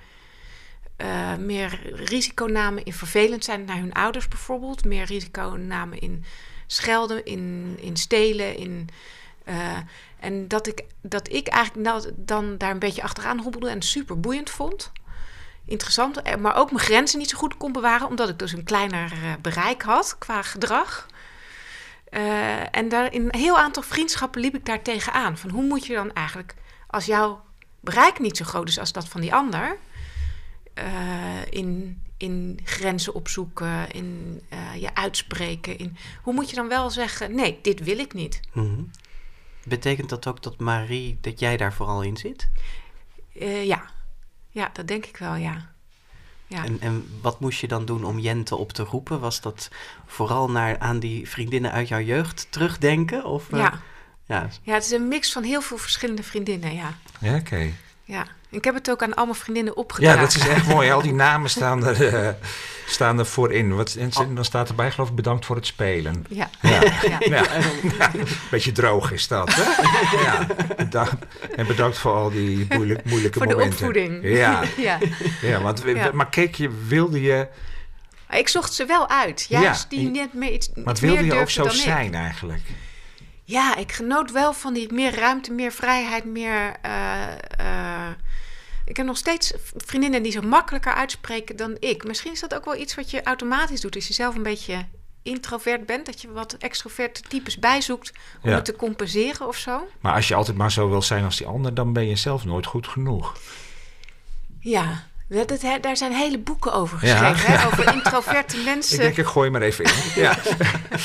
eh, 0.95 1.36
meer 1.36 1.80
risico 1.93 2.45
namen 2.45 2.86
in 2.86 2.93
vervelend 2.93 3.43
zijn 3.43 3.65
naar 3.65 3.78
hun 3.78 3.93
ouders 3.93 4.28
bijvoorbeeld. 4.28 4.86
Meer 4.86 5.06
risico 5.06 5.49
namen 5.49 5.99
in 5.99 6.23
schelden, 6.67 7.25
in, 7.25 7.75
in 7.82 7.97
stelen, 7.97 8.56
in... 8.58 8.89
en 10.19 10.47
dat 10.47 10.67
ik, 10.67 10.84
dat 11.02 11.34
ik 11.34 11.47
eigenlijk 11.47 11.88
nou, 11.88 12.12
dan 12.15 12.58
daar 12.58 12.71
een 12.71 12.80
beetje 12.80 13.04
achteraan 13.04 13.39
hobbelde 13.39 13.69
en 13.69 13.82
super 13.82 14.19
boeiend 14.19 14.49
vond. 14.49 14.91
Interessant, 15.65 16.38
maar 16.38 16.56
ook 16.56 16.71
mijn 16.71 16.84
grenzen 16.84 17.19
niet 17.19 17.30
zo 17.30 17.38
goed 17.38 17.58
kon 17.58 17.71
bewaren, 17.71 18.08
omdat 18.08 18.30
ik 18.30 18.39
dus 18.39 18.52
een 18.52 18.63
kleiner 18.63 19.38
bereik 19.41 19.82
had 19.82 20.17
qua 20.17 20.41
gedrag. 20.41 21.08
Eh, 22.10 22.76
en 22.76 22.89
daar 22.89 23.13
in 23.13 23.24
een 23.24 23.39
heel 23.39 23.58
aantal 23.58 23.84
vriendschappen 23.84 24.41
liep 24.41 24.56
ik 24.56 24.65
daar 24.65 24.82
tegenaan. 24.82 25.38
Van 25.38 25.50
hoe 25.50 25.63
moet 25.63 25.86
je 25.86 25.93
dan 25.93 26.13
eigenlijk, 26.13 26.56
als 26.88 27.06
jouw 27.06 27.43
bereik 27.80 28.19
niet 28.19 28.38
zo 28.38 28.45
groot 28.45 28.67
is 28.67 28.80
als 28.80 28.91
dat 28.91 29.08
van 29.08 29.22
die 29.22 29.34
ander, 29.34 29.78
eh, 30.74 31.45
in, 31.50 32.02
in 32.17 32.60
grenzen 32.63 33.13
opzoeken, 33.13 33.91
in 33.91 34.41
eh, 34.50 34.76
je 34.76 34.95
uitspreken, 34.95 35.78
in 35.78 35.98
hoe 36.22 36.34
moet 36.34 36.50
je 36.50 36.56
dan 36.56 36.67
wel 36.67 36.89
zeggen: 36.89 37.36
nee, 37.36 37.60
dit 37.62 37.84
wil 37.84 38.00
ik 38.00 38.13
niet. 38.13 38.39
Mhm. 38.52 38.82
Betekent 39.63 40.10
dat 40.10 40.28
ook 40.28 40.43
dat 40.43 40.60
Marie, 40.60 41.17
dat 41.22 41.39
jij 41.39 41.58
daar 41.58 41.74
vooral 41.74 42.02
in 42.02 42.17
zit? 42.17 42.50
Ja. 43.63 43.86
ja, 44.50 44.69
dat 44.74 44.88
denk 44.88 45.06
ik 45.06 45.17
wel, 45.17 45.36
ja. 45.36 45.68
Ja. 46.49 46.65
En, 46.65 46.81
en 46.81 47.19
wat 47.21 47.39
moest 47.39 47.62
je 47.62 47.67
dan 47.67 47.85
doen 47.85 48.03
om 48.03 48.19
Jente 48.19 48.55
op 48.55 48.71
te 48.71 48.83
roepen? 48.83 49.19
Was 49.19 49.41
dat 49.41 49.69
vooral 50.05 50.49
naar, 50.49 50.79
aan 50.79 50.99
die 50.99 51.29
vriendinnen 51.29 51.71
uit 51.71 51.88
jouw 51.88 51.99
jeugd 51.99 52.47
terugdenken? 52.49 53.25
Of, 53.25 53.51
eh, 53.51 53.59
ja. 53.59 53.81
ja. 54.25 54.49
ja, 54.62 54.73
het 54.73 54.83
is 54.83 54.91
een 54.91 55.07
mix 55.07 55.31
van 55.31 55.43
heel 55.43 55.62
veel 55.62 55.77
verschillende 55.77 56.23
vriendinnen, 56.23 56.73
ja. 56.73 56.97
Ja, 57.19 57.35
oké. 57.35 57.71
ja. 58.03 58.27
Ik 58.51 58.63
heb 58.63 58.73
het 58.73 58.89
ook 58.89 59.03
aan 59.03 59.13
al 59.13 59.25
mijn 59.25 59.38
vriendinnen 59.38 59.77
opgedragen. 59.77 60.15
Ja, 60.19 60.25
dat 60.25 60.35
is 60.35 60.47
echt 60.47 60.67
mooi. 60.75 60.91
Al 60.91 61.01
die 61.01 61.13
namen 61.13 61.49
staan 61.49 61.85
er, 61.85 62.15
eh, 62.15 62.29
staan 62.88 63.19
er 63.19 63.25
voorin. 63.25 63.75
Wat, 63.75 63.93
en 63.93 64.12
ze- 64.12 64.33
dan 64.33 64.45
staat 64.45 64.69
erbij, 64.69 64.91
geloof 64.91 65.09
ik, 65.09 65.15
bedankt 65.15 65.45
voor 65.45 65.55
het 65.55 65.65
spelen. 65.65 66.25
Ja, 66.29 66.49
Ja. 66.62 66.69
ja. 66.81 67.17
Ja, 67.19 67.43
ja, 67.99 68.12
beetje 68.51 68.71
droog 68.71 69.12
is 69.12 69.27
dat, 69.27 69.53
hè? 69.55 69.63
Ja, 70.23 70.47
bedankt, 70.77 71.25
en 71.55 71.67
bedankt 71.67 71.97
voor 71.97 72.13
al 72.13 72.29
die 72.29 72.65
moeilijk, 72.69 73.05
moeilijke 73.05 73.38
Voor 73.38 73.47
de 73.47 73.53
momenten. 73.53 73.77
opvoeding. 73.88 74.19
Ja, 74.38 74.62
ja. 74.77 74.97
ja, 75.41 75.62
want, 75.62 76.13
maar 76.13 76.29
keek 76.29 76.55
je, 76.55 76.69
wilde 76.88 77.21
je, 77.21 77.47
Ik 78.29 78.47
zocht 78.47 78.73
ze 78.73 78.85
wel 78.85 79.09
uit. 79.09 79.45
Juist 79.49 79.81
Ja, 79.89 79.97
die 79.97 80.05
en- 80.07 80.13
net 80.13 80.33
meer 80.33 80.51
iets, 80.51 80.69
maar 80.83 80.95
wilde 80.95 81.25
je 81.25 81.33
ook 81.39 81.49
zo 81.49 81.67
zijn 81.69 82.13
eigenlijk? 82.15 82.62
Ja, 83.49 83.75
ik 83.75 83.91
genoot 83.91 84.31
wel 84.31 84.53
van 84.53 84.73
die 84.73 84.93
meer 84.93 85.15
ruimte, 85.15 85.51
meer 85.51 85.71
vrijheid, 85.71 86.25
meer... 86.25 86.73
eh, 86.81 87.31
eh, 87.57 88.09
ik 88.85 88.97
heb 88.97 89.05
nog 89.05 89.17
steeds 89.17 89.53
vriendinnen 89.75 90.23
die 90.23 90.31
zo 90.31 90.41
makkelijker 90.41 90.93
uitspreken 90.93 91.55
dan 91.55 91.77
ik. 91.79 92.03
Misschien 92.03 92.31
is 92.31 92.39
dat 92.39 92.55
ook 92.55 92.65
wel 92.65 92.75
iets 92.75 92.95
wat 92.95 93.12
je 93.12 93.23
automatisch 93.23 93.81
doet. 93.81 93.95
Als 93.95 94.07
je 94.07 94.13
zelf 94.13 94.35
een 94.35 94.43
beetje 94.43 94.85
introvert 95.23 95.85
bent, 95.85 96.05
dat 96.05 96.21
je 96.21 96.31
wat 96.31 96.53
extroverte 96.53 97.21
types 97.21 97.59
bijzoekt 97.59 98.12
om 98.41 98.49
Ja. 98.49 98.55
het 98.55 98.65
te 98.65 98.75
compenseren 98.75 99.47
of 99.47 99.55
zo. 99.57 99.88
Maar 100.01 100.13
als 100.13 100.27
je 100.27 100.35
altijd 100.35 100.57
maar 100.57 100.71
zo 100.71 100.89
wil 100.89 101.01
zijn 101.01 101.23
als 101.23 101.38
die 101.38 101.47
ander, 101.47 101.73
dan 101.73 101.93
ben 101.93 102.07
je 102.07 102.15
zelf 102.15 102.45
nooit 102.45 102.65
goed 102.65 102.88
genoeg. 102.88 103.35
Ja, 104.59 105.03
dat, 105.29 105.47
dat- 105.47 105.62
hè, 105.62 105.79
daar 105.79 105.97
zijn 105.97 106.13
hele 106.13 106.39
boeken 106.39 106.73
over 106.73 107.05
Ja. 107.05 107.17
geschreven. 107.33 107.59
Hè? 107.59 107.65
Over 107.67 107.93
introverte 107.93 108.57
Ik 108.57 108.63
mensen 108.65 108.97
denk, 108.97 109.17
ik 109.17 109.25
gooi 109.25 109.49
maar 109.49 109.62
even 109.62 109.85
in. 109.85 109.91
Ja, 110.15 110.38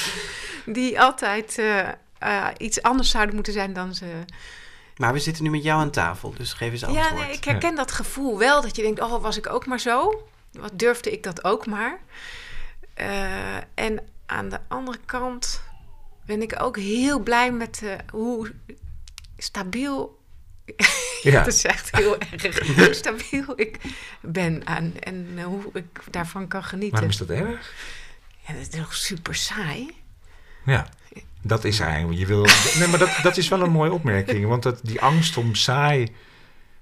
die 0.67 1.01
altijd 1.01 1.59
eh, 1.59 1.89
eh, 2.25 2.47
iets 2.59 2.83
anders 2.83 3.11
zouden 3.11 3.35
moeten 3.35 3.53
zijn 3.53 3.73
dan 3.73 3.95
ze, 3.95 4.25
Maar 4.97 5.13
we 5.13 5.19
zitten 5.19 5.45
nu 5.45 5.51
met 5.51 5.63
jou 5.63 5.81
aan 5.81 5.91
tafel, 5.91 6.35
dus 6.37 6.53
geef 6.53 6.73
eens 6.73 6.85
antwoord. 6.85 7.09
Ja, 7.09 7.15
nee, 7.15 7.33
ik 7.33 7.45
herken 7.45 7.75
dat 7.75 7.93
gevoel 7.93 8.39
wel. 8.39 8.63
Dat 8.63 8.77
je 8.77 8.83
denkt, 8.83 9.01
oh, 9.01 9.23
was 9.23 9.37
ik 9.37 9.51
ook 9.51 9.67
maar 9.67 9.81
zo? 9.81 10.27
Wat 10.53 10.79
durfde 10.79 11.11
ik 11.11 11.23
dat 11.23 11.45
ook 11.45 11.67
maar? 11.67 11.99
Uh, 13.01 13.57
en 13.75 14.09
aan 14.27 14.49
de 14.49 14.59
andere 14.69 14.99
kant 15.05 15.63
ben 16.27 16.43
ik 16.43 16.63
ook 16.63 16.77
heel 16.77 17.19
blij 17.19 17.53
met 17.53 17.81
uh, 17.85 17.95
hoe 18.11 18.53
stabiel... 19.37 20.23
Ja. 21.23 21.45
dat 21.45 21.55
is 21.55 21.65
echt 21.65 21.97
heel 21.97 22.19
erg. 22.19 22.67
Hoe 22.77 22.95
stabiel 22.95 23.61
ik 23.61 23.79
ben 24.21 24.67
aan, 24.67 24.95
en 25.01 25.29
uh, 25.35 25.45
hoe 25.45 25.71
ik 25.73 26.01
daarvan 26.11 26.49
kan 26.49 26.65
genieten. 26.65 26.91
Waarom 26.91 27.11
is 27.11 27.17
dat 27.17 27.31
erg? 27.31 27.75
Ja, 28.47 28.53
dat 28.53 28.63
is 28.63 28.69
toch 28.69 28.95
super 28.95 29.35
saai? 29.35 29.95
Ja. 30.65 30.89
Dat 31.47 31.65
is 31.65 31.81
eigenlijk. 31.81 32.19
Je 32.19 32.27
wil, 32.27 32.47
nee, 32.79 32.89
maar 32.89 32.99
dat, 32.99 33.19
dat 33.23 33.37
is 33.37 33.49
wel 33.49 33.61
een 33.61 33.71
mooie 33.71 33.93
opmerking. 33.93 34.47
Want 34.47 34.63
dat, 34.63 34.81
die 34.83 35.01
angst 35.01 35.37
om 35.37 35.55
saai 35.55 36.13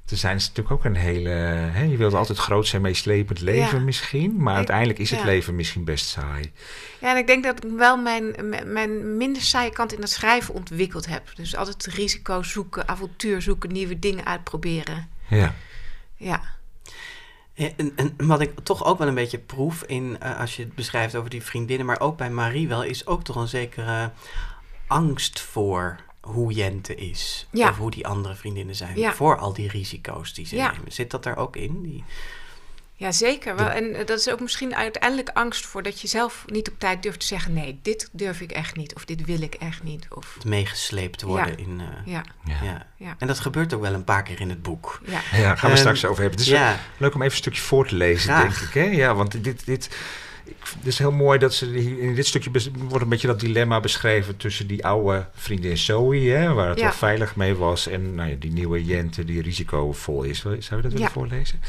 te 0.04 0.16
zijn 0.16 0.36
is 0.36 0.48
natuurlijk 0.48 0.74
ook 0.74 0.84
een 0.84 0.96
hele. 0.96 1.28
Hè, 1.72 1.82
je 1.82 1.96
wilt 1.96 2.14
altijd 2.14 2.38
groot 2.38 2.66
zijn, 2.66 2.82
meeslepend 2.82 3.40
leven 3.40 3.78
ja. 3.78 3.84
misschien. 3.84 4.36
Maar 4.36 4.54
uiteindelijk 4.54 4.98
is 4.98 5.10
het 5.10 5.24
leven 5.24 5.56
misschien 5.56 5.84
best 5.84 6.06
saai. 6.06 6.52
Ja, 7.00 7.10
en 7.10 7.16
ik 7.16 7.26
denk 7.26 7.44
dat 7.44 7.64
ik 7.64 7.70
wel 7.76 7.96
mijn, 7.96 8.34
mijn 8.66 9.16
minder 9.16 9.42
saaie 9.42 9.72
kant 9.72 9.92
in 9.92 10.00
het 10.00 10.10
schrijven 10.10 10.54
ontwikkeld 10.54 11.06
heb. 11.06 11.30
Dus 11.34 11.56
altijd 11.56 11.86
risico 11.86 12.42
zoeken, 12.42 12.88
avontuur 12.88 13.42
zoeken, 13.42 13.72
nieuwe 13.72 13.98
dingen 13.98 14.26
uitproberen. 14.26 15.08
Ja. 15.28 15.54
Ja. 16.16 16.40
En, 17.54 17.92
en, 17.96 18.14
wat 18.16 18.40
ik 18.40 18.52
toch 18.62 18.84
ook 18.84 18.98
wel 18.98 19.08
een 19.08 19.14
beetje 19.14 19.38
proef 19.38 19.82
in, 19.82 20.16
uh, 20.22 20.40
als 20.40 20.56
je 20.56 20.62
het 20.62 20.74
beschrijft 20.74 21.16
over 21.16 21.30
die 21.30 21.42
vriendinnen, 21.42 21.86
maar 21.86 22.00
ook 22.00 22.16
bij 22.16 22.30
Marie 22.30 22.68
wel, 22.68 22.84
is 22.84 23.06
ook 23.06 23.24
toch 23.24 23.36
een 23.36 23.48
zekere 23.48 24.10
angst 24.92 25.40
voor 25.40 25.96
hoe 26.20 26.52
Jente 26.52 26.94
is. 26.94 27.46
Ja. 27.50 27.68
Of 27.68 27.76
hoe 27.76 27.90
die 27.90 28.06
andere 28.06 28.34
vriendinnen 28.34 28.74
zijn. 28.74 28.98
Ja. 28.98 29.12
Voor 29.14 29.38
al 29.38 29.52
die 29.52 29.68
risico's 29.68 30.34
die 30.34 30.46
ze 30.46 30.56
Ja. 30.56 30.70
nemen. 30.72 30.92
Zit 30.92 31.10
dat 31.10 31.22
daar 31.22 31.36
ook 31.36 31.56
in? 31.56 31.82
Die... 31.82 32.04
Ja, 32.96 33.12
zeker. 33.12 33.56
Wel, 33.56 33.68
en 33.68 33.94
eh, 33.94 34.06
dat 34.06 34.18
is 34.18 34.28
ook 34.30 34.40
misschien 34.40 34.74
uiteindelijk 34.76 35.28
angst 35.28 35.66
voor 35.66 35.82
dat 35.82 36.00
je 36.00 36.08
zelf 36.08 36.44
niet 36.46 36.70
op 36.70 36.78
tijd 36.78 37.02
durft 37.02 37.20
te 37.20 37.26
zeggen: 37.26 37.52
nee, 37.52 37.78
dit 37.82 38.08
durf 38.12 38.40
ik 38.40 38.52
echt 38.52 38.76
niet. 38.76 38.94
Of 38.94 39.04
dit 39.04 39.24
wil 39.24 39.42
ik 39.42 39.54
echt 39.54 39.82
niet. 39.82 40.06
Of 40.10 40.36
meegesleept 40.44 41.22
worden 41.22 41.50
Ja. 41.50 41.56
in... 41.56 41.80
eh, 41.80 42.12
ja, 42.12 42.22
Ja. 42.44 42.58
ja. 42.62 42.86
ja, 42.96 43.14
En 43.18 43.26
dat 43.26 43.40
gebeurt 43.40 43.74
ook 43.74 43.80
wel 43.80 43.92
een 43.94 44.04
paar 44.04 44.22
keer 44.22 44.40
in 44.40 44.48
het 44.48 44.62
boek. 44.62 45.00
ja. 45.06 45.20
Ja, 45.32 45.56
gaan 45.56 45.70
we 45.70 45.76
straks 45.76 46.04
over 46.04 46.22
hebben. 46.22 46.38
Het 46.40 46.48
is 46.48 46.54
ja. 46.54 46.78
leuk 46.96 47.14
om 47.14 47.20
even 47.20 47.32
een 47.32 47.38
stukje 47.42 47.62
voor 47.62 47.86
te 47.88 47.94
lezen, 47.94 48.34
Graag. 48.34 48.42
denk 48.58 48.68
ik. 48.68 48.74
Hè? 48.74 48.84
Ja, 49.02 49.14
want 49.14 49.44
dit, 49.44 49.64
dit, 49.66 49.96
het 50.58 50.86
is 50.86 50.98
heel 50.98 51.12
mooi 51.12 51.38
dat 51.38 51.54
ze 51.54 51.66
hier- 51.66 51.98
in 51.98 52.14
dit 52.14 52.26
stukje 52.26 52.50
wordt 52.74 53.02
een 53.02 53.08
beetje 53.08 53.26
dat 53.26 53.40
dilemma 53.40 53.80
beschreven 53.80 54.36
tussen 54.36 54.66
die 54.66 54.86
oude 54.86 55.28
vriendin 55.34 55.76
Zoe, 55.78 56.16
hè, 56.28 56.52
waar 56.52 56.68
het 56.68 56.78
Ja. 56.78 56.84
wel 56.84 56.92
veilig 56.92 57.36
mee 57.36 57.54
was, 57.54 57.86
en 57.86 58.14
nou 58.14 58.30
ja, 58.30 58.36
die 58.36 58.52
nieuwe 58.52 58.84
Jente 58.84 59.24
die 59.24 59.42
risicovol 59.42 60.22
is. 60.22 60.38
Zou 60.40 60.54
je 60.54 60.70
dat 60.70 60.82
willen 60.82 60.98
Ja. 61.00 61.10
voorlezen? 61.10 61.60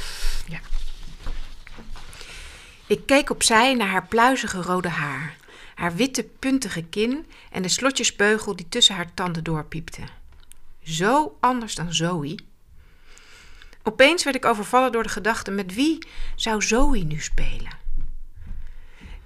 Ik 2.88 3.06
keek 3.06 3.30
opzij 3.30 3.74
naar 3.74 3.88
haar 3.88 4.08
pluizige 4.08 4.62
rode 4.62 4.89
haar, 4.89 5.36
haar 5.76 5.96
witte 5.96 6.24
puntige 6.39 6.82
kin 6.82 7.26
en 7.52 7.62
de 7.62 7.67
slotjesbeugel 7.69 8.56
die 8.56 8.69
tussen 8.69 8.96
haar 8.96 9.13
tanden 9.13 9.43
doorpiepte. 9.43 10.02
Zo 10.84 11.38
anders 11.39 11.76
dan 11.76 11.93
Zoe. 11.93 12.36
Opeens 13.84 14.24
werd 14.24 14.36
ik 14.36 14.46
overvallen 14.46 14.91
door 14.91 15.04
de 15.04 15.10
gedachte: 15.10 15.52
met 15.52 15.74
wie 15.74 16.08
zou 16.36 16.62
Zoe 16.62 17.04
nu 17.04 17.19
spelen? 17.19 17.82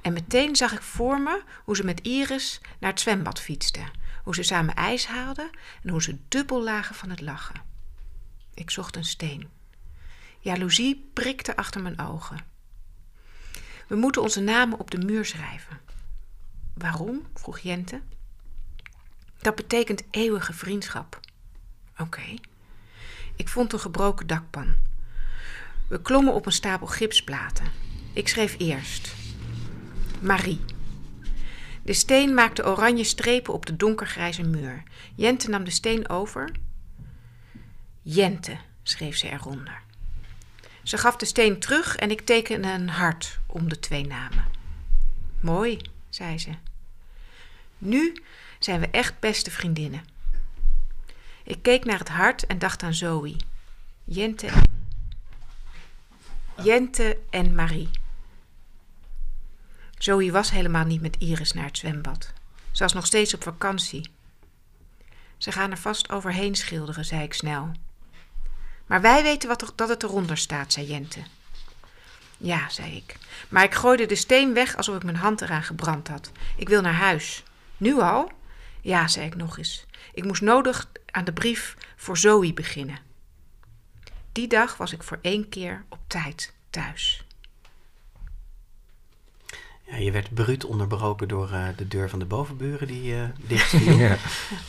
En 0.08 0.14
meteen 0.14 0.56
zag 0.56 0.72
ik 0.72 0.82
voor 0.82 1.22
me 1.22 1.44
hoe 1.64 1.76
ze 1.76 1.84
met 1.84 2.02
Iris 2.02 2.62
naar 2.80 2.90
het 2.90 3.00
zwembad 3.00 3.40
fietste, 3.40 3.84
hoe 4.24 4.36
ze 4.36 4.44
samen 4.44 4.76
ijs 4.76 5.08
haalden 5.08 5.50
en 5.84 5.90
hoe 5.90 6.02
ze 6.02 6.18
dubbel 6.28 6.64
lagen 6.64 6.96
van 6.96 7.10
het 7.10 7.22
lachen. 7.22 7.62
Ik 8.54 8.70
zocht 8.70 8.96
een 8.96 9.06
steen. 9.06 9.50
Jaloezie 10.40 11.10
prikte 11.14 11.56
achter 11.56 11.82
mijn 11.82 12.00
ogen. 12.00 12.38
We 13.88 13.96
moeten 13.96 14.22
onze 14.22 14.40
namen 14.40 14.80
op 14.80 14.92
de 14.92 14.98
muur 14.98 15.26
schrijven. 15.26 15.80
Waarom? 16.74 17.28
vroeg 17.34 17.60
Jente. 17.60 18.02
Dat 19.38 19.56
betekent 19.56 20.04
eeuwige 20.12 20.54
vriendschap. 20.54 21.20
Oké. 21.98 22.34
Ik 23.36 23.50
vond 23.50 23.74
een 23.74 23.80
gebroken 23.80 24.28
dakpan. 24.28 24.74
We 25.88 26.02
klommen 26.02 26.34
op 26.34 26.46
een 26.46 26.52
stapel 26.52 26.88
gipsplaten. 26.88 27.66
Ik 28.14 28.28
schreef 28.28 28.56
eerst. 28.60 29.17
Marie. 30.22 30.60
De 31.84 31.94
steen 31.94 32.34
maakte 32.34 32.66
oranje 32.66 33.04
strepen 33.04 33.54
op 33.54 33.66
de 33.66 33.76
donkergrijze 33.76 34.44
muur. 34.44 34.84
Jente 35.16 35.50
nam 35.50 35.64
de 35.64 35.72
steen 35.72 36.10
over. 36.10 36.52
Jente, 38.02 38.58
schreef 38.84 39.18
ze 39.18 39.30
eronder. 39.30 39.82
Ze 40.84 40.98
gaf 40.98 41.16
de 41.16 41.26
steen 41.26 41.60
terug 41.60 41.96
en 41.96 42.12
ik 42.12 42.22
tekende 42.22 42.72
een 42.72 42.90
hart 42.90 43.40
om 43.46 43.70
de 43.70 43.80
twee 43.80 44.08
namen. 44.08 44.46
Mooi, 45.40 45.82
zei 46.10 46.40
ze. 46.40 46.50
Nu 47.78 48.24
zijn 48.60 48.80
we 48.80 48.90
echt 48.90 49.20
beste 49.20 49.52
vriendinnen. 49.52 50.04
Ik 51.44 51.62
keek 51.62 51.86
naar 51.86 52.00
het 52.00 52.10
hart 52.10 52.46
en 52.46 52.60
dacht 52.60 52.84
aan 52.84 52.94
Zoe, 52.94 53.36
Jente, 54.04 54.48
Jente 56.64 57.18
en 57.30 57.56
Marie. 57.56 57.90
Zoe 59.98 60.32
was 60.32 60.52
helemaal 60.52 60.86
niet 60.86 61.02
met 61.02 61.16
Iris 61.20 61.54
naar 61.54 61.66
het 61.66 61.78
zwembad. 61.78 62.34
Ze 62.72 62.84
was 62.84 62.94
nog 62.94 63.06
steeds 63.06 63.34
op 63.34 63.44
vakantie. 63.44 64.10
Ze 65.38 65.52
gaan 65.52 65.72
er 65.72 65.78
vast 65.78 66.10
overheen 66.10 66.56
schilderen, 66.56 67.06
zei 67.06 67.24
ik 67.24 67.34
snel. 67.34 67.72
Maar 68.86 69.02
wij 69.02 69.24
weten 69.24 69.50
wat 69.50 69.62
er, 69.62 69.70
dat 69.76 69.90
het 69.90 70.04
eronder 70.04 70.38
staat, 70.38 70.74
zei 70.74 70.88
Jente. 70.88 71.20
Ja, 72.38 72.70
zei 72.70 72.96
ik. 72.96 73.16
Maar 73.50 73.64
ik 73.64 73.74
gooide 73.74 74.06
de 74.06 74.16
steen 74.16 74.54
weg 74.54 74.76
alsof 74.76 74.96
ik 74.96 75.04
mijn 75.04 75.16
hand 75.16 75.42
eraan 75.42 75.64
gebrand 75.64 76.08
had. 76.08 76.32
Ik 76.56 76.70
wil 76.70 76.82
naar 76.82 76.94
huis. 76.94 77.44
Nu 77.78 78.00
al? 78.00 78.32
Ja, 78.82 79.08
zei 79.08 79.26
ik 79.26 79.36
nog 79.36 79.58
eens. 79.58 79.86
Ik 80.14 80.24
moest 80.24 80.42
nodig 80.42 80.90
aan 81.12 81.26
de 81.26 81.34
brief 81.34 81.78
voor 81.96 82.18
Zoe 82.18 82.54
beginnen. 82.54 83.00
Die 84.32 84.48
dag 84.48 84.78
was 84.78 84.94
ik 84.94 85.04
voor 85.04 85.20
één 85.22 85.50
keer 85.50 85.84
op 85.90 86.00
tijd 86.08 86.54
thuis. 86.70 87.27
Ja, 89.90 89.98
je 89.98 90.12
werd 90.12 90.34
bruut 90.34 90.66
onderbroken 90.66 91.28
door 91.28 91.52
eh, 91.52 91.64
de 91.78 91.88
deur 91.88 92.10
van 92.10 92.20
de 92.20 92.26
bovenburen 92.26 92.88
die 92.88 93.14
eh 93.14 93.20
dicht 93.48 93.70
viel. 93.70 93.98
Ja. 93.98 94.18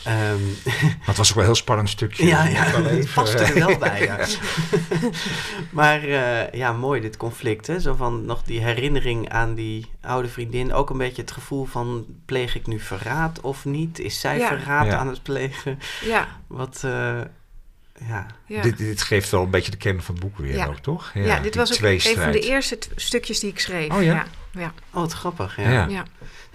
Ehm, 0.03 0.39
het 1.09 1.17
was 1.17 1.29
ook 1.29 1.35
wel 1.35 1.43
een 1.43 1.49
heel 1.49 1.59
spannend 1.59 1.89
stukje. 1.89 2.25
ja, 2.25 2.47
ja, 2.47 2.63
het 2.63 2.85
even, 2.85 3.13
past 3.13 3.33
er 3.33 3.41
eh, 3.55 3.65
wel 3.65 3.77
bij. 3.77 4.01
Ja. 4.03 4.17
maar 5.79 6.03
eh, 6.03 6.51
ja, 6.59 6.73
mooi 6.73 7.01
dit 7.01 7.17
conflict. 7.17 7.67
Hè? 7.67 7.79
Zo 7.79 7.95
van 7.95 8.25
nog 8.25 8.43
die 8.43 8.59
herinnering 8.59 9.29
aan 9.29 9.53
die 9.55 9.85
oude 10.01 10.27
vriendin. 10.27 10.73
Ook 10.73 10.89
een 10.89 10.97
beetje 10.97 11.21
het 11.21 11.31
gevoel 11.31 11.65
van, 11.65 12.05
pleeg 12.25 12.55
ik 12.55 12.67
nu 12.67 12.79
verraad 12.79 13.41
of 13.41 13.65
niet? 13.65 13.99
Is 13.99 14.19
zij 14.19 14.37
Ja. 14.37 14.47
verraad 14.47 14.85
Ja. 14.85 14.97
aan 14.97 15.07
het 15.07 15.23
plegen? 15.23 15.79
Ja, 16.05 16.27
Wat, 16.47 16.81
eh, 16.85 16.91
ja. 18.07 18.25
ja. 18.45 18.61
Dit, 18.61 18.77
dit 18.77 19.01
geeft 19.01 19.29
wel 19.29 19.43
een 19.43 19.49
beetje 19.49 19.71
de 19.71 19.77
kern 19.77 20.01
van 20.01 20.15
het 20.15 20.23
boek 20.23 20.37
weer 20.37 20.55
Ja. 20.55 20.65
ook, 20.67 20.79
toch? 20.79 21.11
ja, 21.13 21.39
dit 21.39 21.51
die 21.53 21.61
was 21.61 21.73
ook 21.73 21.89
een 21.89 21.99
van 22.01 22.31
de 22.31 22.39
eerste 22.39 22.77
stukjes 22.95 23.39
die 23.39 23.49
ik 23.49 23.59
schreef. 23.59 23.91
Oh 23.91 24.03
ja? 24.03 24.25
Ja, 24.51 24.73
Oh, 24.91 24.99
wat 25.01 25.13
grappig. 25.13 25.57
Ja. 25.57 25.69
Ja. 25.69 25.87
ja. 25.87 26.03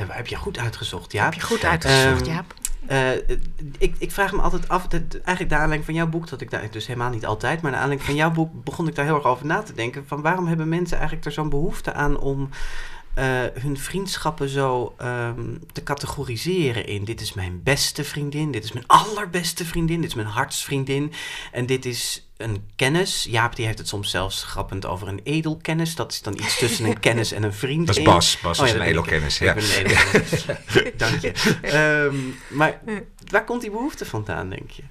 Heb 0.09 0.27
je 0.27 0.37
goed 0.37 0.59
uitgezocht, 0.59 1.13
ja. 1.13 1.25
Heb 1.25 1.35
je 1.35 1.41
goed 1.41 1.65
uitgezocht, 1.65 2.21
Ehm, 2.21 2.31
Jaap. 2.31 2.55
Eh, 2.87 3.11
ik, 3.79 3.95
ik 3.99 4.11
vraag 4.11 4.33
me 4.33 4.41
altijd 4.43 4.69
af, 4.69 4.87
dat, 4.87 5.03
eigenlijk 5.15 5.49
de 5.49 5.55
aanleiding 5.55 5.85
van 5.85 5.95
jouw 5.95 6.07
boek, 6.07 6.29
dat 6.29 6.41
ik 6.41 6.51
daar 6.51 6.71
dus 6.71 6.87
helemaal 6.87 7.11
niet 7.11 7.27
altijd, 7.27 7.63
maar 7.63 7.71
de 7.71 7.77
aanleiding 7.77 8.07
van 8.07 8.17
jouw 8.17 8.31
boek 8.31 8.65
begon 8.65 8.89
ik 8.89 8.95
daar 8.95 9.05
heel 9.05 9.15
erg 9.15 9.25
over 9.25 9.47
na 9.47 9.63
te 9.63 9.75
denken. 9.75 10.05
Van 10.07 10.23
waarom 10.23 10.47
hebben 10.47 10.69
mensen 10.69 10.97
eigenlijk 10.97 11.27
er 11.27 11.33
zo'n 11.33 11.49
behoefte 11.49 11.93
aan 11.93 12.19
om 12.19 12.49
eh, 13.15 13.43
hun 13.55 13.79
vriendschappen 13.79 14.49
zo 14.49 14.95
ehm, 14.99 15.57
te 15.73 15.83
categoriseren 15.83 16.87
in 16.87 17.05
dit 17.05 17.21
is 17.21 17.33
mijn 17.33 17.63
beste 17.63 18.05
vriendin, 18.05 18.51
dit 18.51 18.65
is 18.65 18.73
mijn 18.73 18.87
allerbeste 18.87 19.65
vriendin, 19.65 20.01
dit 20.01 20.11
is 20.11 20.15
mijn 20.15 20.27
hartsvriendin 20.27 21.13
en 21.53 21.67
dit 21.67 21.85
is 21.85 22.24
een 22.37 22.71
kennis. 22.77 23.27
Jaap 23.31 23.57
die 23.57 23.67
heeft 23.67 23.79
het 23.79 23.89
soms 23.89 24.11
zelfs 24.11 24.43
grappend 24.45 24.87
over 24.87 25.09
een 25.09 25.21
edelkennis. 25.25 25.95
Dat 25.95 26.13
is 26.13 26.23
dan 26.23 26.35
iets 26.35 26.59
tussen 26.59 26.85
een 26.85 27.01
kennis 27.01 27.33
en 27.33 27.43
een 27.43 27.53
vriend. 27.55 27.87
Dat 27.87 27.97
is. 27.97 28.03
Bas. 28.05 28.39
Bas 28.41 28.59
Oh 28.61 28.67
is 28.67 28.73
een 28.73 28.81
ik. 28.81 28.87
edelkennis. 28.89 29.41
Ik 29.41 29.47
Ja. 29.47 29.55
ben 29.55 29.65
een 29.65 29.71
edelkennis. 29.85 30.45
Dank 30.97 31.21
je. 31.21 31.33
Ehm, 31.63 32.17
maar 32.57 32.81
waar 33.31 33.45
komt 33.45 33.61
die 33.61 33.71
behoefte 33.71 34.05
vandaan, 34.05 34.49
denk 34.51 34.71
je? 34.71 34.83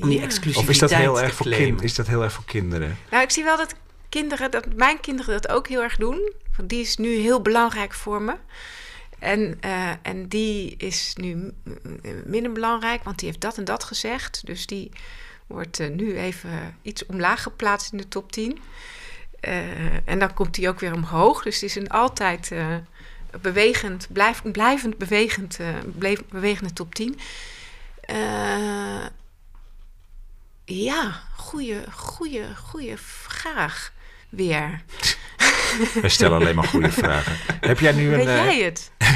Om 0.00 0.08
die 0.08 0.20
exclusiviteit 0.20 0.64
Of 0.64 0.68
is 0.68 0.78
dat, 0.78 0.90
heel 0.94 1.14
te 1.14 1.20
erg 1.20 1.34
voor 1.34 1.48
kind, 1.50 1.82
is 1.82 1.94
dat 1.94 2.06
heel 2.06 2.22
erg 2.22 2.32
voor 2.32 2.44
kinderen? 2.44 2.98
Nou, 3.10 3.22
ik 3.22 3.30
zie 3.30 3.44
wel 3.44 3.56
dat 3.56 3.74
kinderen, 4.08 4.50
dat 4.50 4.74
mijn 4.74 5.00
kinderen 5.00 5.32
dat 5.42 5.48
ook 5.52 5.68
heel 5.68 5.82
erg 5.82 5.96
doen. 5.96 6.32
Want 6.56 6.68
die 6.68 6.80
is 6.80 6.96
nu 6.96 7.14
heel 7.14 7.40
belangrijk 7.42 7.94
voor 7.94 8.22
me. 8.22 8.34
En, 9.18 9.56
eh, 9.60 9.90
en 10.02 10.28
die 10.28 10.74
is 10.76 11.12
nu 11.20 11.52
minder 12.24 12.52
belangrijk, 12.52 13.04
want 13.04 13.18
die 13.18 13.28
heeft 13.28 13.40
dat 13.40 13.58
en 13.58 13.64
dat 13.64 13.84
gezegd. 13.84 14.46
Dus 14.46 14.66
die 14.66 14.90
wordt 15.46 15.80
eh, 15.80 15.88
nu 15.90 16.16
even 16.18 16.76
iets 16.82 17.06
omlaag 17.06 17.42
geplaatst 17.42 17.92
in 17.92 17.98
de 17.98 18.08
top 18.08 18.32
10. 18.32 18.58
Eh, 19.40 20.08
en 20.08 20.18
dan 20.18 20.34
komt 20.34 20.54
die 20.54 20.68
ook 20.68 20.80
weer 20.80 20.94
omhoog. 20.94 21.42
Dus 21.42 21.54
het 21.54 21.62
is 21.64 21.74
een 21.74 21.88
altijd 21.90 22.50
eh, 22.52 22.74
bewegend, 23.40 24.06
blijf, 24.12 24.42
blijvend 24.52 24.98
bewegend, 24.98 25.58
eh, 25.60 25.68
bleef- 25.98 26.24
bewegende 26.28 26.72
top 26.72 26.94
10. 26.94 27.18
Eh, 28.00 29.06
Ja, 30.64 31.20
goede, 31.36 31.84
goede, 31.92 32.44
goede 32.56 32.94
vraag 32.98 33.92
weer. 34.28 34.82
We 36.02 36.08
stellen 36.08 36.40
alleen 36.40 36.54
maar 36.54 36.64
goede 36.68 36.90
vragen. 36.92 37.36
Heb 37.60 37.78
jij 37.78 37.92
nu 37.92 38.04
een... 38.12 38.16
Weet 38.16 38.26
eh, 38.26 38.34
jij 38.44 38.58
het? 38.64 38.90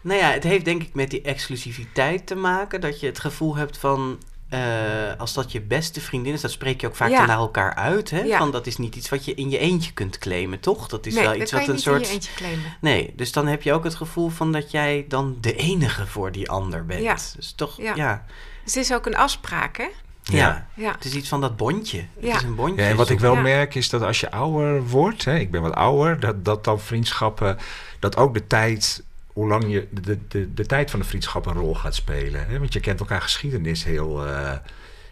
Nou 0.00 0.18
ja, 0.20 0.30
het 0.30 0.42
heeft 0.42 0.64
denk 0.64 0.82
ik 0.82 0.94
met 0.94 1.10
die 1.10 1.22
exclusiviteit 1.22 2.26
te 2.26 2.34
maken. 2.34 2.80
Dat 2.80 3.00
je 3.00 3.06
het 3.06 3.18
gevoel 3.18 3.56
hebt 3.56 3.78
van. 3.78 4.22
Eh, 4.52 4.60
als 5.18 5.32
dat 5.32 5.52
je 5.52 5.60
beste 5.60 6.00
vriendin 6.00 6.32
is, 6.32 6.40
dat 6.40 6.50
spreek 6.50 6.80
je 6.80 6.86
ook 6.86 6.96
vaak 6.96 7.10
Ja. 7.10 7.26
naar 7.26 7.36
elkaar 7.36 7.74
uit. 7.74 8.10
Hè? 8.10 8.20
Ja. 8.20 8.38
Van 8.38 8.50
dat 8.50 8.66
is 8.66 8.76
niet 8.76 8.96
iets 8.96 9.08
wat 9.08 9.24
je 9.24 9.34
in 9.34 9.50
je 9.50 9.58
eentje 9.58 9.92
kunt 9.92 10.18
claimen, 10.18 10.60
toch? 10.60 10.88
Dat 10.88 11.06
is 11.06 11.14
nee, 11.14 11.22
wel 11.22 11.32
dat 11.32 11.42
iets 11.42 11.50
kan 11.50 11.58
wat 11.58 11.68
je 11.68 11.72
een 11.72 11.76
niet 11.78 11.86
in 11.86 11.92
soort. 11.92 12.06
je 12.06 12.12
eentje 12.14 12.32
claimen. 12.34 12.76
Nee, 12.80 13.12
dus 13.16 13.32
dan 13.32 13.46
heb 13.46 13.62
je 13.62 13.72
ook 13.72 13.84
het 13.84 13.94
gevoel 13.94 14.28
van 14.28 14.52
dat 14.52 14.70
jij 14.70 15.04
dan 15.08 15.36
de 15.40 15.54
enige 15.56 16.06
voor 16.06 16.32
die 16.32 16.50
ander 16.50 16.86
bent. 16.86 17.02
Ja. 17.02 17.16
Dus 17.36 17.52
toch, 17.56 17.76
ja. 17.82 18.24
Dus 18.64 18.74
het 18.74 18.84
is 18.84 18.92
ook 18.92 19.06
een 19.06 19.16
afspraak, 19.16 19.76
hè? 19.76 19.88
Ja. 20.22 20.66
Ja. 20.74 20.92
Het 20.92 21.04
is 21.04 21.14
iets 21.14 21.28
van 21.28 21.40
dat 21.40 21.56
bondje. 21.56 21.98
Het 21.98 22.24
Ja. 22.24 22.36
is 22.36 22.42
een 22.42 22.54
bondje. 22.54 22.82
Ja, 22.82 22.88
en 22.90 22.96
wat 22.96 23.08
ik 23.10 23.20
wel 23.20 23.34
Ja. 23.34 23.40
merk 23.40 23.74
is 23.74 23.88
dat 23.88 24.02
als 24.02 24.20
je 24.20 24.30
ouder 24.30 24.86
wordt, 24.88 25.24
hè, 25.24 25.38
ik 25.38 25.50
ben 25.50 25.62
wat 25.62 25.74
ouder, 25.74 26.20
dat, 26.20 26.44
dat 26.44 26.64
dan 26.64 26.80
vriendschappen, 26.80 27.58
dat 27.98 28.16
ook 28.16 28.34
de 28.34 28.46
tijd, 28.46 29.02
hoe 29.32 29.48
lang 29.48 29.64
je, 29.72 29.88
de, 29.90 30.18
de, 30.28 30.54
de 30.54 30.66
tijd 30.66 30.90
van 30.90 31.00
de 31.00 31.06
vriendschap 31.06 31.46
een 31.46 31.52
rol 31.52 31.74
gaat 31.74 31.94
spelen. 31.94 32.46
Hè? 32.46 32.58
Want 32.58 32.72
je 32.72 32.80
kent 32.80 33.00
elkaar 33.00 33.22
geschiedenis 33.22 33.84
heel, 33.84 34.26
eh, 34.26 34.56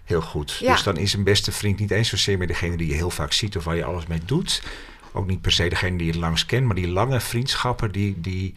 heel 0.04 0.20
goed. 0.20 0.56
Ja. 0.60 0.72
Dus 0.72 0.82
dan 0.82 0.96
is 0.96 1.12
een 1.12 1.24
beste 1.24 1.52
vriend 1.52 1.78
niet 1.78 1.90
eens 1.90 2.08
zozeer 2.08 2.38
meer 2.38 2.46
degene 2.46 2.76
die 2.76 2.88
je 2.88 2.94
heel 2.94 3.10
vaak 3.10 3.32
ziet 3.32 3.56
of 3.56 3.64
waar 3.64 3.76
je 3.76 3.84
alles 3.84 4.06
mee 4.06 4.20
doet. 4.24 4.62
Ook 5.12 5.26
niet 5.26 5.40
per 5.40 5.52
se 5.52 5.68
degene 5.68 5.96
die 5.96 6.06
je 6.06 6.12
het 6.12 6.20
langst 6.20 6.46
kent, 6.46 6.66
maar 6.66 6.74
die 6.74 6.88
lange 6.88 7.20
vriendschappen, 7.20 7.92
die, 7.92 8.20
die, 8.20 8.54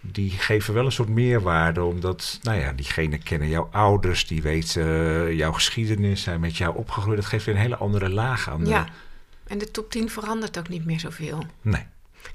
die 0.00 0.30
geven 0.30 0.74
wel 0.74 0.84
een 0.84 0.92
soort 0.92 1.08
meerwaarde. 1.08 1.82
Omdat, 1.82 2.38
nou 2.42 2.58
ja, 2.58 2.72
diegene 2.72 3.18
kennen 3.18 3.48
jouw 3.48 3.68
ouders, 3.72 4.26
die 4.26 4.42
weten 4.42 4.84
eh, 4.84 5.32
jouw 5.32 5.52
geschiedenis, 5.52 6.22
zijn 6.22 6.40
met 6.40 6.56
jou 6.56 6.76
opgegroeid. 6.76 7.16
Dat 7.16 7.26
geeft 7.26 7.44
weer 7.44 7.54
een 7.54 7.60
hele 7.60 7.76
andere 7.76 8.08
laag 8.08 8.50
aan 8.50 8.64
de, 8.64 8.70
ja. 8.70 8.88
En 9.46 9.58
de 9.58 9.70
top 9.70 9.90
10 9.90 10.10
verandert 10.10 10.58
ook 10.58 10.68
niet 10.68 10.84
meer 10.84 11.00
zoveel. 11.00 11.46
Nee. 11.62 11.86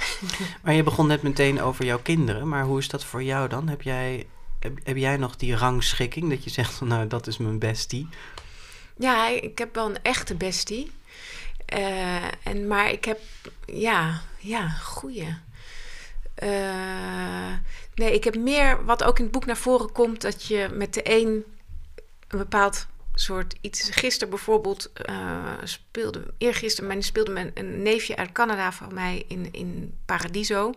Maar 0.63 0.73
je 0.73 0.83
begon 0.83 1.07
net 1.07 1.21
meteen 1.21 1.61
over 1.61 1.85
jouw 1.85 1.99
kinderen. 1.99 2.47
Maar 2.47 2.63
hoe 2.63 2.79
is 2.79 2.87
dat 2.87 3.05
voor 3.05 3.23
jou 3.23 3.49
dan? 3.49 3.67
Heb 3.67 3.81
jij, 3.81 4.25
heb, 4.59 4.79
heb 4.83 4.97
jij 4.97 5.17
nog 5.17 5.35
die 5.35 5.55
rangschikking 5.55 6.29
dat 6.29 6.43
je 6.43 6.49
zegt 6.49 6.73
van 6.73 6.87
nou 6.87 7.07
dat 7.07 7.27
is 7.27 7.37
mijn 7.37 7.59
bestie? 7.59 8.07
Ja, 8.97 9.27
ik 9.27 9.57
heb 9.57 9.75
wel 9.75 9.85
een 9.85 10.01
echte 10.01 10.35
bestie. 10.35 10.91
Eh, 11.65 12.23
en, 12.43 12.67
maar 12.67 12.91
ik 12.91 13.05
heb, 13.05 13.19
ja, 13.65 14.21
ja, 14.37 14.69
goeie. 14.69 15.37
Eh, 16.33 17.53
nee, 17.95 18.13
ik 18.13 18.23
heb 18.23 18.35
meer, 18.35 18.85
wat 18.85 19.03
ook 19.03 19.17
in 19.17 19.23
het 19.23 19.33
boek 19.33 19.45
naar 19.45 19.57
voren 19.57 19.91
komt, 19.91 20.21
dat 20.21 20.45
je 20.45 20.69
met 20.73 20.93
de 20.93 21.01
een 21.03 21.43
een 22.33 22.39
bepaald 22.39 22.87
soort 23.13 23.55
iets. 23.61 23.89
Gisteren 23.91 24.29
bijvoorbeeld 24.29 24.91
eh, 24.93 25.53
speelde, 25.63 26.33
eergisteren 26.37 26.87
mijn, 26.87 27.03
speelde 27.03 27.31
mijn, 27.31 27.51
een 27.53 27.81
neefje 27.81 28.15
uit 28.15 28.31
Canada 28.31 28.71
van 28.71 28.93
mij 28.93 29.25
in, 29.27 29.47
in 29.51 29.97
Paradiso. 30.05 30.73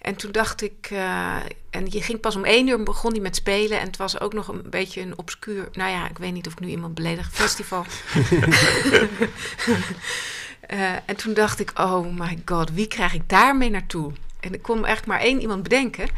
En 0.00 0.16
toen 0.16 0.32
dacht 0.32 0.62
ik, 0.62 0.88
eh, 0.90 1.36
en 1.70 1.86
je 1.88 2.02
ging 2.02 2.20
pas 2.20 2.36
om 2.36 2.44
één 2.44 2.66
uur, 2.68 2.82
begon 2.82 3.12
hij 3.12 3.20
met 3.20 3.36
spelen. 3.36 3.80
En 3.80 3.86
het 3.86 3.96
was 3.96 4.20
ook 4.20 4.32
nog 4.32 4.48
een 4.48 4.70
beetje 4.70 5.00
een 5.00 5.18
obscuur, 5.18 5.68
nou 5.72 5.90
ja, 5.90 6.08
ik 6.08 6.18
weet 6.18 6.32
niet 6.32 6.46
of 6.46 6.52
ik 6.52 6.60
nu 6.60 6.68
iemand 6.68 6.94
beledig, 6.94 7.30
festival. 7.32 7.84
Eh, 10.66 10.92
en 10.92 11.16
toen 11.16 11.34
dacht 11.34 11.60
ik, 11.60 11.72
oh 11.78 12.18
my 12.18 12.38
god, 12.44 12.70
wie 12.70 12.86
krijg 12.86 13.14
ik 13.14 13.28
daarmee 13.28 13.70
naartoe? 13.70 14.12
En 14.40 14.54
ik 14.54 14.62
kon 14.62 14.74
eigenlijk 14.74 15.06
maar 15.06 15.20
één 15.20 15.40
iemand 15.40 15.62
bedenken. 15.62 16.08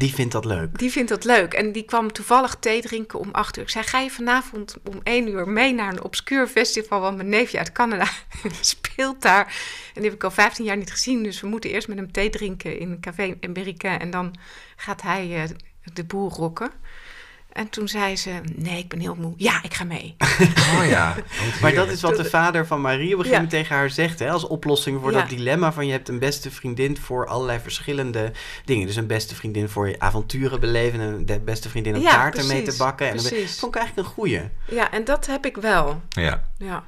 Die 0.00 0.14
vindt 0.14 0.32
dat 0.32 0.44
leuk. 0.44 0.78
Die 0.78 0.90
vindt 0.90 1.08
dat 1.08 1.24
leuk. 1.24 1.52
En 1.52 1.72
die 1.72 1.82
kwam 1.82 2.12
toevallig 2.12 2.56
thee 2.60 2.80
drinken 2.80 3.18
om 3.18 3.28
acht 3.32 3.56
uur. 3.56 3.62
Ik 3.62 3.70
zei, 3.70 3.84
ga 3.84 3.98
je 4.00 4.10
vanavond 4.10 4.76
om 4.84 5.00
één 5.02 5.28
uur 5.28 5.48
mee 5.48 5.74
naar 5.74 5.92
een 5.92 6.02
obscuur 6.02 6.46
festival... 6.46 7.00
want 7.00 7.16
mijn 7.16 7.28
neefje 7.28 7.58
uit 7.58 7.72
Canada 7.72 8.08
speelt 8.60 9.22
daar. 9.22 9.44
En 9.94 10.00
die 10.00 10.04
heb 10.04 10.12
ik 10.12 10.24
al 10.24 10.30
15 10.30 10.64
jaar 10.64 10.76
niet 10.76 10.90
gezien. 10.90 11.22
Dus 11.22 11.40
we 11.40 11.46
moeten 11.46 11.70
eerst 11.70 11.88
met 11.88 11.96
hem 11.96 12.12
thee 12.12 12.30
drinken 12.30 12.78
in 12.78 12.90
een 12.90 13.00
café 13.00 13.22
in 13.22 13.38
Amerika. 13.40 13.98
En 13.98 14.10
dan 14.10 14.34
gaat 14.76 15.02
hij 15.02 15.42
eh, 15.42 15.50
de 15.92 16.04
boel 16.04 16.30
rocken. 16.30 16.70
En 17.52 17.68
toen 17.68 17.88
zei 17.88 18.16
ze, 18.16 18.30
nee, 18.56 18.78
ik 18.78 18.88
ben 18.88 19.00
heel 19.00 19.14
moe. 19.14 19.32
Ja, 19.36 19.62
ik 19.62 19.74
ga 19.74 19.84
mee. 19.84 20.14
Oh 20.78 20.86
ja. 20.88 21.16
Maar 21.62 21.74
dat 21.74 21.88
is 21.88 22.00
wat 22.00 22.16
de 22.16 22.24
vader 22.24 22.66
van 22.66 22.80
Marie 22.80 23.12
op 23.12 23.18
een 23.18 23.24
gegeven 23.24 23.30
Ja. 23.30 23.34
moment 23.36 23.50
tegen 23.50 23.76
haar 23.76 23.90
zegt. 23.90 24.18
Hè, 24.18 24.30
als 24.30 24.46
oplossing 24.46 25.00
voor 25.00 25.12
Ja. 25.12 25.20
dat 25.20 25.28
dilemma 25.28 25.72
van 25.72 25.86
je 25.86 25.92
hebt 25.92 26.08
een 26.08 26.18
beste 26.18 26.50
vriendin 26.50 26.96
voor 26.96 27.26
allerlei 27.26 27.58
verschillende 27.60 28.32
dingen. 28.64 28.86
Dus 28.86 28.96
een 28.96 29.06
beste 29.06 29.34
vriendin 29.34 29.68
voor 29.68 29.88
je 29.88 29.98
avonturen 30.00 30.60
beleven. 30.60 31.00
En 31.00 31.24
een 31.26 31.44
beste 31.44 31.68
vriendin 31.68 31.94
om 31.96 32.00
Ja, 32.02 32.10
taarten 32.10 32.46
mee 32.46 32.62
te 32.62 32.74
bakken. 32.78 33.08
En 33.08 33.14
dan 33.14 33.22
ben- 33.24 33.32
precies. 33.32 33.58
vond 33.58 33.74
ik 33.74 33.80
eigenlijk 33.80 34.08
een 34.08 34.14
goeie. 34.14 34.40
Ja, 34.68 34.90
en 34.92 35.04
dat 35.04 35.26
heb 35.26 35.46
ik 35.46 35.56
wel. 35.56 36.00
Ja. 36.08 36.48
Ja. 36.58 36.84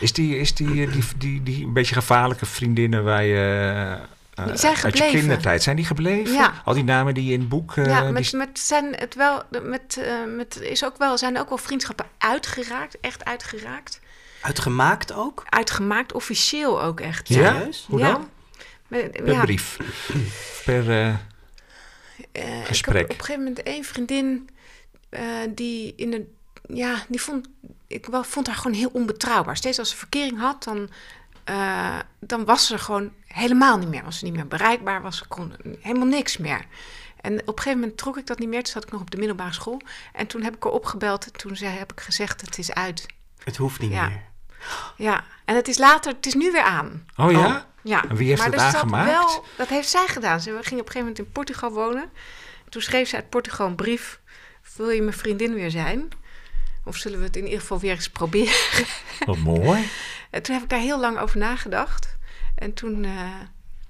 Is 0.00 0.12
die, 0.12 0.38
is 0.38 0.54
die, 0.54 0.86
eh, 0.86 0.92
die, 0.92 1.02
die, 1.18 1.42
die 1.42 1.64
een 1.66 1.72
beetje 1.72 1.94
gevaarlijke 1.94 2.46
vriendinnen 2.46 3.04
waar 3.04 3.24
je... 3.24 3.98
eh, 4.40 4.46
Die 4.48 4.56
zijn 4.56 4.76
uit 4.82 4.98
je 4.98 5.04
kindertijd, 5.10 5.62
zijn 5.62 5.76
die 5.76 5.84
gebleven? 5.84 6.34
Ja. 6.34 6.52
Al 6.64 6.74
die 6.74 6.84
namen 6.84 7.14
die 7.14 7.24
je 7.24 7.32
in 7.32 7.40
het 7.40 7.48
boek... 7.48 7.76
eh, 7.76 7.84
ja, 7.86 8.02
met, 8.10 8.32
met 8.32 8.58
zijn 8.58 8.94
het 8.94 9.14
wel, 9.14 9.42
met, 9.62 9.96
eh, 10.04 10.14
met 10.36 10.60
is 10.60 10.84
ook 10.84 10.98
wel, 10.98 11.18
zijn 11.18 11.38
ook 11.38 11.48
wel 11.48 11.58
vriendschappen 11.58 12.06
uitgeraakt, 12.18 13.00
echt 13.00 13.24
uitgeraakt. 13.24 14.00
Uitgemaakt 14.42 15.12
ook? 15.12 15.42
Uitgemaakt, 15.48 16.12
officieel 16.12 16.82
ook 16.82 17.00
echt. 17.00 17.28
Ja? 17.28 17.66
Hoe 17.86 17.98
Ja. 17.98 18.12
dan? 18.12 18.28
Met- 18.88 19.12
Per 19.12 19.32
ja, 19.32 19.40
brief. 19.40 19.76
Per... 20.64 20.90
eh, 20.90 21.08
eh, 21.08 22.60
Ik 22.60 22.66
gesprek. 22.66 23.02
op 23.04 23.10
een 23.10 23.16
gegeven 23.24 23.42
moment 23.42 23.62
één 23.62 23.84
vriendin 23.84 24.48
eh, 25.08 25.22
die 25.54 25.92
in 25.96 26.10
de, 26.10 26.26
ja, 26.74 26.94
die 27.08 27.20
vond, 27.20 27.48
ik 27.86 28.06
wel, 28.06 28.24
vond 28.24 28.46
haar 28.46 28.56
gewoon 28.56 28.76
heel 28.76 28.90
onbetrouwbaar. 28.92 29.56
Steeds 29.56 29.78
als 29.78 29.90
ze 29.90 29.96
verkering 29.96 30.38
had, 30.40 30.64
dan, 30.64 30.90
eh, 31.44 31.98
dan 32.20 32.44
was 32.44 32.66
ze 32.66 32.78
gewoon 32.78 33.12
helemaal 33.26 33.78
niet 33.78 33.88
meer. 33.88 34.04
Was 34.04 34.18
ze 34.18 34.24
niet 34.24 34.34
meer 34.34 34.46
bereikbaar, 34.48 35.02
was 35.02 35.16
ze 35.18 35.26
kon 35.28 35.54
helemaal 35.80 36.06
niks 36.06 36.36
meer. 36.36 36.66
En 37.20 37.32
op 37.40 37.46
een 37.48 37.56
gegeven 37.56 37.78
moment 37.80 37.98
trok 37.98 38.16
ik 38.18 38.26
dat 38.26 38.38
niet 38.38 38.48
meer. 38.48 38.62
Toen 38.62 38.72
zat 38.72 38.84
ik 38.84 38.90
nog 38.92 39.00
op 39.00 39.10
de 39.10 39.16
middelbare 39.16 39.52
school. 39.52 39.80
En 40.12 40.26
toen 40.26 40.42
heb 40.42 40.56
ik 40.56 40.62
haar 40.62 40.72
opgebeld. 40.72 41.24
En 41.24 41.32
toen 41.32 41.56
zei, 41.56 41.78
heb 41.78 41.92
ik 41.92 42.00
gezegd, 42.00 42.40
het 42.40 42.58
is 42.58 42.72
uit. 42.72 43.06
Het 43.44 43.56
hoeft 43.56 43.80
niet 43.80 43.90
Ja. 43.92 44.08
meer. 44.08 44.22
Ja, 44.96 45.24
en 45.44 45.54
het 45.56 45.68
is 45.68 45.78
later, 45.78 46.12
het 46.12 46.26
is 46.26 46.34
nu 46.34 46.52
weer 46.52 46.62
aan. 46.62 47.04
oh 47.16 47.30
ja? 47.30 47.66
Ja. 47.82 48.04
En 48.08 48.16
wie 48.16 48.28
heeft 48.28 48.40
maar 48.40 48.50
het 48.50 48.60
aangemaakt? 48.60 49.10
Wel, 49.10 49.44
dat 49.56 49.68
heeft 49.68 49.88
zij 49.88 50.06
gedaan. 50.06 50.40
Ze 50.40 50.50
ging 50.50 50.56
op 50.60 50.66
een 50.68 50.74
gegeven 50.76 50.98
moment 51.00 51.18
in 51.18 51.32
Portugal 51.32 51.70
wonen. 51.70 52.10
Toen 52.68 52.82
schreef 52.82 53.08
ze 53.08 53.16
uit 53.16 53.28
Portugal 53.30 53.66
een 53.66 53.74
brief. 53.74 54.20
Wil 54.76 54.90
je 54.90 55.02
mijn 55.02 55.16
vriendin 55.16 55.54
weer 55.54 55.70
zijn? 55.70 56.08
Of 56.84 56.96
zullen 56.96 57.18
we 57.18 57.24
het 57.24 57.36
in 57.36 57.44
ieder 57.44 57.60
geval 57.60 57.78
weer 57.78 57.90
eens 57.94 58.10
proberen? 58.10 58.86
Wat 59.26 59.36
mooi. 59.38 59.88
En 60.30 60.42
toen 60.42 60.54
heb 60.54 60.64
ik 60.64 60.70
daar 60.70 60.78
heel 60.80 61.00
lang 61.00 61.18
over 61.18 61.38
nagedacht. 61.38 62.16
En 62.54 62.74
toen, 62.74 63.04
eh, 63.04 63.10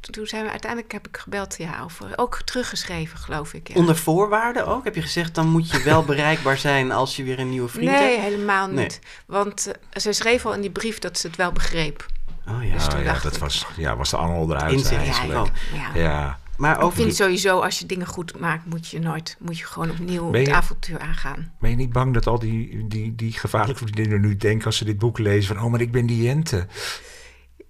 toen, 0.00 0.14
toen 0.14 0.26
zijn 0.26 0.44
we 0.44 0.50
uiteindelijk 0.50 0.92
heb 0.92 1.08
ik 1.08 1.16
gebeld, 1.16 1.56
ja, 1.58 1.80
over, 1.82 2.12
ook 2.16 2.40
teruggeschreven, 2.44 3.18
geloof 3.18 3.52
ik. 3.54 3.68
Ja. 3.68 3.74
Onder 3.74 3.96
voorwaarden 3.96 4.66
ook? 4.66 4.84
Heb 4.84 4.94
je 4.94 5.02
gezegd, 5.02 5.34
dan 5.34 5.48
moet 5.48 5.70
je 5.70 5.82
wel 5.82 6.02
bereikbaar 6.12 6.58
zijn 6.58 6.92
als 6.92 7.16
je 7.16 7.22
weer 7.22 7.38
een 7.38 7.50
nieuwe 7.50 7.68
vriend 7.68 7.90
nee, 7.90 8.10
hebt? 8.10 8.22
helemaal 8.22 8.66
niet. 8.66 8.76
Nee. 8.76 8.98
Want 9.26 9.66
eh, 9.90 10.00
ze 10.00 10.12
schreef 10.12 10.46
al 10.46 10.54
in 10.54 10.60
die 10.60 10.70
brief 10.70 10.98
dat 10.98 11.18
ze 11.18 11.26
het 11.26 11.36
wel 11.36 11.52
begreep. 11.52 12.06
Oh 12.48 12.64
ja. 12.64 12.72
Dus 12.72 12.84
toen 12.84 12.98
Oh, 12.98 13.04
ja, 13.04 13.10
dacht 13.10 13.22
dat 13.22 13.34
ik- 13.34 13.40
was, 13.40 13.66
ja, 13.76 13.96
was 13.96 14.10
de 14.10 14.16
angel 14.16 14.50
eruit 14.50 14.72
Inzicht, 14.72 14.90
ja, 15.06 15.12
eigenlijk. 15.12 15.32
gewoon. 15.70 15.82
Ja. 15.94 16.00
Ja. 16.00 16.38
Maar 16.60 16.76
Ik 16.76 16.82
over 16.82 16.96
vind 16.96 17.06
die- 17.08 17.16
sowieso, 17.16 17.60
als 17.60 17.78
je 17.78 17.86
dingen 17.86 18.06
goed 18.06 18.38
maakt, 18.40 18.66
moet 18.66 18.88
je 18.88 18.98
nooit, 18.98 19.36
moet 19.38 19.58
je 19.58 19.64
gewoon 19.64 19.90
opnieuw 19.90 20.32
je- 20.32 20.38
het 20.38 20.48
avontuur 20.48 20.98
aangaan. 20.98 21.52
Ben 21.60 21.70
je 21.70 21.76
niet 21.76 21.92
bang 21.92 22.14
dat 22.14 22.26
al 22.26 22.38
die, 22.38 22.86
die, 22.86 23.14
die 23.14 23.32
gevaarlijke 23.32 23.82
vriendinnen 23.82 24.20
nu 24.20 24.36
denken 24.36 24.66
als 24.66 24.76
ze 24.76 24.84
dit 24.84 24.98
boek 24.98 25.18
lezen 25.18 25.54
van... 25.56 25.64
oh, 25.64 25.70
maar 25.70 25.80
ik 25.80 25.92
ben 25.92 26.06
die 26.06 26.22
Jente. 26.22 26.66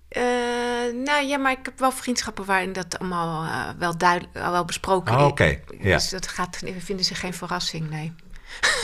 Eh, 0.09 0.22
nou 1.05 1.24
ja, 1.26 1.38
maar 1.38 1.53
ik 1.53 1.59
heb 1.62 1.78
wel 1.78 1.93
vriendschappen 1.93 2.45
waarin 2.45 2.72
dat 2.72 2.99
allemaal 2.99 3.45
eh, 3.45 3.78
wel 3.78 3.99
duidelijk, 3.99 4.32
wel 4.32 4.64
besproken 4.64 5.18
Oh, 5.18 5.32
is. 5.38 5.57
ja. 5.80 5.95
Dus 5.97 6.09
dat 6.09 6.28
gaat, 6.28 6.62
vinden 6.78 7.05
ze 7.05 7.14
geen 7.14 7.34
verrassing, 7.34 7.91
nee. 7.91 8.12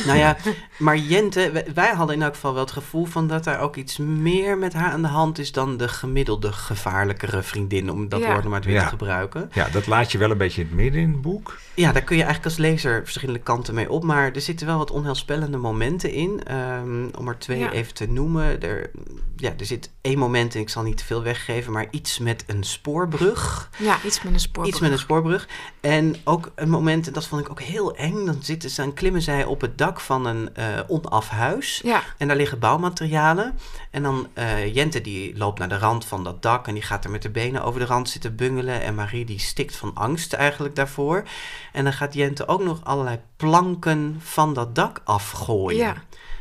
Nou 0.06 0.18
ja, 0.18 0.36
maar 0.76 0.96
Jente, 0.96 1.50
wij- 1.50 1.66
wij 1.74 1.94
hadden 1.94 2.16
in 2.16 2.22
elk 2.22 2.34
geval 2.34 2.52
wel 2.52 2.62
het 2.62 2.70
gevoel 2.70 3.04
van 3.04 3.26
dat 3.26 3.46
er 3.46 3.58
ook 3.58 3.76
iets 3.76 3.96
meer 3.98 4.58
met 4.58 4.72
haar 4.72 4.90
aan 4.90 5.02
de 5.02 5.08
hand 5.08 5.38
is 5.38 5.52
dan 5.52 5.76
de 5.76 5.88
gemiddelde 5.88 6.52
gevaarlijkere 6.52 7.42
vriendin, 7.42 7.90
om 7.90 8.08
dat 8.08 8.20
Ja. 8.20 8.26
woord 8.26 8.42
nog 8.42 8.52
maar 8.52 8.60
weer 8.62 8.74
Ja. 8.74 8.82
te 8.82 8.88
gebruiken. 8.88 9.50
Ja, 9.52 9.68
dat 9.72 9.86
laat 9.86 10.12
je 10.12 10.18
wel 10.18 10.30
een 10.30 10.38
beetje 10.38 10.60
in 10.60 10.66
het 10.66 10.76
midden 10.76 11.00
in 11.00 11.12
het 11.12 11.20
boek. 11.22 11.58
Ja, 11.74 11.92
daar 11.92 12.02
kun 12.02 12.16
je 12.16 12.22
eigenlijk 12.22 12.54
als 12.54 12.64
lezer 12.66 13.00
verschillende 13.04 13.40
kanten 13.40 13.74
mee 13.74 13.90
op, 13.90 14.04
maar 14.04 14.32
er 14.32 14.40
zitten 14.40 14.66
wel 14.66 14.78
wat 14.78 14.90
onheilspellende 14.90 15.56
momenten 15.58 16.10
in. 16.12 16.40
Ehm, 16.44 17.08
om 17.18 17.28
er 17.28 17.38
twee 17.38 17.58
Ja. 17.58 17.72
even 17.72 17.94
te 17.94 18.06
noemen. 18.06 18.62
Er, 18.62 18.90
ja, 19.36 19.52
er 19.58 19.66
zit 19.66 19.90
één 20.00 20.18
moment, 20.18 20.54
en 20.54 20.60
ik 20.60 20.68
zal 20.68 20.82
niet 20.82 20.96
te 20.96 21.04
veel 21.04 21.22
weggeven, 21.22 21.72
maar 21.72 21.86
iets 21.90 22.18
met 22.18 22.44
een 22.46 22.64
spoorbrug. 22.64 23.70
Ja, 23.78 23.96
iets 24.04 24.22
met 24.22 24.32
een 24.32 24.40
spoorbrug. 24.40 24.72
Iets 24.74 24.82
met 24.82 24.90
een 24.92 24.98
spoorbrug. 24.98 25.48
En 25.80 26.16
ook 26.24 26.50
een 26.54 26.68
moment, 26.70 27.06
en 27.06 27.12
dat 27.12 27.26
vond 27.26 27.40
ik 27.40 27.50
ook 27.50 27.60
heel 27.60 27.96
eng, 27.96 28.24
dan, 28.24 28.38
zitten, 28.40 28.70
ze- 28.70 28.80
dan 28.82 28.92
klimmen 28.94 29.22
zij 29.22 29.44
op 29.44 29.60
het 29.66 29.78
dak 29.78 30.00
van 30.00 30.26
een 30.26 30.54
eh 30.54 30.80
onaf 30.86 31.28
huis. 31.28 31.80
Ja, 31.84 32.02
En 32.18 32.28
daar 32.28 32.36
liggen 32.36 32.58
bouwmaterialen. 32.58 33.58
En 33.90 34.02
dan 34.02 34.28
eh, 34.34 34.74
Jente 34.74 35.00
die 35.00 35.36
loopt 35.36 35.58
naar 35.58 35.68
de 35.68 35.78
rand 35.78 36.04
van 36.04 36.24
dat 36.24 36.42
dak 36.42 36.66
en 36.66 36.74
die 36.74 36.82
gaat 36.82 37.04
er 37.04 37.10
met 37.10 37.22
de 37.22 37.30
benen 37.30 37.64
over 37.64 37.80
de 37.80 37.86
rand 37.86 38.08
zitten 38.08 38.36
bungelen. 38.36 38.80
En 38.82 38.94
Marie 38.94 39.24
die 39.24 39.38
stikt 39.38 39.76
van 39.76 39.94
angst 39.94 40.32
eigenlijk 40.32 40.76
daarvoor. 40.76 41.24
En 41.72 41.84
dan 41.84 41.92
gaat 41.92 42.14
Jente 42.14 42.48
ook 42.48 42.62
nog 42.62 42.84
allerlei 42.84 43.20
planken 43.36 44.16
van 44.20 44.54
dat 44.54 44.74
dak 44.74 45.00
afgooien. 45.04 45.78
ja. 45.78 45.94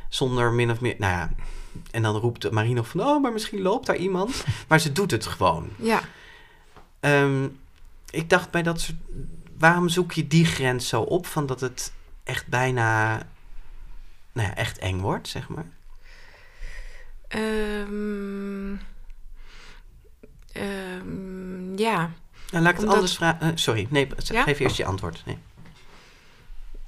Zonder 0.10 0.52
min 0.52 0.72
of 0.72 0.82
meer, 0.82 0.96
nou 0.98 1.14
ja. 1.14 1.30
En 1.92 2.02
dan 2.02 2.16
roept 2.16 2.52
Marie 2.52 2.74
nog 2.74 2.88
van, 2.88 3.02
oh, 3.02 3.22
maar 3.22 3.32
misschien 3.32 3.62
loopt 3.62 3.86
daar 3.86 3.96
iemand. 3.96 4.44
Maar 4.68 4.80
ze 4.80 4.92
doet 4.92 5.12
het 5.12 5.26
gewoon. 5.26 5.70
Ja. 5.76 6.02
Ehm, 7.00 7.48
ik 8.10 8.30
dacht 8.30 8.52
bij 8.52 8.64
dat 8.64 8.80
soort, 8.82 8.98
waarom 9.58 9.90
zoek 9.90 10.12
je 10.12 10.28
die 10.28 10.46
grens 10.46 10.88
zo 10.88 11.02
op 11.02 11.26
van 11.26 11.46
dat 11.46 11.60
het 11.60 11.94
echt 12.26 12.48
bijna, 12.48 13.14
nou 14.32 14.48
ja, 14.48 14.56
echt 14.56 14.78
eng 14.78 15.00
wordt, 15.00 15.28
zeg 15.28 15.48
maar? 15.50 15.66
Ehm, 17.28 18.76
ehm, 20.52 21.78
ja. 21.78 22.12
Nou, 22.52 22.64
laat 22.64 22.74
ik 22.74 22.80
het 22.80 22.90
anders 22.90 23.16
vragen. 23.16 23.40
eh, 23.42 23.52
sorry, 23.56 23.88
nee, 23.90 24.08
Ja? 24.18 24.44
geef 24.44 24.60
eerst 24.60 24.78
je 24.78 24.86
antwoord. 24.86 25.22
Nee. 25.26 25.38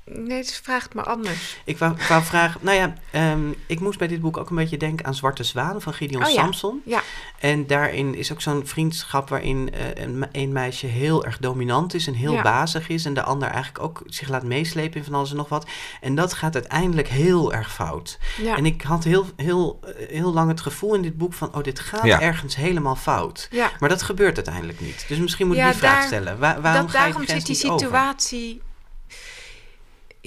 Nee, 0.10 0.38
het 0.38 0.60
vraagt 0.64 0.93
me 0.93 1.03
anders. 1.03 1.58
Ik 1.66 1.78
wou, 1.78 1.95
wou 2.10 2.24
vragen, 2.24 2.60
nou 2.64 2.78
ja, 2.78 2.93
ehm, 3.12 3.49
ik 3.68 3.80
moest 3.80 3.97
bij 3.99 4.08
dit 4.08 4.22
boek 4.22 4.38
ook 4.38 4.49
een 4.49 4.55
beetje 4.55 4.78
denken 4.78 5.05
aan 5.05 5.16
Zwarte 5.16 5.43
Zwaan 5.43 5.82
van 5.82 5.93
Gideon 5.93 6.24
Oh. 6.24 6.30
Samson. 6.30 6.82
Ja. 6.86 7.01
En 7.39 7.68
daarin 7.68 8.16
is 8.16 8.32
ook 8.32 8.41
zo'n 8.41 8.68
vriendschap 8.68 9.30
waarin 9.30 9.74
eh, 9.74 10.03
een, 10.03 10.20
me- 10.20 10.28
een 10.32 10.51
meisje 10.51 10.86
heel 10.88 11.26
erg 11.26 11.38
dominant 11.38 11.93
is 11.93 12.08
en 12.08 12.14
heel 12.14 12.34
Ja. 12.34 12.41
bazig 12.41 12.89
is. 12.89 13.05
En 13.05 13.14
de 13.14 13.22
ander 13.24 13.47
eigenlijk 13.49 13.84
ook 13.84 14.01
zich 14.05 14.30
laat 14.30 14.43
meeslepen 14.43 14.97
in 14.97 15.03
van 15.03 15.14
alles 15.14 15.30
en 15.32 15.36
nog 15.38 15.49
wat. 15.49 15.66
En 16.01 16.16
dat 16.16 16.34
gaat 16.34 16.53
uiteindelijk 16.55 17.08
heel 17.08 17.53
erg 17.53 17.74
fout. 17.74 18.20
Ja. 18.41 18.58
En 18.58 18.66
ik 18.66 18.82
had 18.82 19.03
heel, 19.03 19.26
heel, 19.36 19.80
eh, 19.84 20.08
heel 20.10 20.34
lang 20.34 20.49
het 20.49 20.62
gevoel 20.62 20.93
in 20.95 21.01
dit 21.01 21.18
boek 21.18 21.34
van, 21.34 21.55
oh, 21.55 21.64
dit 21.64 21.80
gaat 21.80 22.03
Ja. 22.05 22.22
ergens 22.22 22.55
helemaal 22.55 22.95
fout. 22.95 23.47
ja. 23.51 23.72
Maar 23.80 23.89
dat 23.89 24.01
gebeurt 24.01 24.36
uiteindelijk 24.36 24.80
niet. 24.80 25.05
Dus 25.08 25.18
misschien 25.18 25.47
moet 25.47 25.55
ik 25.55 25.62
Ja, 25.62 25.70
die 25.70 25.78
vraag 25.80 25.93
daar- 25.93 26.03
stellen. 26.08 26.39
Wa- 26.39 26.62
waarom 26.62 26.82
dat, 26.82 26.91
ga 26.95 27.05
je 27.05 27.12
daarom 27.14 27.28
zit 27.28 27.45
die 27.45 27.72
over? 27.72 28.16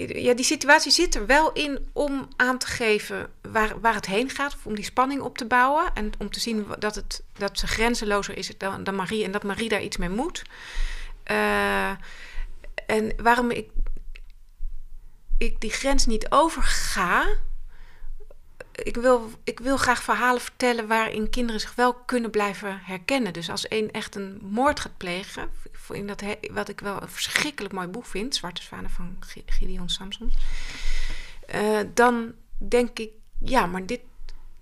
Ja, 0.06 0.34
die 0.34 0.44
situatie 0.44 0.92
zit 0.92 1.14
er 1.14 1.26
wel 1.26 1.52
in 1.52 1.90
om 1.92 2.28
aan 2.36 2.58
te 2.58 2.66
geven 2.66 3.30
waar, 3.42 3.80
waar 3.80 3.94
het 3.94 4.06
heen 4.06 4.30
gaat. 4.30 4.54
Of 4.54 4.66
om 4.66 4.74
die 4.74 4.84
spanning 4.84 5.20
op 5.20 5.38
te 5.38 5.46
bouwen. 5.46 5.90
En 5.94 6.12
om 6.18 6.30
te 6.30 6.40
zien 6.40 6.66
dat, 6.78 6.94
het, 6.94 7.22
dat 7.32 7.58
ze 7.58 7.66
grenzelozer 7.66 8.36
is 8.36 8.58
dan, 8.58 8.84
dan 8.84 8.94
Marie. 8.94 9.24
En 9.24 9.32
dat 9.32 9.42
Marie 9.42 9.68
daar 9.68 9.82
iets 9.82 9.96
mee 9.96 10.08
moet. 10.08 10.42
Eh, 11.22 11.90
en 12.86 13.12
waarom 13.16 13.50
ik, 13.50 13.70
ik 15.38 15.60
die 15.60 15.70
grens 15.70 16.06
niet 16.06 16.30
overga. 16.30 17.26
Ik 18.72 18.96
wil, 18.96 19.30
ik 19.44 19.60
wil 19.60 19.76
graag 19.76 20.02
verhalen 20.02 20.40
vertellen 20.40 20.86
waarin 20.86 21.30
kinderen 21.30 21.60
zich 21.60 21.74
wel 21.74 21.94
kunnen 21.94 22.30
blijven 22.30 22.80
herkennen. 22.82 23.32
Dus 23.32 23.50
als 23.50 23.66
een 23.68 23.90
echt 23.90 24.14
een 24.14 24.38
moord 24.42 24.80
gaat 24.80 24.96
plegen, 24.96 25.50
in 25.92 26.06
dat, 26.06 26.22
wat 26.50 26.68
ik 26.68 26.80
wel 26.80 27.02
een 27.02 27.08
verschrikkelijk 27.08 27.74
mooi 27.74 27.86
boek 27.86 28.06
vind, 28.06 28.34
Zwarte 28.34 28.62
Zwanen 28.62 28.90
van 28.90 29.16
Gi- 29.20 29.42
Gideon 29.46 29.88
Samson, 29.88 30.32
eh, 31.46 31.78
dan 31.94 32.32
denk 32.58 32.98
ik, 32.98 33.10
ja, 33.38 33.66
maar 33.66 33.86
dit, 33.86 34.00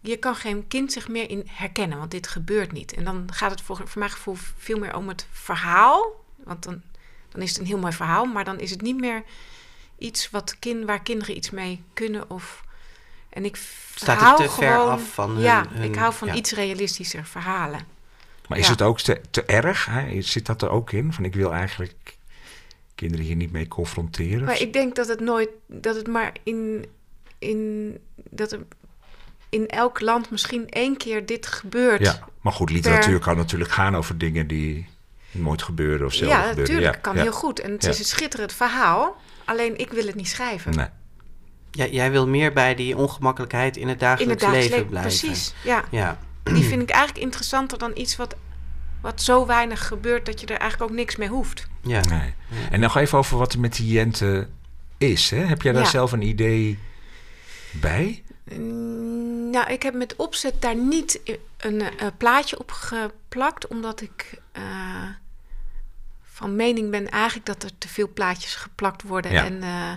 je 0.01 0.16
kan 0.16 0.35
geen 0.35 0.68
kind 0.68 0.93
zich 0.93 1.09
meer 1.09 1.31
in 1.31 1.43
herkennen, 1.51 1.99
want 1.99 2.11
dit 2.11 2.26
gebeurt 2.29 2.72
niet. 2.72 2.93
En 2.95 3.05
dan 3.05 3.29
gaat 3.33 3.51
het 3.51 3.61
voor, 3.61 3.76
voor 3.76 3.99
mijn 3.99 4.11
gevoel 4.11 4.37
veel 4.57 4.79
meer 4.79 4.97
om 4.97 5.09
het 5.09 5.26
verhaal, 5.31 6.24
want 6.45 6.62
dan, 6.62 6.83
dan 7.29 7.43
is 7.43 7.51
het 7.51 7.59
een 7.59 7.66
heel 7.66 7.79
mooi 7.79 7.93
verhaal, 7.93 8.24
maar 8.24 8.45
dan 8.45 8.59
is 8.61 8.70
het 8.70 8.81
niet 8.83 9.01
meer 9.01 9.22
iets 9.99 10.31
wat 10.31 10.59
kin, 10.59 10.87
waar 10.87 11.03
kinderen 11.03 11.37
iets 11.37 11.51
mee 11.51 11.83
kunnen 11.95 12.31
of... 12.31 12.66
En 13.29 13.45
ik 13.45 13.57
Staat 13.95 14.16
het 14.16 14.24
hou 14.24 14.37
te 14.43 14.51
ver 14.51 14.72
gewoon, 14.72 14.89
af 14.91 15.03
van 15.14 15.31
hun- 15.31 15.41
Ja, 15.41 15.64
hun- 15.68 15.83
ik 15.83 15.97
hou 15.97 16.14
van 16.14 16.29
ja. 16.29 16.35
iets 16.35 16.53
realistischer 16.53 17.24
verhalen. 17.26 17.87
Maar 18.49 18.59
is 18.59 18.65
Ja. 18.65 18.71
het 18.71 18.83
ook 18.83 19.01
te, 19.01 19.21
te 19.31 19.43
erg? 19.45 19.87
Hè? 19.91 20.21
Zit 20.23 20.47
dat 20.47 20.63
er 20.63 20.71
ook 20.71 20.93
in? 20.93 21.13
Van 21.13 21.25
ik 21.25 21.35
wil 21.35 21.53
eigenlijk 21.53 22.17
kinderen 22.95 23.25
hier 23.27 23.37
niet 23.37 23.53
mee 23.53 23.69
confronteren? 23.69 24.45
Maar 24.45 24.61
ik 24.61 24.73
denk 24.73 24.95
dat 24.97 25.09
het 25.09 25.21
nooit, 25.21 25.49
dat 25.67 25.97
het 25.97 26.07
maar 26.07 26.33
in, 26.43 26.87
in, 27.39 27.99
dat 28.31 28.53
er 28.53 28.61
in 29.49 29.67
elk 29.69 30.01
land 30.01 30.31
misschien 30.31 30.69
één 30.69 30.97
keer 30.97 31.27
dit 31.27 31.47
gebeurt. 31.47 32.01
ja, 32.01 32.29
maar 32.41 32.53
goed, 32.53 32.71
literatuur 32.71 33.19
kan 33.19 33.37
natuurlijk 33.37 33.71
gaan 33.71 33.97
over 33.97 34.19
dingen 34.19 34.47
die 34.47 34.87
nooit 35.31 35.63
gebeuren 35.63 36.07
of 36.07 36.15
zelden 36.15 36.37
ja 36.39 36.49
gebeuren. 36.49 36.75
natuurlijk, 36.75 37.03
kan 37.03 37.17
heel 37.17 37.33
goed. 37.33 37.61
En 37.61 37.71
het 37.73 37.83
Ja. 37.83 37.89
is 37.89 37.99
een 37.99 38.05
schitterend 38.05 38.53
verhaal. 38.53 39.17
Alleen 39.45 39.79
ik 39.79 39.91
wil 39.93 40.07
het 40.07 40.15
niet 40.15 40.29
schrijven. 40.29 40.75
Nee. 40.77 40.87
Ja, 41.71 41.87
jij 41.87 42.11
wil 42.11 42.27
meer 42.29 42.53
bij 42.53 42.75
die 42.75 42.97
ongemakkelijkheid 42.97 43.77
in 43.77 43.89
het 43.89 43.93
in 44.01 44.07
dagelijks 44.07 44.31
het 44.33 44.41
dagelijks 44.41 44.69
leven 44.71 44.77
leven, 44.85 45.01
blijven. 45.01 45.21
precies. 45.29 45.55
Ja, 45.65 45.85
Ja, 45.91 46.19
die 46.55 46.65
vind 46.65 46.83
ik 46.83 46.91
eigenlijk 46.91 47.25
interessanter 47.25 47.79
dan 47.79 47.91
iets 47.95 48.17
wat, 48.17 48.37
wat 49.01 49.23
zo 49.23 49.47
weinig 49.47 49.87
gebeurt 49.87 50.27
dat 50.27 50.41
je 50.41 50.47
er 50.47 50.59
eigenlijk 50.59 50.91
ook 50.91 50.97
niks 50.97 51.17
mee 51.17 51.29
hoeft. 51.29 51.69
ja. 51.83 52.01
nee. 52.01 52.35
En 52.71 52.81
nog 52.81 52.97
even 52.97 53.19
over 53.19 53.39
wat 53.39 53.53
er 53.53 53.61
met 53.61 53.77
die 53.77 53.87
Jente 53.93 54.49
is. 54.99 55.31
Hè? 55.31 55.39
Heb 55.39 55.63
jij 55.63 55.73
daar 55.73 55.83
Ja. 55.83 55.89
zelf 55.89 56.13
een 56.13 56.23
idee 56.23 56.79
bij? 57.73 58.23
Mm, 58.55 59.51
Nou, 59.51 59.73
ik 59.73 59.83
heb 59.83 59.95
met 59.95 60.17
opzet 60.17 60.63
daar 60.63 60.77
niet 60.77 61.21
een 61.57 61.81
eh, 61.81 62.07
plaatje 62.17 62.59
op 62.59 62.71
geplakt, 62.71 63.67
omdat 63.67 64.01
ik 64.01 64.41
eh, 64.53 64.63
van 66.23 66.57
mening 66.57 66.91
ben 66.91 67.09
eigenlijk 67.11 67.47
dat 67.47 67.63
er 67.63 67.71
te 67.79 67.89
veel 67.89 68.09
plaatjes 68.15 68.55
geplakt 68.55 69.03
worden. 69.03 69.33
Ja. 69.33 69.45
En, 69.45 69.63
eh, 69.63 69.93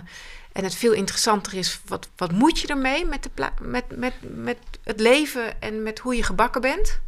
en 0.52 0.64
het 0.64 0.74
veel 0.74 0.92
interessanter 0.92 1.54
is, 1.54 1.80
wat, 1.86 2.08
wat 2.16 2.32
moet 2.32 2.58
je 2.60 2.66
ermee 2.66 3.04
met, 3.04 3.22
de 3.22 3.30
met, 3.62 3.84
met, 3.96 4.14
met 4.20 4.58
het 4.84 5.00
leven 5.00 5.60
en 5.60 5.82
met 5.82 5.98
hoe 5.98 6.16
je 6.16 6.22
gebakken 6.22 6.60
bent, 6.60 7.00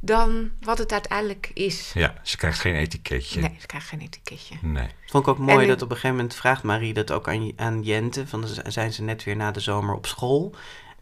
dan 0.00 0.50
wat 0.60 0.78
het 0.78 0.92
uiteindelijk 0.92 1.50
is. 1.54 1.90
Ja, 1.94 2.14
ze 2.22 2.36
krijgt 2.36 2.58
geen 2.58 2.74
etiketje. 2.74 3.40
Nee, 3.40 3.56
ik 3.60 3.66
krijg 3.66 3.88
geen 3.88 4.00
etiketje. 4.00 4.54
Nee. 4.62 4.88
Vond 5.06 5.24
ik 5.26 5.30
ook 5.30 5.38
mooi 5.38 5.62
En 5.62 5.68
dat 5.68 5.82
op 5.82 5.88
een 5.90 5.94
gegeven 5.96 6.16
moment 6.16 6.34
vraagt 6.34 6.62
Marie 6.62 6.94
dat 6.94 7.10
ook 7.10 7.28
aan, 7.28 7.52
aan 7.56 7.82
Jente. 7.82 8.26
Van, 8.26 8.40
dan 8.40 8.72
zijn 8.72 8.92
ze 8.92 9.02
net 9.02 9.24
weer 9.24 9.36
na 9.36 9.50
de 9.50 9.60
zomer 9.60 9.94
op 9.94 10.06
school. 10.06 10.54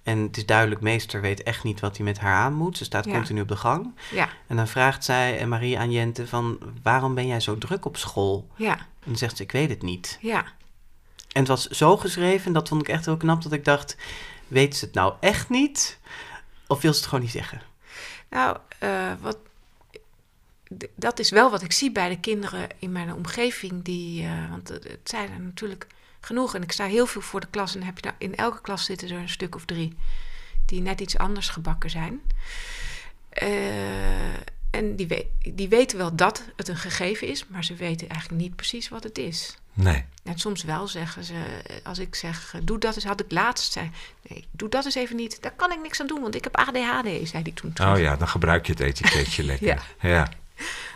En 0.02 0.18
het 0.18 0.36
is 0.36 0.46
duidelijk, 0.46 0.80
meester 0.80 1.20
weet 1.20 1.42
echt 1.42 1.64
niet 1.64 1.80
wat 1.80 1.96
hij 1.96 2.04
met 2.04 2.18
haar 2.18 2.34
aan 2.34 2.54
moet. 2.54 2.76
Ze 2.76 2.84
staat 2.84 3.04
Ja. 3.04 3.12
continu 3.12 3.40
op 3.40 3.48
de 3.48 3.56
gang. 3.56 3.94
Ja, 4.10 4.28
En 4.46 4.56
dan 4.56 4.68
vraagt 4.68 5.04
zij 5.04 5.38
en 5.38 5.48
Marie 5.48 5.78
aan 5.78 5.90
Jente 5.90 6.26
van... 6.26 6.58
waarom 6.82 7.14
ben 7.14 7.26
jij 7.26 7.40
zo 7.40 7.58
druk 7.58 7.84
op 7.84 7.96
school? 7.96 8.48
ja, 8.56 8.76
En 8.78 8.84
dan 9.04 9.16
zegt 9.16 9.36
ze, 9.36 9.42
ik 9.42 9.52
weet 9.52 9.68
het 9.70 9.82
niet. 9.82 10.18
ja. 10.20 10.44
En 11.28 11.40
het 11.40 11.48
was 11.48 11.66
zo 11.66 11.96
geschreven, 11.96 12.46
en 12.46 12.52
dat 12.52 12.68
vond 12.68 12.80
ik 12.80 12.88
echt 12.88 13.04
heel 13.04 13.16
knap... 13.16 13.42
dat 13.42 13.52
ik 13.52 13.64
dacht, 13.64 13.96
weet 14.48 14.76
ze 14.76 14.84
het 14.84 14.94
nou 14.94 15.14
echt 15.20 15.48
niet? 15.48 15.98
Of 16.66 16.80
wil 16.80 16.92
ze 16.92 16.98
het 16.98 17.08
gewoon 17.08 17.24
niet 17.24 17.32
zeggen? 17.32 17.62
Nou, 18.30 18.56
eh, 18.78 19.12
wat, 19.20 19.38
dat 20.94 21.18
is 21.18 21.30
wel 21.30 21.50
wat 21.50 21.62
ik 21.62 21.72
zie 21.72 21.92
bij 21.92 22.08
de 22.08 22.20
kinderen 22.20 22.68
in 22.78 22.92
mijn 22.92 23.14
omgeving. 23.14 23.84
Die, 23.84 24.24
eh, 24.24 24.50
want 24.50 24.68
het 24.68 25.00
zijn 25.04 25.32
er 25.32 25.40
natuurlijk 25.40 25.86
genoeg. 26.20 26.54
En 26.54 26.62
ik 26.62 26.72
sta 26.72 26.84
heel 26.84 27.06
veel 27.06 27.20
voor 27.20 27.40
de 27.40 27.46
klas. 27.50 27.74
En 27.74 27.82
heb 27.82 27.98
je 27.98 28.04
nou, 28.04 28.16
in 28.18 28.36
elke 28.36 28.60
klas 28.60 28.84
zitten 28.84 29.10
er 29.10 29.16
een 29.16 29.28
stuk 29.28 29.54
of 29.54 29.64
drie 29.64 29.96
die 30.66 30.80
net 30.80 31.00
iets 31.00 31.18
anders 31.18 31.48
gebakken 31.48 31.90
zijn. 31.90 32.20
Eh, 33.28 34.34
en 34.70 34.96
die, 34.96 35.30
die 35.52 35.68
weten 35.68 35.98
wel 35.98 36.16
dat 36.16 36.44
het 36.56 36.68
een 36.68 36.76
gegeven 36.76 37.28
is, 37.28 37.46
maar 37.46 37.64
ze 37.64 37.74
weten 37.74 38.08
eigenlijk 38.08 38.42
niet 38.42 38.56
precies 38.56 38.88
wat 38.88 39.02
het 39.02 39.18
is. 39.18 39.58
Nee. 39.82 40.04
En 40.24 40.38
soms 40.38 40.62
wel 40.62 40.88
zeggen 40.88 41.24
ze, 41.24 41.34
als 41.84 41.98
ik 41.98 42.14
zeg, 42.14 42.52
eh, 42.54 42.60
doe 42.64 42.78
dat 42.78 42.94
eens, 42.94 43.04
had 43.04 43.20
ik 43.20 43.32
laatst 43.32 43.72
zei, 43.72 43.90
nee, 44.28 44.46
doe 44.50 44.68
dat 44.68 44.84
eens 44.84 44.94
even 44.94 45.16
niet. 45.16 45.42
Daar 45.42 45.52
kan 45.56 45.72
ik 45.72 45.78
niks 45.82 46.00
aan 46.00 46.06
doen, 46.06 46.20
want 46.20 46.34
ik 46.34 46.44
heb 46.44 46.56
ADHD, 46.56 47.28
zei 47.28 47.42
die 47.42 47.52
toen 47.54 47.72
terug. 47.72 47.94
Oh 47.94 48.00
ja, 48.00 48.16
dan 48.16 48.28
gebruik 48.28 48.66
je 48.66 48.72
het 48.72 48.80
etiketje 48.80 49.42
lekker. 49.52 49.66
Ja. 49.66 49.78
ja. 50.08 50.28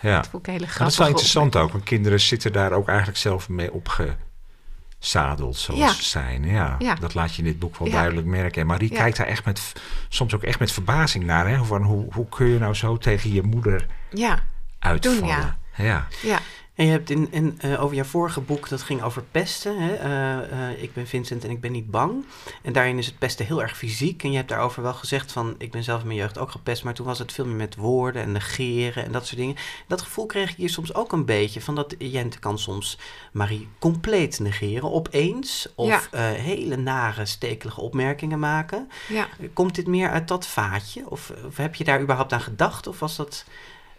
ja. 0.03 0.16
Dat 0.16 0.26
vond 0.28 0.47
ik 0.47 0.53
hele 0.53 0.66
Maar 0.66 0.78
dat 0.78 0.89
is 0.89 0.97
wel 0.99 1.07
interessant 1.09 1.57
ook, 1.57 1.72
want 1.72 1.85
kinderen 1.85 2.20
zitten 2.20 2.53
daar 2.53 2.72
ook 2.72 2.89
eigenlijk 2.89 3.18
zelf 3.18 3.49
mee 3.49 3.72
opgezadeld, 3.72 5.57
zoals 5.57 5.80
Ja. 5.80 5.93
ze 5.93 6.05
zijn. 6.05 6.45
Ja, 6.45 6.76
Ja. 6.78 6.95
dat 6.95 7.14
laat 7.14 7.35
je 7.35 7.39
in 7.43 7.49
dit 7.49 7.59
boek 7.59 7.76
wel 7.76 7.89
Ja. 7.89 7.95
duidelijk 7.95 8.26
merken. 8.26 8.61
En 8.61 8.66
Marie 8.66 8.91
kijkt 8.91 9.16
daar 9.16 9.26
echt 9.26 9.45
met, 9.45 9.72
soms 10.09 10.35
ook 10.35 10.43
echt 10.43 10.59
met 10.59 10.72
verbazing 10.72 11.24
naar. 11.24 11.49
Hè? 11.49 11.64
Van 11.64 11.83
hoe, 11.83 12.07
hoe 12.12 12.28
kun 12.28 12.47
je 12.47 12.59
nou 12.59 12.74
zo 12.74 12.97
tegen 12.99 13.33
je 13.33 13.43
moeder 13.43 13.87
Ja, 14.11 14.39
uitvallen? 14.78 15.18
Doen, 15.20 15.28
ja. 15.76 16.07
ja. 16.22 16.41
En 16.74 16.84
je 16.84 16.90
hebt 16.90 17.10
in, 17.10 17.28
in, 17.30 17.58
eh, 17.60 17.82
over 17.82 17.96
jouw 17.96 18.04
vorige 18.04 18.40
boek, 18.40 18.68
dat 18.68 18.82
ging 18.82 19.02
over 19.02 19.22
pesten. 19.30 19.80
Hè? 19.82 19.94
Eh, 19.94 20.70
eh, 20.70 20.82
ik 20.82 20.92
ben 20.92 21.06
Vincent 21.06 21.44
en 21.44 21.50
ik 21.50 21.60
ben 21.60 21.72
niet 21.72 21.90
bang. 21.90 22.24
En 22.62 22.72
daarin 22.72 22.98
is 22.98 23.06
het 23.06 23.18
pesten 23.18 23.46
heel 23.46 23.62
erg 23.62 23.76
fysiek. 23.76 24.22
En 24.22 24.30
je 24.30 24.36
hebt 24.36 24.48
daarover 24.48 24.82
wel 24.82 24.94
gezegd 24.94 25.32
van, 25.32 25.54
ik 25.58 25.70
ben 25.70 25.82
zelf 25.82 26.00
in 26.00 26.06
mijn 26.06 26.18
jeugd 26.18 26.38
ook 26.38 26.50
gepest. 26.50 26.84
Maar 26.84 26.94
toen 26.94 27.06
was 27.06 27.18
het 27.18 27.32
veel 27.32 27.46
meer 27.46 27.56
met 27.56 27.76
woorden 27.76 28.22
en 28.22 28.32
negeren 28.32 29.04
en 29.04 29.12
dat 29.12 29.26
soort 29.26 29.38
dingen. 29.40 29.56
Dat 29.86 30.02
gevoel 30.02 30.26
kreeg 30.26 30.50
ik 30.50 30.56
hier 30.56 30.68
soms 30.70 30.94
ook 30.94 31.12
een 31.12 31.24
beetje. 31.24 31.60
Van 31.60 31.74
dat 31.74 31.94
Jente 31.98 32.38
kan 32.38 32.58
soms 32.58 32.98
Marie 33.32 33.68
compleet 33.78 34.40
negeren, 34.40 34.92
opeens. 34.92 35.68
Of 35.74 36.08
Ja. 36.12 36.22
hele 36.22 36.76
nare, 36.76 37.26
stekelige 37.26 37.80
opmerkingen 37.80 38.38
maken. 38.38 38.90
ja. 39.08 39.28
Komt 39.52 39.74
dit 39.74 39.86
meer 39.86 40.10
uit 40.10 40.28
dat 40.28 40.46
vaatje? 40.46 41.10
Of, 41.10 41.32
of 41.46 41.56
heb 41.56 41.74
je 41.74 41.84
daar 41.84 42.00
überhaupt 42.00 42.32
aan 42.32 42.40
gedacht? 42.40 42.86
Of 42.86 42.98
was 42.98 43.16
dat 43.16 43.44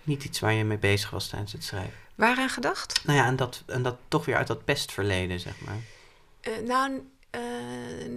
niet 0.03 0.23
iets 0.23 0.39
waar 0.39 0.53
je 0.53 0.63
mee 0.63 0.77
bezig 0.77 1.09
was 1.09 1.27
tijdens 1.27 1.51
het 1.51 1.63
schrijven? 1.63 2.02
Waaraan 2.15 2.49
gedacht? 2.49 3.01
Nou 3.05 3.17
ja, 3.17 3.25
en 3.25 3.35
dat, 3.35 3.63
en 3.65 3.83
dat 3.83 3.97
toch 4.07 4.25
weer 4.25 4.35
uit 4.35 4.47
dat 4.47 4.65
pestverleden, 4.65 5.39
zeg 5.39 5.53
maar. 5.59 5.77
Eh, 6.41 6.57
nou, 6.67 7.09
eh, 7.29 8.07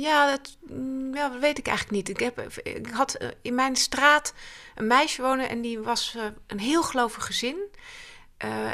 ja, 0.00 0.30
dat, 0.30 0.56
mm, 0.68 1.14
ja, 1.14 1.28
dat 1.28 1.40
weet 1.40 1.58
ik 1.58 1.66
eigenlijk 1.66 1.96
niet. 1.96 2.08
Ik, 2.08 2.20
heb, 2.20 2.58
ik 2.62 2.86
had 2.86 3.14
eh, 3.14 3.28
in 3.42 3.54
mijn 3.54 3.76
straat 3.76 4.34
een 4.74 4.86
meisje 4.86 5.22
wonen 5.22 5.48
en 5.48 5.60
die 5.60 5.78
was 5.78 6.16
een 6.46 6.60
heel 6.60 6.82
gelovig 6.82 7.26
gezin. 7.26 7.56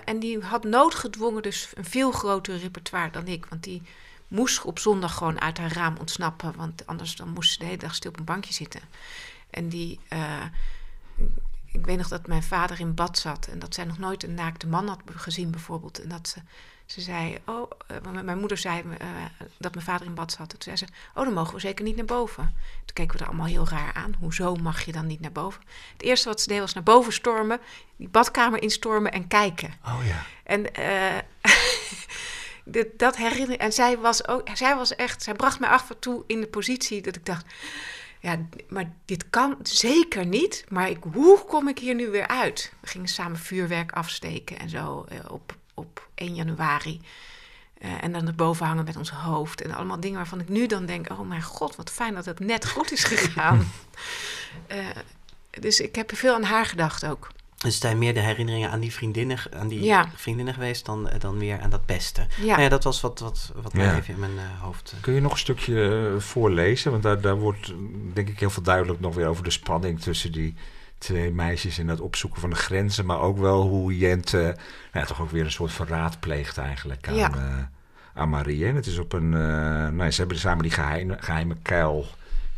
En 0.05 0.19
die 0.19 0.41
had 0.41 0.65
noodgedwongen 0.65 1.43
dus 1.43 1.71
een 1.75 1.85
veel 1.85 2.13
groter 2.13 2.59
repertoire 2.59 3.11
dan 3.11 3.27
ik. 3.27 3.47
Want 3.47 3.63
die 3.63 3.83
moest 4.29 4.65
op 4.65 4.79
zondag 4.79 5.15
gewoon 5.15 5.41
uit 5.41 5.59
haar 5.59 5.73
raam 5.73 5.97
ontsnappen. 5.97 6.57
Want 6.57 6.87
anders 6.87 7.17
dan 7.17 7.29
moest 7.29 7.53
ze 7.53 7.59
de 7.59 7.65
hele 7.65 7.77
dag 7.77 7.95
stil 7.95 8.11
op 8.11 8.19
een 8.19 8.25
bankje 8.25 8.53
zitten. 8.53 8.81
En 9.51 9.69
die... 9.69 10.01
ik 11.73 11.87
weet 11.87 11.97
nog 11.97 12.09
dat 12.09 12.27
mijn 12.27 12.43
vader 12.43 12.81
in 12.81 12.95
bad 12.95 13.19
zat 13.19 13.47
en 13.47 13.59
dat 13.59 13.75
zij 13.75 13.85
nog 13.85 13.99
nooit 13.99 14.23
een 14.23 14.35
naakte 14.35 14.67
man 14.67 14.89
had 14.89 15.01
gezien, 15.07 15.51
bijvoorbeeld. 15.51 16.03
En 16.03 16.09
dat 16.09 16.29
ze, 16.29 16.41
ze 16.87 17.01
zei: 17.01 17.39
Oh, 17.45 17.71
eh, 17.87 18.23
mijn 18.23 18.39
moeder 18.39 18.59
zei 18.59 18.83
eh, 18.99 19.09
dat 19.59 19.75
mijn 19.75 19.87
vader 19.87 20.07
in 20.07 20.15
bad 20.15 20.33
zat. 20.33 20.49
Toen 20.49 20.59
zei 20.63 20.77
ze: 20.77 20.87
Oh, 21.15 21.25
dan 21.25 21.33
mogen 21.33 21.55
we 21.55 21.61
zeker 21.61 21.85
niet 21.85 21.97
naar 21.97 22.05
boven. 22.05 22.55
Toen 22.85 22.95
keken 22.95 23.17
we 23.17 23.23
er 23.23 23.29
allemaal 23.29 23.47
heel 23.47 23.69
raar 23.69 23.93
aan. 23.93 24.15
Hoezo 24.19 24.55
mag 24.55 24.85
je 24.85 24.93
dan 24.93 25.07
niet 25.07 25.21
naar 25.21 25.33
boven? 25.33 25.63
Het 25.93 26.03
eerste 26.03 26.29
wat 26.29 26.41
ze 26.41 26.49
deed 26.49 26.61
was 26.61 26.75
naar 26.75 26.83
boven 26.83 27.13
stormen, 27.13 27.61
die 27.97 28.09
badkamer 28.09 28.63
instormen 28.63 29.13
en 29.13 29.29
kijken. 29.29 29.75
Oh 29.85 30.01
ja. 30.07 30.25
En 30.43 30.75
eh, 30.75 31.19
dat 32.97 33.17
herinner 33.17 33.59
En 33.59 33.73
zij 33.73 33.99
was 33.99 34.29
ook, 34.29 34.49
zij 34.55 34.77
was 34.77 34.97
echt, 34.97 35.23
zij 35.23 35.35
bracht 35.35 35.61
mij 35.61 35.69
af 35.69 35.91
en 35.91 35.99
toe 35.99 36.25
in 36.27 36.41
de 36.41 36.47
positie 36.47 37.03
dat 37.03 37.17
ik 37.17 37.27
dacht, 37.27 37.47
ja, 38.23 38.39
maar 38.69 38.93
dit 39.05 39.31
kan 39.31 39.57
zeker 39.63 40.27
niet. 40.27 40.65
Maar 40.69 40.91
ik, 40.91 40.99
hoe 41.13 41.45
kom 41.45 41.69
ik 41.69 41.79
hier 41.79 41.95
nu 41.95 42.11
weer 42.11 42.27
uit? 42.27 42.73
We 42.81 42.87
gingen 42.87 43.09
samen 43.09 43.39
vuurwerk 43.39 43.93
afsteken 43.93 44.59
en 44.59 44.69
zo 44.69 45.05
eh, 45.09 45.19
op, 45.29 45.57
op 45.75 46.09
1 46.15 46.35
januari. 46.35 47.01
Eh, 47.79 48.05
en 48.05 48.13
dan 48.13 48.27
erboven 48.27 48.67
hangen 48.67 48.85
met 48.85 48.97
ons 48.97 49.11
hoofd. 49.11 49.63
En 49.63 49.75
allemaal 49.75 50.01
dingen 50.01 50.17
waarvan 50.17 50.41
ik 50.41 50.49
nu 50.49 50.67
dan 50.67 50.87
denk: 50.87 51.11
oh 51.11 51.21
mijn 51.21 51.43
god, 51.43 51.77
wat 51.77 51.91
fijn 51.91 52.15
dat 52.15 52.25
het 52.25 52.39
net 52.41 52.69
goed 52.69 52.93
is 52.93 53.05
gegaan. 53.05 53.67
Eh, 54.67 54.87
dus 55.51 55.81
ik 55.81 55.95
heb 55.95 56.17
veel 56.17 56.35
aan 56.35 56.43
haar 56.43 56.67
gedacht 56.67 57.07
ook. 57.07 57.29
Dus 57.63 57.73
het 57.75 57.83
zijn 57.83 57.99
meer 57.99 58.15
de 58.15 58.21
herinneringen 58.21 58.71
aan 58.71 58.81
die 58.81 58.93
vriendinnen, 58.93 59.39
aan 59.57 59.69
die 59.69 59.83
Ja. 59.83 60.09
vriendinnen 60.15 60.55
geweest 60.55 60.87
dan, 60.87 61.09
eh, 61.09 61.21
dan 61.21 61.37
meer 61.37 61.61
aan 61.61 61.71
dat 61.71 61.87
pesten. 61.87 62.27
Ja. 62.41 62.47
Nou 62.47 62.61
ja, 62.63 62.69
dat 62.69 62.85
was 62.85 63.01
wat, 63.01 63.19
wat, 63.19 63.53
wat 63.63 63.73
mij 63.75 63.85
Ja. 63.85 63.97
even 63.97 64.15
in 64.15 64.21
mijn 64.21 64.39
eh, 64.39 64.61
hoofd. 64.63 64.93
eh, 64.97 65.01
Kun 65.03 65.15
je 65.15 65.21
nog 65.21 65.33
een 65.33 65.39
stukje 65.39 66.15
voorlezen? 66.19 66.91
Want 66.91 67.03
daar, 67.03 67.21
daar 67.21 67.37
wordt 67.39 67.73
denk 68.13 68.29
ik 68.29 68.41
heel 68.41 68.51
veel 68.51 68.63
duidelijk 68.63 69.01
nog 69.01 69.15
weer 69.15 69.27
over 69.27 69.45
de 69.45 69.51
spanning 69.51 70.01
tussen 70.01 70.33
die 70.33 70.55
twee 70.99 71.33
meisjes 71.33 71.79
en 71.79 71.89
het 71.89 72.01
opzoeken 72.01 72.41
van 72.41 72.51
de 72.51 72.57
grenzen. 72.57 73.07
Maar 73.07 73.21
ook 73.21 73.39
wel 73.39 73.63
hoe 73.69 73.99
Jente 73.99 74.37
nou 74.37 74.57
ja, 74.93 75.05
toch 75.05 75.21
ook 75.21 75.31
weer 75.31 75.45
een 75.45 75.51
soort 75.53 75.73
verraad 75.73 76.21
pleegt 76.21 76.59
eigenlijk 76.59 77.09
aan, 77.09 77.15
Ja. 77.15 77.71
aan 78.15 78.29
Marie. 78.29 78.67
En 78.67 78.75
het 78.75 78.87
is 78.87 78.99
op 78.99 79.13
een... 79.13 79.29
nou, 79.97 80.11
ze 80.11 80.21
hebben 80.21 80.39
samen 80.39 80.63
die 80.63 80.73
geheime, 80.73 81.17
geheime 81.21 81.57
kuil 81.63 82.07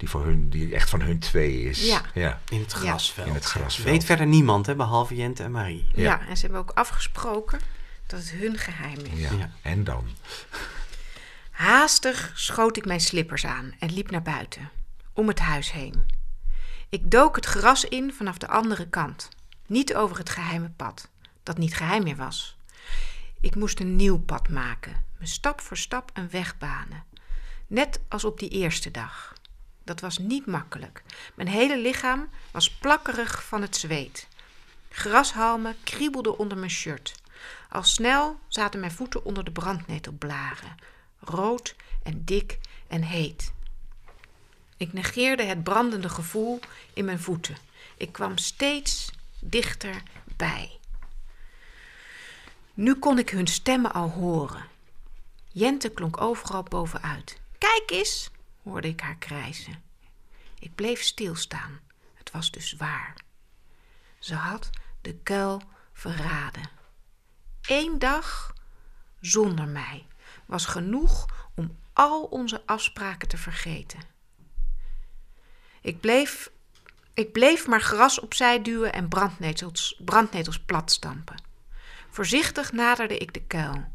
die, 0.05 0.12
voor 0.12 0.24
hun, 0.24 0.48
die 0.48 0.74
echt 0.74 0.90
van 0.90 1.00
hun 1.00 1.18
twee 1.18 1.62
is. 1.62 1.86
Ja. 1.86 2.02
ja. 2.14 2.40
in 2.48 2.61
het 2.61 2.72
grasveld. 2.72 3.26
In 3.26 3.34
het 3.34 3.44
grasveld. 3.44 3.88
Weet 3.88 4.05
verder 4.05 4.26
niemand, 4.26 4.66
hè, 4.66 4.74
behalve 4.74 5.14
Jente 5.14 5.42
en 5.42 5.50
Marie. 5.50 5.86
Ja. 5.94 6.02
Ja. 6.02 6.26
en 6.28 6.36
ze 6.36 6.42
hebben 6.42 6.61
ook 6.61 6.70
afgesproken 6.70 7.61
dat 8.07 8.20
het 8.20 8.30
hun 8.30 8.59
geheim 8.59 8.98
is. 8.98 9.20
Ja. 9.20 9.30
Ja. 9.32 9.50
En 9.62 9.84
dan? 9.84 10.05
Haastig 11.50 12.32
schoot 12.34 12.76
ik 12.76 12.84
mijn 12.84 13.00
slippers 13.00 13.46
aan 13.46 13.74
en 13.78 13.92
liep 13.92 14.11
naar 14.11 14.22
buiten, 14.22 14.70
om 15.12 15.28
het 15.28 15.38
huis 15.38 15.72
heen. 15.72 16.02
Ik 16.88 17.11
dook 17.11 17.36
het 17.36 17.46
gras 17.46 17.84
in 17.84 18.12
vanaf 18.12 18.38
de 18.38 18.48
andere 18.48 18.88
kant, 18.88 19.28
niet 19.66 19.94
over 19.94 20.18
het 20.18 20.30
geheime 20.30 20.70
pad, 20.76 21.09
dat 21.42 21.59
niet 21.59 21.76
geheim 21.76 22.02
meer 22.02 22.16
was. 22.16 22.57
Ik 23.40 23.55
moest 23.55 23.80
een 23.80 23.96
nieuw 23.96 24.18
pad 24.18 24.48
maken, 24.48 25.05
me 25.18 25.26
stap 25.26 25.61
voor 25.61 25.76
stap 25.76 26.11
een 26.14 26.30
weg 26.30 26.59
banen. 26.59 27.05
Net 27.66 28.00
als 28.09 28.24
op 28.24 28.38
die 28.38 28.48
eerste 28.48 28.90
dag. 28.90 29.34
Dat 29.85 30.01
was 30.01 30.18
niet 30.18 30.47
makkelijk. 30.47 31.03
Mijn 31.35 31.49
hele 31.49 31.78
lichaam 31.78 32.28
was 32.51 32.70
plakkerig 32.70 33.45
van 33.45 33.62
het 33.62 33.76
zweet. 33.76 34.28
Grashalmen 34.91 35.76
kriebelden 35.82 36.39
onder 36.39 36.59
mijn 36.59 36.70
shirt. 36.70 37.14
Al 37.68 37.82
snel 37.82 38.39
zaten 38.49 38.80
mijn 38.80 38.93
voeten 38.93 39.24
onder 39.24 39.45
de 39.45 39.51
brandnetelblaren, 39.51 40.74
rood 41.20 41.74
en 42.03 42.24
dik 42.24 42.59
en 42.87 43.03
heet. 43.03 43.53
Ik 44.76 44.93
negeerde 44.93 45.43
het 45.43 45.64
brandende 45.64 46.09
gevoel 46.09 46.61
in 46.93 47.05
mijn 47.05 47.20
voeten. 47.20 47.57
Ik 47.97 48.12
kwam 48.12 48.39
steeds 48.39 49.11
dichter 49.41 50.03
bij. 50.37 50.78
Nu 52.74 52.95
kon 52.95 53.18
ik 53.18 53.30
hun 53.30 53.47
stemmen 53.47 53.93
al 53.93 54.09
horen. 54.09 54.64
Jente 55.53 55.89
klonk 55.89 56.20
overal 56.20 56.62
bovenuit. 56.62 57.41
Kijk 57.59 57.91
eens, 57.91 58.30
hoorde 58.65 58.89
ik 58.89 59.01
haar 59.01 59.17
krijzen. 59.17 59.83
Ik 60.59 60.75
bleef 60.75 61.03
stilstaan. 61.03 61.81
Het 62.15 62.31
was 62.31 62.51
dus 62.51 62.73
waar. 62.73 63.15
Ze 64.19 64.35
had 64.35 64.71
de 65.01 65.15
kuil 65.15 65.62
verraden. 65.93 66.71
Eén 67.62 67.99
dag 67.99 68.55
zonder 69.21 69.69
mij 69.69 70.07
was 70.47 70.67
genoeg 70.67 71.27
om 71.55 71.79
al 71.93 72.25
onze 72.25 72.62
afspraken 72.67 73.29
te 73.29 73.37
vergeten. 73.37 74.01
Ik 75.81 76.01
bleef, 76.01 76.51
ik 77.15 77.33
bleef 77.33 77.67
maar 77.67 77.81
gras 77.81 78.21
opzij 78.21 78.62
duwen 78.62 78.93
en 78.93 79.09
brandnetels, 79.09 80.01
brandnetels 80.05 80.61
platstampen. 80.61 81.43
Voorzichtig 82.11 82.73
naderde 82.73 83.19
ik 83.19 83.35
de 83.35 83.43
kuil. 83.43 83.93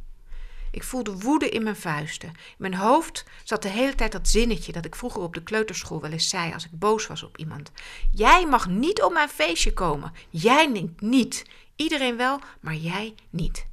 Ik 0.72 0.84
voelde 0.84 1.18
woede 1.18 1.50
in 1.50 1.64
mijn 1.64 1.76
vuisten. 1.76 2.30
In 2.30 2.56
mijn 2.58 2.74
hoofd 2.74 3.26
zat 3.44 3.62
de 3.62 3.70
hele 3.70 3.96
tijd 3.96 4.12
dat 4.12 4.28
zinnetje 4.28 4.72
dat 4.72 4.86
ik 4.86 4.96
vroeger 4.96 5.22
op 5.22 5.34
de 5.34 5.44
kleuterschool 5.44 6.02
wel 6.02 6.12
eens 6.12 6.30
zei 6.30 6.54
als 6.54 6.66
ik 6.66 6.80
boos 6.80 7.08
was 7.08 7.24
op 7.24 7.38
iemand. 7.38 7.72
Jij 8.12 8.46
mag 8.46 8.68
niet 8.68 9.02
op 9.02 9.14
mijn 9.14 9.30
feestje 9.30 9.74
komen. 9.74 10.14
Jij 10.30 10.68
niet. 10.68 11.02
niet. 11.02 11.46
Iedereen 11.76 12.18
wel, 12.18 12.40
maar 12.60 12.76
jij 12.76 13.16
niet. 13.30 13.66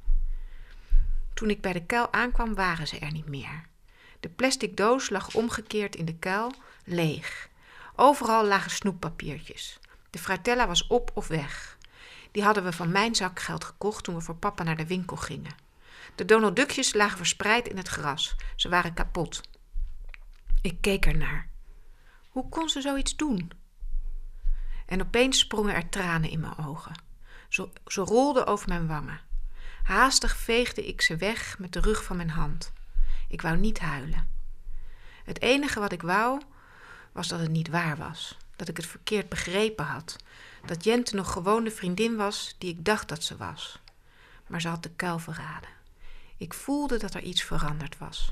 Toen 1.33 1.49
ik 1.49 1.61
bij 1.61 1.73
de 1.73 1.85
kuil 1.85 2.13
aankwam, 2.13 2.55
waren 2.55 2.87
ze 2.87 2.99
er 2.99 3.11
niet 3.11 3.27
meer. 3.27 3.65
De 4.19 4.29
plastic 4.29 4.77
doos 4.77 5.09
lag 5.09 5.35
omgekeerd 5.35 5.95
in 5.95 6.05
de 6.05 6.15
kuil, 6.15 6.53
leeg. 6.83 7.49
Overal 7.95 8.45
lagen 8.45 8.71
snoeppapiertjes. 8.71 9.79
De 10.09 10.19
fratella 10.19 10.67
was 10.67 10.87
op 10.87 11.11
of 11.13 11.27
weg. 11.27 11.77
Die 12.31 12.43
hadden 12.43 12.63
we 12.63 12.71
van 12.71 12.91
mijn 12.91 13.15
zakgeld 13.15 13.63
gekocht 13.63 14.03
toen 14.03 14.15
we 14.15 14.21
voor 14.21 14.35
papa 14.35 14.63
naar 14.63 14.77
de 14.77 14.87
winkel 14.87 15.17
gingen. 15.17 15.66
De 16.17 16.25
Donald 16.25 16.55
Duckjes 16.55 16.93
lagen 16.93 17.17
verspreid 17.17 17.67
in 17.67 17.77
het 17.77 17.87
gras. 17.87 18.35
Ze 18.55 18.69
waren 18.69 18.93
kapot. 18.93 19.41
Ik 20.61 20.81
keek 20.81 21.05
ernaar. 21.05 21.49
Hoe 22.29 22.49
kon 22.49 22.69
ze 22.69 22.81
zoiets 22.81 23.15
doen? 23.15 23.51
En 24.85 25.01
opeens 25.01 25.39
sprongen 25.39 25.75
er 25.75 25.89
tranen 25.89 26.29
in 26.29 26.39
mijn 26.39 26.57
ogen. 26.57 27.01
Ze, 27.49 27.69
ze 27.85 28.01
rolden 28.01 28.47
over 28.47 28.67
mijn 28.67 28.87
wangen. 28.87 29.19
Haastig 29.83 30.37
veegde 30.37 30.87
ik 30.87 31.01
ze 31.01 31.15
weg 31.15 31.59
met 31.59 31.73
de 31.73 31.79
rug 31.79 32.03
van 32.03 32.15
mijn 32.15 32.29
hand. 32.29 32.73
Ik 33.27 33.41
wou 33.41 33.57
niet 33.57 33.79
huilen. 33.79 34.29
Het 35.23 35.41
enige 35.41 35.79
wat 35.79 35.91
ik 35.91 36.01
wou, 36.01 36.41
was 37.11 37.27
dat 37.27 37.39
het 37.39 37.51
niet 37.51 37.69
waar 37.69 37.97
was. 37.97 38.37
Dat 38.55 38.67
ik 38.67 38.77
het 38.77 38.85
verkeerd 38.85 39.29
begrepen 39.29 39.85
had. 39.85 40.15
Dat 40.65 40.83
Jente 40.83 41.15
nog 41.15 41.31
gewoon 41.31 41.63
de 41.63 41.71
vriendin 41.71 42.15
was 42.15 42.55
die 42.57 42.69
ik 42.69 42.85
dacht 42.85 43.07
dat 43.07 43.23
ze 43.23 43.37
was. 43.37 43.79
Maar 44.47 44.61
ze 44.61 44.67
had 44.67 44.83
de 44.83 44.91
kuil 44.95 45.19
verraden. 45.19 45.76
Ik 46.37 46.53
voelde 46.53 46.97
dat 46.97 47.13
er 47.13 47.21
iets 47.21 47.43
veranderd 47.43 47.97
was. 47.97 48.31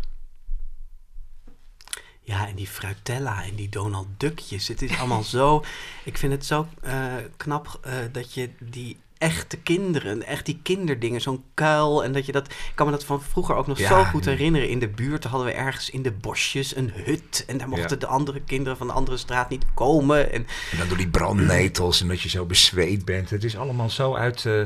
Ja, 2.21 2.47
en 2.47 2.55
die 2.55 2.67
Fruitella 2.67 3.43
en 3.43 3.55
die 3.55 3.69
Donald 3.69 4.07
Duckjes. 4.17 4.67
Het 4.67 4.81
is 4.81 4.97
allemaal 4.97 5.23
zo... 5.37 5.63
Ik 6.03 6.17
vind 6.17 6.31
het 6.33 6.45
zo 6.45 6.67
eh, 6.81 7.13
knap 7.37 7.79
eh, 7.81 7.93
dat 8.11 8.33
je 8.33 8.49
die 8.59 8.97
echte 9.17 9.57
kinderen, 9.57 10.23
echt 10.25 10.45
die 10.45 10.59
kinderdingen, 10.63 11.21
zo'n 11.21 11.43
kuil. 11.53 12.03
En 12.03 12.11
dat 12.13 12.25
je 12.25 12.31
dat... 12.31 12.47
Ik 12.47 12.71
kan 12.75 12.85
me 12.85 12.91
dat 12.91 13.03
van 13.05 13.21
vroeger 13.21 13.55
ook 13.55 13.67
nog 13.67 13.77
Ja, 13.77 13.87
zo 13.87 14.03
goed 14.03 14.25
herinneren. 14.25 14.69
In 14.69 14.79
de 14.79 14.87
buurt 14.89 15.23
hadden 15.23 15.47
we 15.47 15.53
ergens 15.53 15.89
in 15.89 16.01
de 16.01 16.11
bosjes 16.11 16.75
een 16.75 16.91
hut. 16.91 17.43
En 17.47 17.57
daar 17.57 17.69
mochten 17.69 17.89
Ja. 17.89 17.95
de 17.95 18.07
andere 18.07 18.41
kinderen 18.41 18.77
van 18.77 18.87
de 18.87 18.93
andere 18.93 19.17
straat 19.17 19.49
niet 19.49 19.65
komen. 19.73 20.31
En 20.31 20.47
En 20.71 20.77
dan 20.77 20.87
door 20.87 20.97
die 20.97 21.09
brandnetels 21.09 22.01
en 22.01 22.07
dat 22.07 22.21
je 22.21 22.29
zo 22.29 22.45
bezweet 22.45 23.05
bent. 23.05 23.29
Het 23.29 23.43
is 23.43 23.57
allemaal 23.57 23.89
zo 23.89 24.15
uit... 24.15 24.45
eh, 24.45 24.61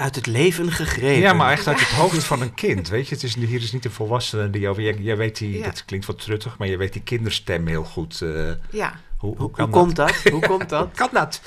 uit 0.00 0.14
het 0.14 0.26
leven 0.26 0.72
gegrepen. 0.72 1.20
Ja, 1.20 1.32
maar 1.32 1.52
echt 1.52 1.66
uit 1.66 1.80
het 1.80 1.88
hoofd 1.88 2.24
van 2.24 2.40
een 2.42 2.54
kind. 2.54 2.88
Weet 2.88 3.08
je, 3.08 3.14
het 3.14 3.24
is, 3.24 3.34
hier 3.34 3.62
is 3.62 3.72
niet 3.72 3.84
een 3.84 3.90
volwassene 3.90 4.50
die 4.50 4.68
over. 4.68 4.82
Jij, 4.82 4.94
jij 4.94 5.16
weet 5.16 5.38
die, 5.38 5.58
Ja. 5.58 5.64
dat 5.64 5.84
klinkt 5.84 6.06
wat 6.06 6.18
truttig, 6.22 6.58
maar 6.58 6.68
je 6.68 6.76
weet 6.76 6.92
die 6.92 7.02
kinderstem 7.02 7.66
heel 7.66 7.84
goed. 7.84 8.20
eh, 8.22 8.52
Ja, 8.70 9.00
hoe, 9.16 9.30
hoe, 9.30 9.36
Hoe, 9.36 9.50
kan 9.50 9.64
hoe 9.64 9.72
komt 9.74 9.96
dat? 9.96 10.14
Hoe 10.14 10.46
komt 10.46 10.68
dat? 10.68 10.88
Kan 10.96 11.08
dat? 11.12 11.40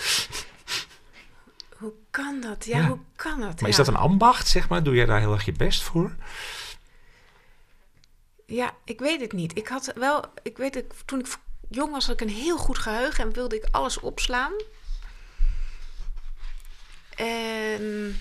hoe 1.78 1.93
kan 2.12 2.41
dat? 2.41 2.66
Ja, 2.66 2.78
Ja. 2.78 2.88
hoe 2.88 2.99
kan 3.16 3.39
dat? 3.39 3.62
Maar 3.62 3.70
is 3.70 3.76
dat 3.76 3.88
een 3.88 3.95
ambacht, 3.95 4.47
zeg 4.47 4.70
maar? 4.70 4.84
Doe 4.84 4.95
jij 4.95 5.06
daar 5.06 5.20
heel 5.20 5.34
erg 5.34 5.45
je 5.45 5.51
best 5.51 5.82
voor? 5.82 6.16
Ja, 8.45 8.72
ik 8.86 8.99
weet 8.99 9.22
het 9.22 9.32
niet. 9.34 9.58
Ik 9.58 9.68
had 9.68 9.91
wel, 9.95 10.24
ik 10.43 10.58
weet 10.58 10.74
het, 10.76 10.93
toen 11.06 11.20
ik 11.20 11.28
jong 11.70 11.91
was, 11.91 12.06
had 12.08 12.22
ik 12.22 12.28
een 12.28 12.34
heel 12.34 12.58
goed 12.58 12.78
geheugen 12.78 13.24
en 13.24 13.34
wilde 13.34 13.56
ik 13.56 13.66
alles 13.72 13.99
opslaan. 13.99 14.54
En 17.16 18.16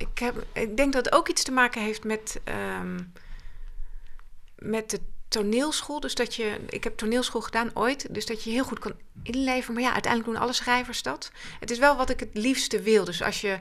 ik, 0.00 0.18
heb, 0.18 0.46
ik 0.52 0.76
denk 0.76 0.92
dat 0.92 1.04
het 1.04 1.14
ook 1.14 1.28
iets 1.28 1.42
te 1.42 1.52
maken 1.52 1.82
heeft 1.82 2.04
met, 2.04 2.40
ehm, 2.44 3.00
met 4.58 4.90
de 4.90 5.00
toneelschool. 5.28 6.00
Dus 6.00 6.14
dat 6.14 6.34
je, 6.34 6.60
ik 6.68 6.84
heb 6.84 6.96
toneelschool 6.96 7.40
gedaan 7.40 7.70
ooit, 7.74 8.14
dus 8.14 8.26
dat 8.26 8.44
je 8.44 8.50
heel 8.50 8.64
goed 8.64 8.78
kan 8.78 8.94
inleven. 9.22 9.74
Maar 9.74 9.82
ja, 9.82 9.92
uiteindelijk 9.92 10.32
doen 10.32 10.42
alle 10.42 10.52
schrijvers 10.52 11.02
dat. 11.02 11.30
Het 11.60 11.70
is 11.70 11.78
wel 11.78 11.96
wat 11.96 12.10
ik 12.10 12.20
het 12.20 12.30
liefste 12.32 12.82
wil. 12.82 13.04
Dus 13.04 13.22
als 13.22 13.40
je 13.40 13.60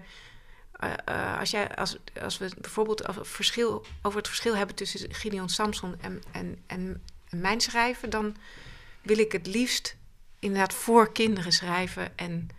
eh, 0.71 0.93
eh, 1.05 1.39
als, 1.39 1.51
jij, 1.51 1.75
als, 1.75 1.97
als 2.21 2.37
we 2.37 2.51
bijvoorbeeld 2.57 3.07
over 3.07 3.21
het, 3.21 3.31
verschil, 3.31 3.85
over 4.01 4.17
het 4.17 4.27
verschil 4.27 4.55
hebben 4.55 4.75
tussen 4.75 5.13
Gideon 5.13 5.49
Samson 5.49 5.95
en, 6.01 6.21
en, 6.31 6.63
en, 6.67 7.03
mijn 7.29 7.61
schrijven, 7.61 8.09
dan 8.09 8.35
wil 9.01 9.17
ik 9.17 9.31
het 9.31 9.47
liefst 9.47 9.95
inderdaad 10.39 10.73
voor 10.73 11.11
kinderen 11.11 11.51
schrijven 11.51 12.17
en 12.17 12.49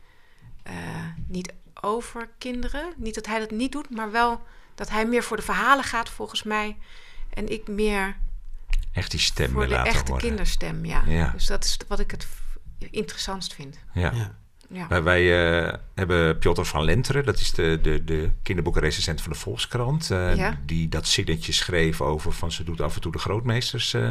eh, 0.62 1.06
niet 1.26 1.52
over 1.82 2.28
kinderen. 2.38 2.92
Niet 2.96 3.14
dat 3.14 3.26
hij 3.26 3.38
dat 3.38 3.50
niet 3.50 3.72
doet, 3.72 3.90
maar 3.90 4.10
wel 4.10 4.42
dat 4.74 4.90
hij 4.90 5.06
meer 5.06 5.22
voor 5.22 5.36
de 5.36 5.42
verhalen 5.42 5.84
gaat 5.84 6.08
volgens 6.08 6.42
mij. 6.42 6.76
En 7.34 7.48
ik 7.48 7.68
meer 7.68 8.16
Echt 8.92 9.10
die 9.10 9.20
stem 9.20 9.50
voor 9.50 9.60
wil 9.60 9.68
de 9.68 9.74
laten 9.74 9.92
echte 9.92 10.16
kinderstem, 10.16 10.84
ja. 10.84 11.02
Ja. 11.06 11.30
Dus 11.30 11.46
dat 11.46 11.64
is 11.64 11.78
wat 11.88 12.00
ik 12.00 12.10
het 12.10 12.26
interessantst 12.90 13.54
vind. 13.54 13.78
Ja. 13.92 14.12
Ja. 14.12 14.38
Ja. 14.72 15.02
Wij, 15.02 15.58
eh, 15.68 15.72
hebben 15.94 16.38
Piotr 16.38 16.62
van 16.62 16.84
Lenteren, 16.84 17.24
dat 17.24 17.40
is 17.40 17.52
de, 17.52 17.78
de, 17.82 18.04
de 18.04 18.30
kinderboekenrecensent 18.42 19.22
van 19.22 19.32
de 19.32 19.38
Volkskrant. 19.38 20.10
eh, 20.10 20.36
Ja. 20.36 20.58
Die 20.66 20.88
dat 20.88 21.06
zinnetje 21.06 21.52
schreef 21.52 22.00
over 22.00 22.32
van 22.32 22.52
ze 22.52 22.64
doet 22.64 22.80
af 22.80 22.94
en 22.94 23.00
toe 23.00 23.12
de 23.12 23.18
grootmeesters. 23.18 23.94
eh 23.94 24.10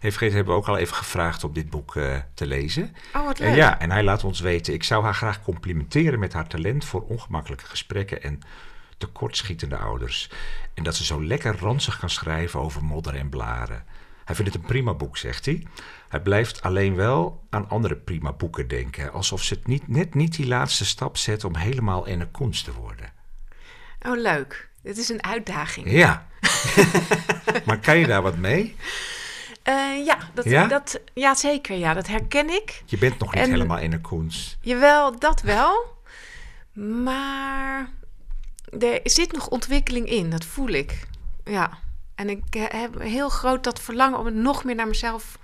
heeft 0.00 0.16
gegeten, 0.16 0.36
hebben 0.36 0.54
we 0.54 0.60
ook 0.60 0.68
al 0.68 0.76
even 0.76 0.96
gevraagd 0.96 1.44
om 1.44 1.52
dit 1.52 1.70
boek 1.70 1.92
te 2.34 2.46
lezen. 2.46 2.94
Oh, 3.16 3.24
wat 3.24 3.38
En 3.40 3.46
leuk. 3.48 3.56
ja, 3.56 3.80
en 3.80 3.90
hij 3.90 4.02
laat 4.02 4.24
ons 4.24 4.40
weten, 4.40 4.74
ik 4.74 4.84
zou 4.84 5.04
haar 5.04 5.14
graag 5.14 5.42
complimenteren 5.42 6.18
met 6.18 6.32
haar 6.32 6.46
talent 6.48 6.84
voor 6.84 7.02
ongemakkelijke 7.02 7.64
gesprekken 7.66 8.22
en 8.22 8.40
tekortschietende 8.98 9.76
ouders. 9.76 10.30
En 10.74 10.82
dat 10.82 10.96
ze 10.96 11.04
zo 11.04 11.24
lekker 11.24 11.56
ranzig 11.58 11.98
kan 11.98 12.10
schrijven 12.10 12.60
over 12.60 12.84
modder 12.84 13.14
en 13.14 13.28
blaren. 13.28 13.84
Hij 14.24 14.34
vindt 14.34 14.52
het 14.52 14.62
een 14.62 14.68
prima 14.68 14.94
boek, 14.94 15.16
zegt 15.16 15.44
hij. 15.44 15.66
Hij 16.08 16.20
blijft 16.20 16.62
alleen 16.62 16.94
wel 16.94 17.44
aan 17.50 17.68
andere 17.68 17.96
prima 17.96 18.32
boeken 18.32 18.68
denken. 18.68 19.12
Alsof 19.12 19.42
ze 19.42 19.54
het 19.54 19.66
niet, 19.66 19.88
net 19.88 20.14
niet 20.14 20.36
die 20.36 20.46
laatste 20.46 20.84
stap 20.84 21.16
zet 21.16 21.44
om 21.44 21.56
helemaal 21.56 22.06
enne 22.06 22.28
kunst 22.30 22.64
te 22.64 22.72
worden. 22.72 23.12
Oh, 24.06 24.16
leuk. 24.20 24.68
Dit 24.82 24.98
is 24.98 25.08
een 25.08 25.24
uitdaging. 25.24 25.90
Ja. 25.90 26.26
maar 27.66 27.78
kan 27.78 27.98
je 27.98 28.06
daar 28.06 28.22
wat 28.22 28.36
mee? 28.36 28.76
Eh, 29.62 30.04
ja, 30.04 30.18
dat, 30.34 30.44
Ja? 30.44 30.66
Dat, 30.66 31.00
ja, 31.14 31.34
zeker. 31.34 31.76
Ja, 31.76 31.94
dat 31.94 32.06
herken 32.06 32.48
ik. 32.50 32.82
Je 32.86 32.98
bent 32.98 33.18
nog 33.18 33.34
niet 33.34 33.42
En- 33.44 33.50
helemaal 33.50 33.78
enne 33.78 34.00
kunst. 34.00 34.56
Jawel, 34.60 35.18
dat 35.18 35.40
wel. 35.40 36.00
Maar 36.72 37.90
er 38.80 39.00
zit 39.04 39.32
nog 39.32 39.48
ontwikkeling 39.48 40.08
in, 40.08 40.30
dat 40.30 40.44
voel 40.44 40.68
ik. 40.68 41.06
Ja. 41.44 41.78
En 42.14 42.28
ik 42.30 42.42
eh, 42.50 42.62
heb 42.68 43.00
heel 43.00 43.28
groot 43.28 43.64
dat 43.64 43.80
verlangen 43.80 44.18
om 44.18 44.24
het 44.26 44.34
nog 44.34 44.64
meer 44.64 44.74
naar 44.74 44.86
mezelf 44.88 45.38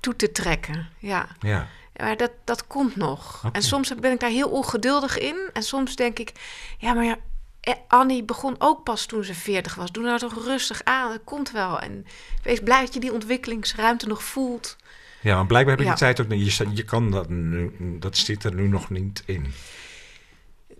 toe 0.00 0.16
te 0.16 0.32
trekken. 0.32 0.88
Ja. 0.98 1.28
Ja. 1.40 1.68
Maar 1.96 2.16
dat, 2.16 2.30
dat 2.44 2.66
komt 2.66 2.96
nog. 2.96 3.44
En 3.52 3.62
soms 3.62 3.94
ben 3.94 4.12
ik 4.12 4.20
daar 4.20 4.30
heel 4.30 4.48
ongeduldig 4.50 5.18
in. 5.18 5.36
En 5.52 5.62
soms 5.62 5.96
denk 5.96 6.18
ik, 6.18 6.32
ja, 6.78 6.94
maar 6.94 7.04
ja, 7.04 7.16
eh, 7.60 7.74
Annie 7.88 8.22
begon 8.24 8.54
ook 8.58 8.84
pas 8.84 9.06
toen 9.06 9.24
ze 9.24 9.34
40 9.34 9.74
was. 9.74 9.92
Doe 9.92 10.04
nou 10.04 10.18
toch 10.18 10.44
rustig 10.44 10.80
aan, 10.84 11.12
het 11.12 11.20
komt 11.24 11.50
wel. 11.50 11.80
En 11.80 12.06
wees 12.42 12.60
blij 12.60 12.80
dat 12.80 12.94
je 12.94 13.00
die 13.00 13.12
ontwikkelingsruimte 13.12 14.06
nog 14.06 14.22
voelt. 14.22 14.76
Ja, 15.20 15.34
maar 15.36 15.46
blijkbaar 15.46 15.76
heb 15.76 15.84
je 15.84 15.90
Ja. 15.90 15.96
die 15.96 16.04
tijd 16.04 16.20
ook 16.20 16.28
niet. 16.28 16.56
Je, 16.56 16.66
je 16.74 16.84
kan 16.84 17.10
dat 17.10 17.28
nu, 17.28 17.72
dat 18.00 18.16
zit 18.16 18.44
er 18.44 18.54
nu 18.54 18.68
nog 18.68 18.90
niet 18.90 19.22
in. 19.26 19.52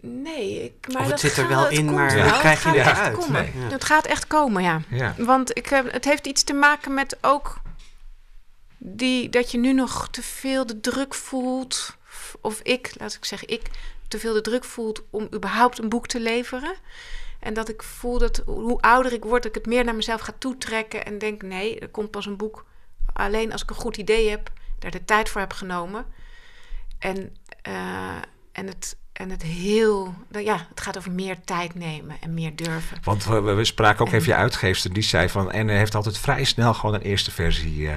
Nee, 0.06 0.62
ik, 0.64 0.92
maar 0.92 0.96
Of 1.02 1.10
het 1.10 1.10
dat 1.10 1.20
zit 1.20 1.36
er 1.36 1.48
wel 1.48 1.62
het 1.62 1.72
in, 1.72 1.84
maar 1.94 2.14
wel. 2.14 2.24
dat 2.28 2.38
krijg 2.38 2.62
je 2.62 2.68
Het 2.68 2.76
niet 2.76 2.86
gaat 2.86 2.96
echt 2.96 3.06
uit. 3.06 3.16
komen. 3.16 3.32
Nee. 3.54 3.62
Ja. 3.64 3.68
Het 3.72 3.84
gaat 3.84 4.06
echt 4.06 4.26
komen, 4.26 4.62
ja. 4.62 4.80
Ja. 4.88 5.14
Want 5.18 5.56
ik, 5.58 5.66
heb- 5.68 5.92
het 5.92 6.04
heeft 6.04 6.26
iets 6.26 6.42
te 6.42 6.52
maken 6.52 6.94
met 6.94 7.16
ook 7.20 7.60
die, 8.78 9.28
dat 9.28 9.50
je 9.50 9.58
nu 9.58 9.72
nog 9.72 10.08
te 10.10 10.22
veel 10.22 10.66
de 10.66 10.80
druk 10.80 11.14
voelt. 11.14 11.96
Of 12.40 12.60
ik, 12.60 12.94
laat 12.98 13.14
ik 13.14 13.24
zeggen, 13.24 13.48
ik 13.48 13.62
te 14.08 14.18
veel 14.18 14.32
de 14.34 14.40
druk 14.40 14.64
voelt 14.64 15.02
om 15.10 15.28
überhaupt 15.34 15.78
een 15.78 15.88
boek 15.88 16.06
te 16.06 16.20
leveren. 16.20 16.74
En 17.40 17.54
dat 17.54 17.68
ik 17.68 17.82
voel 17.82 18.18
dat 18.18 18.42
hoe 18.46 18.80
ouder 18.80 19.12
ik 19.12 19.24
word, 19.24 19.42
dat 19.42 19.56
ik 19.56 19.62
het 19.62 19.72
meer 19.74 19.84
naar 19.84 19.94
mezelf 19.94 20.20
ga 20.20 20.32
toetrekken. 20.38 21.04
En 21.04 21.18
denk, 21.18 21.42
nee, 21.42 21.78
er 21.78 21.88
komt 21.88 22.10
pas 22.10 22.26
een 22.26 22.36
boek 22.36 22.64
alleen 23.12 23.52
als 23.52 23.62
ik 23.62 23.70
een 23.70 23.76
goed 23.76 23.96
idee 23.96 24.30
heb, 24.30 24.50
daar 24.78 24.90
de 24.90 25.04
tijd 25.04 25.28
voor 25.28 25.40
heb 25.40 25.52
genomen. 25.52 26.06
En, 26.98 27.36
eh, 27.62 28.16
en, 28.52 28.66
het, 28.66 28.96
en 29.14 29.30
het 29.30 29.42
heel, 29.42 30.14
nou 30.28 30.44
ja, 30.44 30.66
het 30.68 30.80
gaat 30.80 30.98
over 30.98 31.12
meer 31.12 31.36
tijd 31.44 31.74
nemen 31.74 32.16
en 32.20 32.34
meer 32.34 32.56
durven. 32.56 32.98
Want 33.02 33.24
we, 33.24 33.40
we 33.40 33.64
spraken 33.64 34.00
ook 34.00 34.12
En- 34.12 34.18
even 34.18 34.28
je 34.28 34.34
uitgeefster, 34.38 34.92
die 34.92 35.02
zei 35.02 35.28
van... 35.28 35.50
en 35.52 35.68
heeft 35.68 35.94
altijd 35.94 36.18
vrij 36.18 36.44
snel 36.44 36.74
gewoon 36.74 36.94
een 36.94 37.00
eerste 37.00 37.30
versie 37.30 37.88
eh, 37.88 37.96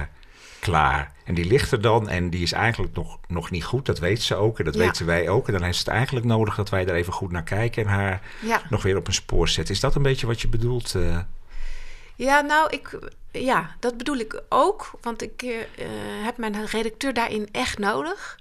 klaar. 0.60 1.12
En 1.24 1.34
die 1.34 1.44
ligt 1.44 1.72
er 1.72 1.80
dan 1.80 2.08
en 2.08 2.30
die 2.30 2.42
is 2.42 2.52
eigenlijk 2.52 2.94
nog, 2.94 3.18
nog 3.28 3.50
niet 3.50 3.64
goed. 3.64 3.86
Dat 3.86 3.98
weet 3.98 4.22
ze 4.22 4.34
ook 4.34 4.58
en 4.58 4.64
dat 4.64 4.74
Ja. 4.74 4.80
weten 4.80 5.06
wij 5.06 5.28
ook. 5.28 5.46
En 5.48 5.52
dan 5.52 5.64
is 5.64 5.78
het 5.78 5.88
eigenlijk 5.88 6.26
nodig 6.26 6.54
dat 6.54 6.68
wij 6.70 6.84
daar 6.84 6.96
even 6.96 7.12
goed 7.12 7.32
naar 7.32 7.42
kijken... 7.42 7.82
en 7.84 7.88
haar 7.88 8.22
Ja. 8.40 8.62
nog 8.70 8.82
weer 8.82 8.96
op 8.96 9.06
een 9.06 9.12
spoor 9.14 9.48
zetten. 9.48 9.74
Is 9.74 9.80
dat 9.80 9.94
een 9.94 10.02
beetje 10.02 10.26
wat 10.26 10.40
je 10.40 10.48
bedoelt? 10.48 10.94
eh? 10.94 11.18
Ja, 12.16 12.40
nou, 12.40 12.70
ik, 12.70 12.98
ja, 13.32 13.70
dat 13.80 13.96
bedoel 13.96 14.16
ik 14.16 14.42
ook. 14.48 14.90
Want 15.02 15.22
ik 15.22 15.42
eh, 15.42 15.86
heb 16.24 16.36
mijn 16.36 16.66
redacteur 16.66 17.14
daarin 17.14 17.48
echt 17.52 17.78
nodig. 17.78 18.38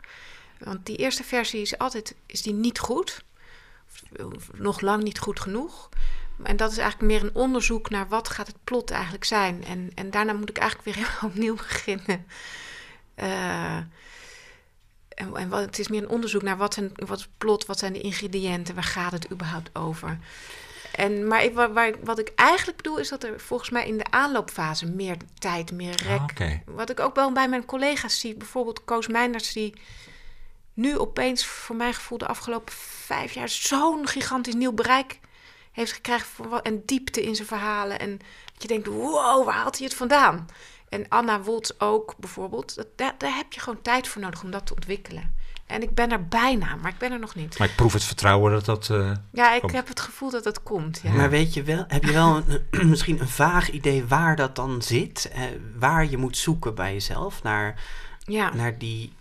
Want 0.59 0.85
die 0.85 0.97
eerste 0.97 1.23
versie 1.23 1.61
is 1.61 1.77
altijd 1.77 2.15
is 2.25 2.41
die 2.41 2.53
niet 2.53 2.79
goed. 2.79 3.23
Of 4.35 4.49
Nog 4.53 4.81
lang 4.81 5.03
niet 5.03 5.19
goed 5.19 5.39
genoeg. 5.39 5.89
En 6.43 6.57
dat 6.57 6.71
is 6.71 6.77
eigenlijk 6.77 7.11
meer 7.11 7.23
een 7.23 7.35
onderzoek 7.35 7.89
naar 7.89 8.07
wat 8.07 8.29
gaat 8.29 8.47
het 8.47 8.63
plot 8.63 8.91
eigenlijk 8.91 9.23
zijn. 9.23 9.63
En, 9.63 9.91
en 9.95 10.11
daarna 10.11 10.33
moet 10.33 10.49
ik 10.49 10.57
eigenlijk 10.57 10.95
weer 10.95 10.95
helemaal 11.05 11.29
opnieuw 11.29 11.55
beginnen. 11.55 12.25
Eh, 13.15 13.75
en, 15.17 15.35
en 15.35 15.49
wat, 15.49 15.59
het 15.59 15.79
is 15.79 15.87
meer 15.87 16.01
een 16.01 16.09
onderzoek 16.09 16.41
naar 16.41 16.57
wat, 16.57 16.73
zijn, 16.73 16.91
wat 16.95 17.17
is 17.17 17.23
het 17.23 17.37
plot, 17.37 17.65
wat 17.65 17.79
zijn 17.79 17.93
de 17.93 18.01
ingrediënten, 18.01 18.75
waar 18.75 18.83
gaat 18.83 19.11
het 19.11 19.31
überhaupt 19.31 19.69
over. 19.75 20.19
En, 20.95 21.27
maar 21.27 21.43
ik, 21.43 21.53
waar, 21.53 21.73
waar- 21.73 22.03
wat 22.03 22.19
ik 22.19 22.31
eigenlijk 22.35 22.77
bedoel 22.77 22.97
is 22.97 23.09
dat 23.09 23.23
er 23.23 23.39
volgens 23.39 23.69
mij 23.69 23.87
in 23.87 23.97
de 23.97 24.11
aanloopfase 24.11 24.85
meer 24.85 25.17
tijd, 25.39 25.71
meer 25.71 25.95
rek. 26.03 26.39
Ah. 26.39 26.51
Wat 26.65 26.89
ik 26.89 26.99
ook 26.99 27.15
wel 27.15 27.31
bij 27.31 27.49
mijn 27.49 27.65
collega's 27.65 28.19
zie, 28.19 28.35
bijvoorbeeld 28.35 28.83
Koos 28.85 29.07
Meinders, 29.07 29.53
die 29.53 29.73
nu 30.78 30.97
opeens 30.97 31.45
voor 31.45 31.75
mijn 31.75 31.93
gevoel 31.93 32.17
de 32.17 32.28
afgelopen 32.28 32.73
vijf 33.05 33.34
jaar 33.34 33.49
zo'n 33.49 34.07
gigantisch 34.07 34.53
nieuw 34.53 34.71
bereik 34.73 35.19
heeft 35.71 35.91
gekregen 35.91 36.61
en 36.63 36.82
diepte 36.86 37.21
in 37.23 37.36
zijn 37.36 37.47
verhalen. 37.47 37.99
En 37.99 38.17
dat 38.53 38.61
je 38.61 38.67
denkt, 38.67 38.88
wow, 38.88 39.45
waar 39.45 39.55
haalt 39.55 39.78
hij 39.78 39.86
het 39.88 39.95
vandaan? 39.95 40.45
En 40.89 41.05
Anna 41.09 41.41
Woltz 41.41 41.71
ook 41.78 42.15
bijvoorbeeld. 42.17 42.75
Dat, 42.75 42.88
daar, 42.95 43.15
daar 43.17 43.36
heb 43.36 43.53
je 43.53 43.59
gewoon 43.59 43.82
tijd 43.82 44.07
voor 44.07 44.21
nodig 44.21 44.43
om 44.43 44.51
dat 44.51 44.65
te 44.65 44.73
ontwikkelen. 44.73 45.36
En 45.65 45.82
ik 45.82 45.95
ben 45.95 46.11
er 46.11 46.28
bijna, 46.28 46.75
maar 46.75 46.91
ik 46.91 46.97
ben 46.97 47.11
er 47.11 47.19
nog 47.19 47.36
niet. 47.36 47.57
Maar 47.57 47.67
ik 47.69 47.75
proef 47.75 47.93
het 47.93 48.03
vertrouwen 48.03 48.51
dat 48.51 48.65
dat... 48.65 48.89
eh, 48.89 49.11
Ja, 49.32 49.53
ik 49.53 49.61
Komt. 49.61 49.73
heb 49.73 49.88
het 49.88 49.99
gevoel 49.99 50.30
dat 50.30 50.43
het 50.43 50.63
komt. 50.63 50.99
Ja. 51.03 51.11
Maar 51.11 51.30
weet 51.30 51.53
je 51.53 51.63
wel, 51.63 51.84
heb 51.88 52.03
je 52.03 52.11
wel 52.11 52.43
een, 52.69 52.89
misschien 52.89 53.19
een 53.21 53.28
vaag 53.30 53.69
idee 53.71 54.05
waar 54.05 54.36
dat 54.36 54.55
dan 54.55 54.82
zit? 54.82 55.30
Eh, 55.34 55.41
waar 55.80 56.05
je 56.09 56.17
moet 56.17 56.38
zoeken 56.38 56.75
bij 56.75 56.93
jezelf 56.93 57.43
naar, 57.43 57.82
ja. 58.25 58.53
naar 58.53 58.78
die 58.78 59.13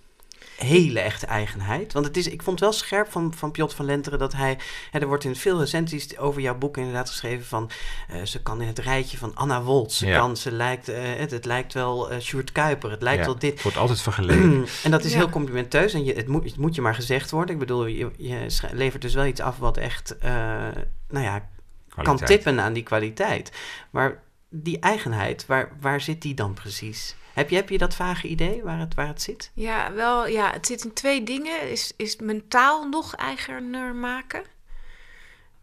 hele 0.56 1.00
echte 1.00 1.26
eigenheid? 1.26 1.92
Want 1.92 2.06
het 2.06 2.16
is, 2.16 2.26
ik 2.26 2.42
vond 2.42 2.60
het 2.60 2.68
wel 2.68 2.78
scherp 2.78 3.10
van, 3.12 3.34
van 3.34 3.50
Piotr 3.50 3.74
van 3.76 3.84
Lenteren 3.84 4.18
dat 4.18 4.32
hij... 4.32 4.58
Hè, 4.90 4.98
er 4.98 5.06
wordt 5.06 5.24
in 5.24 5.36
veel 5.36 5.58
recensies 5.58 6.18
over 6.18 6.40
jouw 6.40 6.58
boek 6.58 6.76
inderdaad 6.76 7.08
geschreven 7.08 7.46
van... 7.46 7.70
eh, 8.08 8.22
ze 8.22 8.42
kan 8.42 8.60
in 8.60 8.66
het 8.66 8.78
rijtje 8.78 9.18
van 9.18 9.34
Anna 9.34 9.62
Woltz. 9.62 9.98
Ze 9.98 10.06
Ja. 10.06 10.18
kan, 10.18 10.36
ze 10.36 10.52
lijkt, 10.52 10.88
eh, 10.88 11.02
het, 11.16 11.30
het 11.30 11.44
lijkt 11.44 11.72
wel 11.72 12.10
eh 12.10 12.20
Sjoerd 12.20 12.52
Kuiper. 12.52 12.90
Het 12.90 13.02
lijkt 13.02 13.20
ja, 13.20 13.26
wel 13.26 13.38
dit. 13.38 13.52
Het 13.52 13.62
wordt 13.62 13.76
altijd 13.78 14.00
vergeleken. 14.00 14.66
En 14.82 14.90
dat 14.90 15.04
is 15.04 15.12
Ja. 15.12 15.18
heel 15.18 15.28
complimenteus 15.28 15.92
en 15.94 16.04
je, 16.04 16.12
het, 16.14 16.28
moet, 16.28 16.44
het 16.44 16.56
moet 16.56 16.74
je 16.74 16.80
maar 16.80 16.94
gezegd 16.94 17.30
worden. 17.30 17.54
Ik 17.54 17.60
bedoel, 17.60 17.86
je, 17.86 18.10
je 18.16 18.46
levert 18.72 19.02
dus 19.02 19.14
wel 19.14 19.26
iets 19.26 19.40
af 19.40 19.56
wat 19.58 19.76
echt, 19.76 20.18
eh, 20.18 20.30
nou 21.08 21.24
ja, 21.24 21.48
kan 22.02 22.18
tippen 22.18 22.60
aan 22.60 22.72
die 22.72 22.82
kwaliteit. 22.82 23.52
Maar 23.90 24.22
die 24.50 24.78
eigenheid, 24.78 25.46
waar, 25.46 25.72
waar 25.80 26.00
zit 26.00 26.22
die 26.22 26.34
dan 26.34 26.54
precies? 26.54 27.16
Heb 27.36 27.50
je, 27.50 27.56
heb 27.56 27.68
je 27.68 27.78
dat 27.78 27.94
vage 27.94 28.28
idee 28.28 28.62
waar 28.62 28.78
het, 28.78 28.94
waar 28.94 29.06
het 29.06 29.22
zit? 29.22 29.50
Ja, 29.54 29.92
wel, 29.92 30.26
ja, 30.26 30.52
het 30.52 30.66
zit 30.66 30.84
in 30.84 30.92
twee 30.92 31.22
dingen. 31.22 31.70
Is, 31.70 31.92
is 31.96 32.16
mentaal 32.16 32.88
nog 32.88 33.14
eigener 33.14 33.94
maken. 33.94 34.42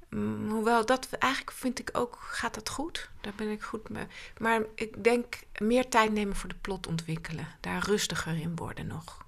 Mm, 0.09 0.49
hoewel, 0.49 0.85
dat 0.85 1.07
eigenlijk 1.19 1.53
vind 1.53 1.79
ik 1.79 1.89
ook, 1.93 2.17
gaat 2.21 2.53
dat 2.53 2.69
goed. 2.69 3.09
Daar 3.21 3.33
ben 3.35 3.51
ik 3.51 3.61
goed 3.61 3.89
mee. 3.89 4.03
Maar 4.37 4.61
ik 4.75 5.03
denk 5.03 5.39
meer 5.57 5.89
tijd 5.89 6.11
nemen 6.11 6.35
voor 6.35 6.49
de 6.49 6.55
plot 6.61 6.87
ontwikkelen. 6.87 7.47
Daar 7.59 7.83
rustiger 7.85 8.39
in 8.39 8.55
worden 8.55 8.87
nog. 8.87 9.23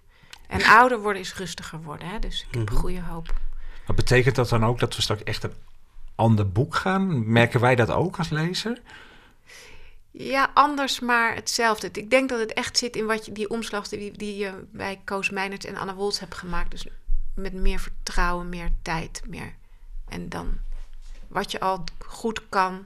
En 0.47 0.63
ouder 0.79 0.99
worden 0.99 1.21
is 1.21 1.35
rustiger 1.35 1.81
worden. 1.81 2.07
Hè? 2.07 2.19
Dus 2.19 2.45
ik 2.49 2.55
heb 2.57 2.69
Mhm. 2.69 2.79
goede 2.79 3.01
hoop. 3.01 3.33
Maar 3.87 3.95
betekent 3.95 4.35
dat 4.35 4.49
dan 4.49 4.65
ook 4.65 4.79
dat 4.79 4.95
we 4.95 5.01
straks 5.01 5.23
echt 5.23 5.43
een 5.43 5.53
ander 6.15 6.51
boek 6.51 6.75
gaan? 6.75 7.31
Merken 7.31 7.59
wij 7.59 7.75
dat 7.75 7.89
ook 7.91 8.17
als 8.17 8.29
lezer? 8.29 8.81
Ja, 10.17 10.49
anders 10.53 10.99
maar 10.99 11.35
hetzelfde. 11.35 11.89
Ik 11.91 12.09
denk 12.09 12.29
dat 12.29 12.39
het 12.39 12.53
echt 12.53 12.77
zit 12.77 12.95
in 12.95 13.05
wat 13.05 13.25
je, 13.25 13.31
die 13.31 13.49
omslag 13.49 13.87
die, 13.87 14.17
die 14.17 14.37
je 14.37 14.65
bij 14.71 15.01
Koos 15.03 15.29
Meinert 15.29 15.65
en 15.65 15.75
Anna 15.75 15.93
Woltz 15.93 16.19
hebt 16.19 16.35
gemaakt. 16.35 16.71
Dus 16.71 16.87
met 17.33 17.53
meer 17.53 17.79
vertrouwen, 17.79 18.49
meer 18.49 18.69
tijd, 18.81 19.21
meer. 19.27 19.53
En 20.09 20.29
dan 20.29 20.57
wat 21.27 21.51
je 21.51 21.59
al 21.59 21.83
goed 21.99 22.41
kan 22.49 22.85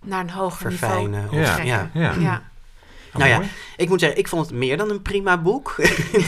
naar 0.00 0.20
een 0.20 0.30
hoger 0.30 0.70
Verfijnen. 0.70 1.22
niveau 1.22 1.40
Ja, 1.40 1.54
trekken. 1.54 1.90
ja. 1.94 2.12
ja. 2.12 2.12
ja. 2.12 2.47
Oh, 3.12 3.14
Nou 3.18 3.30
ja, 3.30 3.36
mooi. 3.36 3.48
Ik 3.76 3.88
moet 3.88 4.00
zeggen, 4.00 4.18
ik 4.18 4.28
vond 4.28 4.46
het 4.46 4.54
meer 4.54 4.76
dan 4.76 4.90
een 4.90 5.02
prima 5.02 5.38
boek. 5.38 5.74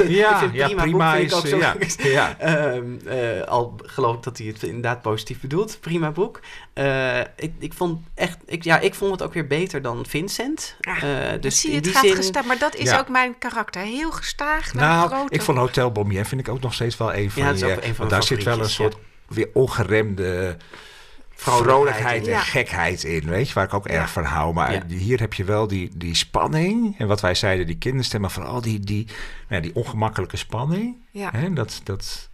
ja, 0.08 0.38
prima, 0.48 0.82
prima, 0.82 0.84
boek 0.84 1.02
vind 1.02 1.22
ik 1.22 1.26
is... 1.26 1.34
ook 1.34 1.46
zo. 1.46 1.56
ja, 1.58 1.76
ja. 2.18 2.38
Ehm, 2.38 2.84
eh, 3.06 3.42
al 3.46 3.74
geloof 3.82 4.16
ik 4.16 4.22
dat 4.22 4.38
hij 4.38 4.46
het 4.46 4.62
inderdaad 4.62 5.02
positief 5.02 5.40
bedoelt. 5.40 5.78
Prima 5.80 6.10
boek. 6.10 6.40
Eh, 6.72 7.18
ik, 7.36 7.52
ik 7.58 7.72
vond 7.72 8.06
echt, 8.14 8.38
ik, 8.46 8.64
ja, 8.64 8.78
ik 8.78 8.94
vond 8.94 9.10
het 9.12 9.22
ook 9.22 9.34
weer 9.34 9.46
beter 9.46 9.82
dan 9.82 10.04
Vincent. 10.08 10.76
Ja, 10.80 10.96
Eh, 11.02 11.40
Dus 11.40 11.60
zie 11.60 11.68
je, 11.70 11.74
het 11.74 11.84
die 11.84 11.92
gaat 11.92 12.04
zin, 12.04 12.16
gestaag, 12.16 12.44
maar 12.44 12.58
dat 12.58 12.74
is 12.74 12.90
Ja. 12.90 12.98
ook 12.98 13.08
mijn 13.08 13.38
karakter. 13.38 13.82
Heel 13.82 14.10
gestaag 14.10 14.74
naar 14.74 14.88
Nou, 14.88 15.08
grote... 15.08 15.34
ik 15.34 15.42
vond 15.42 15.58
Hotel 15.58 15.92
Bombier 15.92 16.24
vind 16.26 16.40
ik 16.40 16.48
ook 16.48 16.60
nog 16.60 16.74
steeds 16.74 16.96
wel 16.96 17.14
een 17.14 17.30
van 17.30 17.42
Ja, 17.42 17.48
dat 17.48 17.56
is 17.56 17.62
die, 17.62 17.72
ook 17.72 17.78
eh, 17.80 17.88
een 17.88 17.94
van 17.94 18.08
want 18.08 18.10
mijn 18.10 18.20
daar 18.20 18.22
zit 18.38 18.42
wel 18.42 18.60
een 18.60 18.70
soort 18.70 18.96
weer 19.28 19.48
ongeremde 19.52 20.56
Vrolijkheid 21.40 22.26
en. 22.26 22.32
Ja. 22.32 22.40
gekheid 22.40 23.04
in, 23.04 23.28
weet 23.28 23.48
je, 23.48 23.54
waar 23.54 23.64
ik 23.64 23.74
ook 23.74 23.88
Ja. 23.88 23.94
erg 23.94 24.10
van 24.10 24.24
hou. 24.24 24.54
Maar 24.54 24.72
Ja. 24.72 24.82
hier 24.86 25.20
heb 25.20 25.34
je 25.34 25.44
wel 25.44 25.66
die, 25.66 25.90
die 25.96 26.14
spanning 26.14 26.98
en 26.98 27.06
wat 27.06 27.20
wij 27.20 27.34
zeiden, 27.34 27.66
die 27.66 27.78
kinderstemmen, 27.78 28.30
vooral 28.30 28.60
die, 28.60 28.80
die, 28.80 29.04
nou 29.04 29.14
ja, 29.48 29.60
die 29.60 29.74
ongemakkelijke 29.74 30.36
spanning. 30.36 30.96
Ja. 31.10 31.30
Hè, 31.32 31.52
dat, 31.52 31.80
dat, 31.84 32.29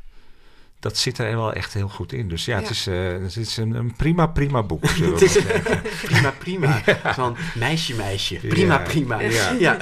dat 0.80 0.96
zit 0.98 1.18
er 1.18 1.36
wel 1.36 1.52
echt 1.52 1.72
heel 1.74 1.88
goed 1.88 2.12
in. 2.12 2.28
Dus 2.28 2.44
ja, 2.44 2.56
het 2.60 2.70
is, 2.70 2.86
eh, 2.86 3.08
het 3.08 3.36
is 3.36 3.56
een, 3.56 3.74
een 3.74 3.94
prima, 3.96 4.26
prima 4.26 4.62
boek. 4.62 4.86
zullen 4.88 5.08
we 5.08 5.14
Het 5.14 5.22
is- 5.22 5.32
zeggen. 5.32 5.82
prima, 6.08 6.30
prima. 6.38 6.82
Van 7.14 7.36
meisje, 7.54 7.94
meisje. 7.94 8.34
Prima, 8.36 8.74
Ja. 8.78 8.82
prima. 8.84 9.20
Ja. 9.58 9.76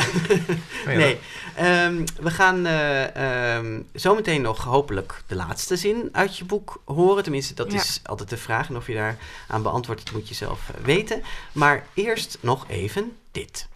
Nee, 0.87 1.19
ehm, 1.57 2.05
we 2.21 2.31
gaan 2.31 2.67
eh 2.67 3.55
ehm, 3.57 3.81
zometeen 3.93 4.43
nog 4.43 4.65
hopelijk 4.65 5.23
de 5.27 5.35
laatste 5.35 5.77
zin 5.77 6.09
uit 6.13 6.37
je 6.39 6.45
boek 6.45 6.83
horen. 6.85 7.23
Tenminste, 7.23 7.55
dat 7.55 7.73
Ja. 7.73 7.79
is 7.79 8.01
altijd 8.05 8.29
de 8.29 8.37
vraag. 8.37 8.69
En 8.69 8.77
of 8.77 8.87
je 8.87 8.95
daar 8.95 9.17
aan 9.49 9.63
beantwoordt, 9.63 10.05
dat 10.05 10.15
moet 10.15 10.29
je 10.29 10.35
zelf 10.35 10.61
eh, 10.69 10.85
weten. 10.85 11.23
Maar 11.53 11.87
eerst 11.95 12.39
nog 12.41 12.65
even 12.69 13.17
dit. 13.31 13.69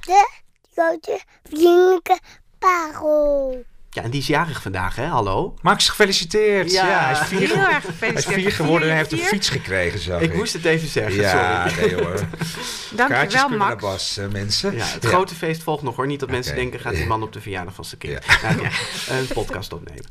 De 0.00 0.28
grote 0.74 1.20
vriendelijke 1.48 2.18
parel. 2.58 3.64
Ja, 3.96 4.02
en 4.02 4.10
die 4.10 4.20
is 4.20 4.26
jarig 4.26 4.62
vandaag, 4.62 4.96
hè? 4.96 5.04
Hallo. 5.04 5.54
Max, 5.62 5.88
gefeliciteerd. 5.88 6.72
Ja. 6.72 6.88
Ja, 6.88 7.00
hij 7.04 7.12
is 7.12 7.18
vier, 7.18 7.38
Heel 7.38 7.56
erg 7.56 7.66
hij 7.66 7.76
is 7.78 7.84
gefeliciteerd. 7.84 8.40
vier 8.40 8.52
geworden 8.52 8.82
en 8.82 8.88
hij 8.88 8.96
heeft 8.96 9.12
een 9.12 9.18
fiets 9.18 9.48
gekregen, 9.48 9.98
zag 9.98 10.20
ik. 10.20 10.30
Ik 10.30 10.36
moest 10.36 10.52
het 10.52 10.64
even 10.64 10.88
zeggen, 10.88 11.14
ja, 11.20 11.68
sorry. 11.68 11.84
nee 11.86 12.04
hoor. 12.04 12.20
Dankjewel, 12.96 13.48
naar 13.48 13.58
Max. 13.58 13.82
Bas, 13.82 14.16
eh, 14.16 14.28
mensen. 14.28 14.76
Ja, 14.76 14.84
het 14.84 15.04
grote 15.04 15.34
feest 15.34 15.62
volgt 15.62 15.82
nog 15.82 15.96
hoor. 15.96 16.06
Niet 16.06 16.20
dat 16.20 16.30
mensen 16.30 16.54
denken, 16.54 16.80
gaat 16.80 16.94
die 16.94 17.06
man 17.06 17.22
op 17.22 17.32
de 17.32 17.40
verjaardag 17.40 17.74
van 17.74 17.84
zijn 17.84 18.00
kind 18.00 18.24
Ja. 18.42 18.52
Nou, 18.52 18.66
een 19.08 19.26
podcast 19.26 19.72
opnemen. 19.72 20.04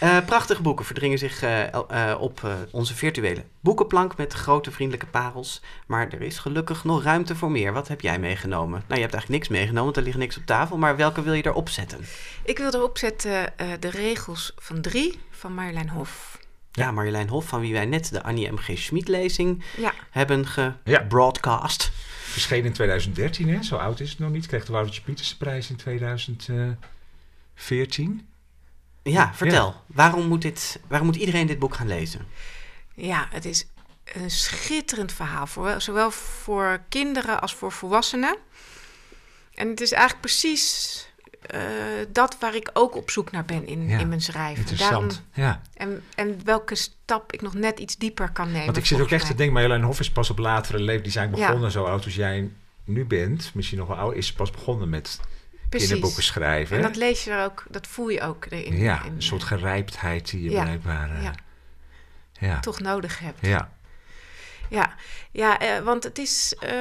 Eh, 0.00 0.16
prachtige 0.26 0.62
boeken 0.62 0.84
verdringen 0.84 1.18
zich 1.18 1.42
eh, 1.42 1.62
eh, 1.74 2.20
op 2.20 2.44
eh, 2.44 2.52
onze 2.70 2.94
virtuele 2.94 3.44
boekenplank 3.60 4.16
met 4.16 4.32
grote 4.32 4.70
vriendelijke 4.70 5.06
parels. 5.06 5.62
Maar 5.86 6.08
er 6.08 6.22
is 6.22 6.38
gelukkig 6.38 6.84
nog 6.84 7.02
ruimte 7.02 7.36
voor 7.36 7.50
meer. 7.50 7.72
Wat 7.72 7.88
heb 7.88 8.00
jij 8.00 8.18
meegenomen? 8.18 8.70
Nou, 8.70 8.94
je 8.94 9.00
hebt 9.00 9.12
eigenlijk 9.14 9.28
niks 9.28 9.48
meegenomen, 9.48 9.84
want 9.84 9.96
er 9.96 10.02
ligt 10.02 10.16
niks 10.18 10.36
op 10.36 10.46
tafel. 10.46 10.76
Maar 10.76 10.96
welke 10.96 11.22
wil 11.22 11.32
je 11.32 11.46
erop 11.46 11.68
zetten? 11.68 12.06
Ik 12.44 12.58
wil 12.58 12.74
erop 12.74 12.98
zetten 12.98 13.13
eh, 13.16 13.42
de 13.80 13.90
regels 13.90 14.52
van 14.56 14.80
drie 14.80 15.18
van 15.30 15.54
Marjolein 15.54 15.88
Hof. 15.88 16.38
Ja, 16.72 16.90
Marjolein 16.90 17.28
Hof, 17.28 17.46
van 17.48 17.60
wie 17.60 17.72
wij 17.72 17.86
net 17.86 18.10
de 18.10 18.22
Annie 18.22 18.52
M.G. 18.52 18.70
Schmid-lezing 18.78 19.64
Ja, 19.76 19.92
hebben 20.10 20.46
Ja. 20.84 20.98
gebroadcast. 20.98 21.90
Verscheen 22.22 22.64
in 22.64 22.72
2013, 22.72 23.48
hè? 23.48 23.62
zo 23.62 23.76
oud 23.76 24.00
is 24.00 24.10
het 24.10 24.18
nog 24.18 24.30
niet. 24.30 24.46
Kreeg 24.46 24.64
de 24.64 24.72
Woutertje 24.72 25.02
Pieterse 25.02 25.36
prijs 25.36 25.70
in 25.70 25.76
2014. 25.76 28.28
Ja, 29.02 29.34
vertel. 29.34 29.82
Waarom, 29.86 30.26
moet 30.26 30.42
dit, 30.42 30.80
waarom 30.88 31.06
moet 31.06 31.16
iedereen 31.16 31.46
dit 31.46 31.58
boek 31.58 31.74
gaan 31.74 31.86
lezen? 31.88 32.26
ja, 32.94 33.28
het 33.30 33.44
is 33.44 33.66
een 34.04 34.30
schitterend 34.30 35.12
verhaal, 35.12 35.46
voor, 35.46 35.80
zowel 35.80 36.10
voor 36.10 36.82
kinderen 36.88 37.40
als 37.40 37.54
voor 37.54 37.72
volwassenen. 37.72 38.36
En 39.54 39.68
het 39.68 39.80
is 39.80 39.92
eigenlijk 39.92 40.20
precies 40.20 41.08
eh, 41.46 41.60
dat 42.12 42.36
waar 42.40 42.54
ik 42.54 42.70
ook 42.72 42.96
op 42.96 43.10
zoek 43.10 43.30
naar 43.30 43.44
ben 43.44 43.66
in, 43.66 43.88
Ja, 43.88 43.98
in 43.98 44.08
mijn 44.08 44.20
schrijven. 44.20 44.58
Interessant. 44.60 45.22
ja. 45.32 45.60
en, 45.74 46.02
en 46.14 46.40
welke 46.44 46.74
stap 46.74 47.32
ik 47.32 47.42
nog 47.42 47.54
net 47.54 47.78
iets 47.78 47.96
dieper 47.96 48.30
kan 48.32 48.46
nemen. 48.46 48.64
Want 48.64 48.76
ik 48.76 48.86
zit 48.86 49.00
ook 49.00 49.10
echt 49.10 49.26
te 49.26 49.34
denken, 49.34 49.54
Marjolein 49.54 49.82
Hof 49.82 50.00
is 50.00 50.10
pas 50.10 50.30
op 50.30 50.38
latere 50.38 50.78
leeftijd. 50.78 51.02
Die 51.02 51.12
zijn 51.12 51.30
Ja. 51.36 51.46
begonnen 51.46 51.70
zo 51.70 51.84
oud 51.84 52.04
als 52.04 52.14
jij 52.14 52.50
nu 52.84 53.04
bent. 53.04 53.50
Misschien 53.54 53.78
nog 53.78 53.88
wel 53.88 53.96
oud. 53.96 54.14
Is 54.14 54.32
pas 54.32 54.50
begonnen 54.50 54.88
met 54.88 55.20
Precies. 55.68 55.88
kinderboeken 55.88 56.22
schrijven. 56.24 56.76
En 56.76 56.82
dat 56.82 56.96
lees 56.96 57.24
je 57.24 57.30
er 57.30 57.44
ook, 57.44 57.64
dat 57.70 57.86
voel 57.86 58.08
je 58.08 58.20
ook 58.20 58.46
erin. 58.48 58.76
ja, 58.76 59.04
in, 59.04 59.12
een 59.12 59.22
soort 59.22 59.42
gerijpdheid 59.42 60.30
die 60.30 60.42
je 60.42 60.50
blijkbaar... 60.50 61.10
eh, 61.16 61.22
ja. 61.22 61.34
ja. 62.32 62.60
toch 62.60 62.80
nodig 62.80 63.18
hebt. 63.18 63.38
Ja. 63.46 63.72
Ja, 64.74 64.94
ja 65.30 65.58
eh, 65.58 65.78
want 65.84 66.04
het 66.04 66.18
is, 66.18 66.54
eh, 66.60 66.72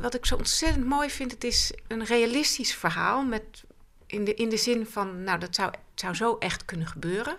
wat 0.00 0.14
ik 0.14 0.26
zo 0.26 0.36
ontzettend 0.36 0.84
mooi 0.86 1.10
vind, 1.10 1.30
het 1.30 1.44
is 1.44 1.72
een 1.88 2.04
realistisch 2.04 2.74
verhaal 2.74 3.24
met, 3.24 3.64
in, 4.06 4.24
de, 4.24 4.34
in 4.34 4.48
de 4.48 4.56
zin 4.56 4.86
van, 4.86 5.22
nou 5.24 5.38
dat 5.38 5.54
zou, 5.54 5.70
het 5.70 6.00
zou 6.00 6.14
zo 6.14 6.36
echt 6.38 6.64
kunnen 6.64 6.86
gebeuren. 6.86 7.36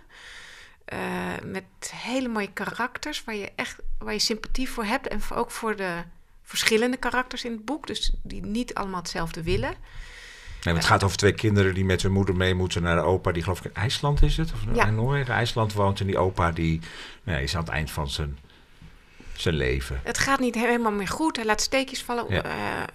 Eh, 0.86 1.00
met 1.44 1.64
hele 1.96 2.28
mooie 2.28 2.54
karakters 2.54 3.24
waar 3.24 3.36
je 3.36 3.52
echt 3.56 3.76
waar 3.98 4.14
je 4.14 4.20
sympathie 4.20 4.70
voor 4.70 4.84
hebt 4.84 5.08
en 5.08 5.20
ook 5.34 5.52
voor 5.52 5.76
de 5.76 6.04
verschillende 6.44 6.98
karakters 6.98 7.44
in 7.44 7.52
het 7.52 7.66
boek, 7.66 7.88
dus 7.88 8.14
die 8.24 8.46
niet 8.46 8.74
allemaal 8.74 9.00
hetzelfde 9.00 9.44
willen. 9.44 9.74
Nee, 10.64 10.76
het 10.76 10.86
gaat 10.86 11.04
over 11.04 11.18
twee 11.18 11.34
kinderen 11.34 11.74
die 11.74 11.86
met 11.86 12.02
hun 12.02 12.12
moeder 12.12 12.36
mee 12.36 12.54
moeten 12.54 12.82
naar 12.82 12.96
de 12.96 13.02
opa. 13.02 13.32
Die 13.32 13.44
geloof 13.44 13.60
ik 13.60 13.66
in 13.66 13.82
IJsland 13.82 14.22
is 14.22 14.38
het? 14.38 14.54
Of 14.54 14.60
Ja. 14.74 14.86
in 14.86 14.96
Noorwegen, 14.96 15.34
IJsland 15.34 15.74
woont. 15.74 16.00
En 16.00 16.08
die 16.08 16.18
opa 16.18 16.52
die 16.52 16.80
nou 17.24 17.38
ja, 17.38 17.44
is 17.44 17.56
aan 17.56 17.64
het 17.64 17.72
eind 17.72 17.92
van 17.92 18.10
zijn, 18.10 18.38
zijn 19.42 19.56
leven. 19.56 20.00
Het 20.04 20.18
gaat 20.18 20.40
niet 20.40 20.56
helemaal 20.56 20.92
meer 20.92 21.08
goed. 21.08 21.36
Hij 21.36 21.46
laat 21.46 21.62
steekjes 21.62 22.04
vallen. 22.04 22.26
Ja. 22.30 22.44
Eh, 22.44 22.82
eh, 22.82 22.88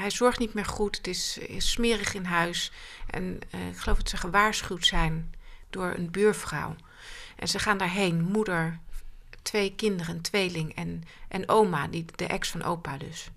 hij 0.00 0.10
zorgt 0.10 0.38
niet 0.38 0.54
meer 0.54 0.64
goed. 0.64 0.96
Het 0.96 1.06
is, 1.06 1.38
is 1.38 1.70
smerig 1.70 2.14
in 2.14 2.24
huis. 2.24 2.72
En 3.06 3.38
eh, 3.50 3.68
ik 3.68 3.76
geloof 3.76 3.96
dat 3.96 4.08
ze 4.08 4.16
gewaarschuwd 4.16 4.86
zijn 4.86 5.34
door 5.70 5.94
een 5.96 6.10
buurvrouw. 6.10 6.76
En 7.36 7.48
ze 7.48 7.58
gaan 7.58 7.78
daarheen. 7.78 8.22
Moeder, 8.22 8.78
twee 9.42 9.74
kinderen, 9.74 10.14
een 10.14 10.20
tweeling 10.20 10.74
en, 10.74 11.04
en 11.28 11.48
oma, 11.48 11.88
die, 11.88 12.04
de 12.16 12.26
ex 12.26 12.50
van 12.50 12.62
opa 12.62 12.96
dus. 12.96 13.30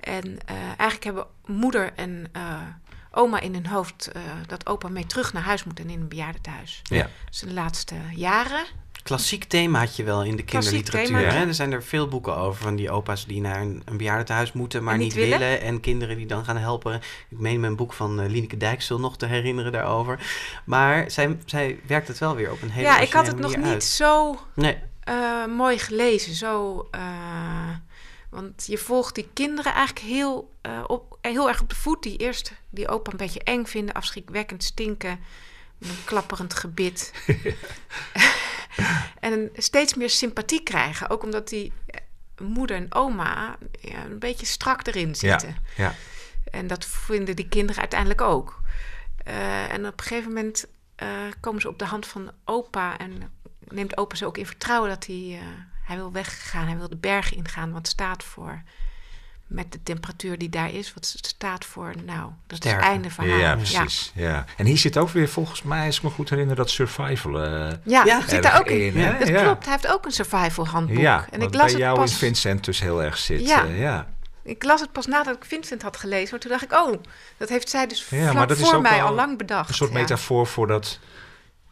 En 0.00 0.38
eigenlijk 0.46 1.04
hebben 1.04 1.26
moeder 1.46 1.92
en 1.94 2.30
oma 3.10 3.40
in 3.40 3.54
hun 3.54 3.66
hoofd 3.66 4.10
dat 4.46 4.66
opa 4.66 4.88
mee 4.88 5.06
terug 5.06 5.32
naar 5.32 5.42
huis 5.42 5.64
moet 5.64 5.80
en 5.80 5.90
in 5.90 6.00
een 6.00 6.08
bejaardentehuis. 6.08 6.82
Ja. 6.82 7.08
Zijn 7.30 7.52
laatste 7.52 7.94
jaren. 8.14 8.64
Klassiek 9.02 9.44
thema 9.44 9.78
had 9.78 9.96
je 9.96 10.04
wel 10.04 10.24
in 10.24 10.36
de 10.36 10.42
kinderliteratuur. 10.42 11.32
Hè? 11.32 11.46
Er 11.46 11.54
zijn 11.54 11.72
er 11.72 11.82
veel 11.82 12.08
boeken 12.08 12.36
over 12.36 12.62
van 12.62 12.76
die 12.76 12.90
opa's 12.90 13.26
die 13.26 13.40
naar 13.40 13.60
een, 13.60 13.82
een 13.84 13.96
bejaardentehuis 13.96 14.52
moeten, 14.52 14.82
maar 14.84 14.96
niet 14.96 15.14
niet 15.14 15.28
willen. 15.28 15.60
En 15.60 15.80
kinderen 15.80 16.16
die 16.16 16.26
dan 16.26 16.44
gaan 16.44 16.56
helpen. 16.56 17.00
Ik 17.28 17.38
meen 17.38 17.60
me 17.60 17.66
een 17.66 17.76
boek 17.76 17.92
van 17.92 18.20
uh, 18.20 18.28
Lineke 18.28 18.56
Dijksel 18.56 19.00
nog 19.00 19.16
te 19.16 19.26
herinneren 19.26 19.72
daarover. 19.72 20.32
Maar 20.64 21.10
zij, 21.10 21.38
zij 21.44 21.80
werkt 21.86 22.08
het 22.08 22.18
wel 22.18 22.34
weer 22.34 22.50
op 22.50 22.62
een 22.62 22.70
hele 22.70 22.86
ja, 22.86 22.98
ik 22.98 23.12
had 23.12 23.26
het 23.26 23.38
nog 23.38 23.56
niet 23.56 23.66
uit. 23.66 23.84
zo 23.84 24.38
Nee, 24.54 24.76
eh, 25.00 25.46
mooi 25.46 25.78
gelezen. 25.78 26.34
Zo, 26.34 26.88
eh, 26.90 27.74
want 28.30 28.66
je 28.66 28.78
volgt 28.78 29.14
die 29.14 29.28
kinderen 29.32 29.74
eigenlijk 29.74 30.06
heel, 30.06 30.54
eh, 30.60 30.84
op, 30.86 31.18
heel 31.20 31.48
erg 31.48 31.60
op 31.60 31.68
de 31.68 31.74
voet. 31.74 32.02
Die 32.02 32.16
eerst 32.16 32.52
die 32.70 32.88
opa 32.88 33.10
een 33.10 33.16
beetje 33.16 33.42
eng 33.42 33.64
vinden, 33.64 33.94
afschrikwekkend 33.94 34.64
stinken. 34.64 35.20
Een 35.78 36.04
klapperend 36.04 36.54
gebit. 36.54 37.12
en 39.20 39.50
steeds 39.54 39.94
meer 39.94 40.10
sympathie 40.10 40.62
krijgen. 40.62 41.10
Ook 41.10 41.22
omdat 41.22 41.48
die 41.48 41.72
eh, 41.86 42.00
moeder 42.46 42.76
en 42.76 42.94
oma 42.94 43.56
ja, 43.80 44.04
een 44.04 44.18
beetje 44.18 44.46
strak 44.46 44.86
erin 44.86 45.08
Ja, 45.08 45.14
zitten. 45.14 45.56
ja. 45.76 45.94
En 46.50 46.66
dat 46.66 46.86
vinden 46.86 47.36
die 47.36 47.48
kinderen 47.48 47.80
uiteindelijk 47.80 48.20
ook. 48.20 48.60
Eh, 49.24 49.72
en 49.72 49.86
op 49.86 50.00
een 50.00 50.06
gegeven 50.06 50.28
moment 50.28 50.66
eh, 50.96 51.08
komen 51.40 51.60
ze 51.60 51.68
op 51.68 51.78
de 51.78 51.84
hand 51.84 52.06
van 52.06 52.30
opa 52.44 52.98
en 52.98 53.32
neemt 53.68 53.96
opa 53.96 54.14
ze 54.14 54.26
ook 54.26 54.38
in 54.38 54.46
vertrouwen 54.46 54.88
dat 54.88 55.06
hij, 55.06 55.40
hij 55.84 55.96
wil 55.96 56.12
weggaan, 56.12 56.66
hij 56.66 56.76
wil 56.76 56.88
de 56.88 56.96
bergen 56.96 57.36
ingaan, 57.36 57.72
wat 57.72 57.88
staat 57.88 58.24
voor, 58.24 58.62
met 59.50 59.72
de 59.72 59.82
temperatuur 59.82 60.38
die 60.38 60.48
daar 60.48 60.72
is, 60.72 60.94
wat 60.94 61.14
staat 61.22 61.64
voor, 61.64 61.92
nou, 62.04 62.30
dat 62.46 62.64
is 62.64 62.70
het 62.70 62.80
einde 62.80 63.10
verhaal. 63.10 63.38
Ja, 63.38 63.56
precies. 63.56 64.12
Ja. 64.14 64.44
En 64.56 64.66
hier 64.66 64.78
zit 64.78 64.96
ook 64.96 65.08
weer, 65.08 65.28
volgens 65.28 65.62
mij, 65.62 65.86
als 65.86 65.96
ik 65.96 66.02
me 66.02 66.10
goed 66.10 66.30
herinner, 66.30 66.56
dat 66.56 66.70
survival 66.70 67.42
eh 67.42 67.72
Ja, 67.84 68.22
zit 68.26 68.42
daar 68.42 68.58
ook 68.58 68.66
in. 68.66 68.94
Dat 69.18 69.42
klopt, 69.42 69.64
hij 69.64 69.72
heeft 69.72 69.86
ook 69.86 70.04
een 70.04 70.12
survival 70.12 70.66
handboek. 70.66 70.98
Ja, 70.98 71.26
en 71.30 71.42
ik 71.42 71.54
las 71.54 71.62
bij 71.62 71.70
het 71.70 71.76
jou 71.76 71.98
pas, 71.98 72.10
in 72.10 72.16
Vincent 72.16 72.64
dus 72.64 72.80
heel 72.80 73.02
erg 73.02 73.18
zit. 73.18 73.46
Ja. 73.46 73.64
eh, 73.64 73.80
ja. 73.80 74.06
ik 74.42 74.64
las 74.64 74.80
het 74.80 74.92
pas 74.92 75.06
nadat 75.06 75.36
ik 75.36 75.44
Vincent 75.44 75.82
had 75.82 75.96
gelezen, 75.96 76.28
maar 76.30 76.40
toen 76.40 76.50
dacht 76.50 76.62
ik, 76.62 76.72
oh, 76.72 77.02
dat 77.36 77.48
heeft 77.48 77.70
zij 77.70 77.86
dus 77.86 78.02
vlak 78.04 78.56
voor 78.56 78.80
mij 78.80 79.02
al 79.02 79.14
lang 79.14 79.38
bedacht. 79.38 79.68
Een 79.68 79.74
soort 79.74 79.92
metafoor 79.92 80.46
voor 80.46 80.66
dat 80.66 80.98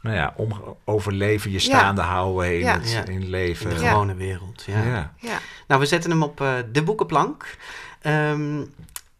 nou 0.01 0.17
ja, 0.17 0.33
om, 0.37 0.77
overleven, 0.85 1.51
je 1.51 1.59
staande 1.59 2.01
houden 2.01 2.53
in, 2.55 2.59
Ja. 2.59 2.73
het, 2.79 2.91
Ja. 2.91 3.05
in 3.07 3.29
leven. 3.29 3.71
in 3.71 3.77
de 3.77 3.83
Ja. 3.83 3.89
gewone 3.91 4.15
wereld. 4.15 4.63
Ja. 4.67 4.83
Ja. 4.85 5.15
Ja. 5.19 5.39
Nou, 5.67 5.81
we 5.81 5.87
zetten 5.87 6.11
hem 6.11 6.23
op 6.23 6.41
eh, 6.41 6.55
de 6.73 6.83
boekenplank. 6.83 7.57
Ehm, 8.01 8.65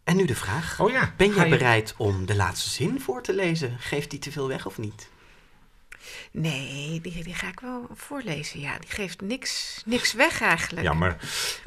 en 0.03 0.15
nu 0.15 0.25
de 0.25 0.35
vraag. 0.35 0.79
Oh 0.79 0.91
ja. 0.91 1.13
Ben 1.17 1.33
jij 1.33 1.43
je- 1.49 1.57
bereid 1.57 1.93
om 1.97 2.25
de 2.25 2.35
laatste 2.35 2.69
zin 2.69 3.01
voor 3.01 3.21
te 3.23 3.33
lezen? 3.33 3.75
Geeft 3.79 4.09
die 4.09 4.19
te 4.19 4.31
veel 4.31 4.47
weg 4.47 4.65
of 4.65 4.77
niet? 4.77 5.09
Nee, 6.31 7.01
die, 7.01 7.23
die 7.23 7.33
ga 7.33 7.47
ik 7.47 7.59
wel 7.59 7.87
voorlezen. 7.93 8.59
Ja, 8.59 8.77
die 8.79 8.89
geeft 8.89 9.21
niks, 9.21 9.81
niks 9.85 10.13
weg 10.13 10.41
eigenlijk. 10.41 10.85
Jammer. 10.85 11.17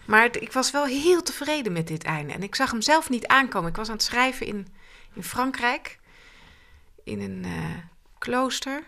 Maar 0.04 0.22
het- 0.22 0.42
ik 0.42 0.52
was 0.52 0.70
wel 0.70 0.84
heel 0.84 1.22
tevreden 1.22 1.72
met 1.72 1.86
dit 1.86 2.04
einde. 2.04 2.32
En 2.32 2.42
ik 2.42 2.54
zag 2.54 2.70
hem 2.70 2.82
zelf 2.82 3.08
niet 3.10 3.26
aankomen. 3.26 3.70
Ik 3.70 3.76
was 3.76 3.88
aan 3.88 3.94
het 3.94 4.02
schrijven 4.02 4.46
in, 4.46 4.66
in 5.14 5.22
Frankrijk. 5.22 5.98
In 7.04 7.20
een 7.20 7.44
eh, 7.44 7.52
klooster. 8.18 8.82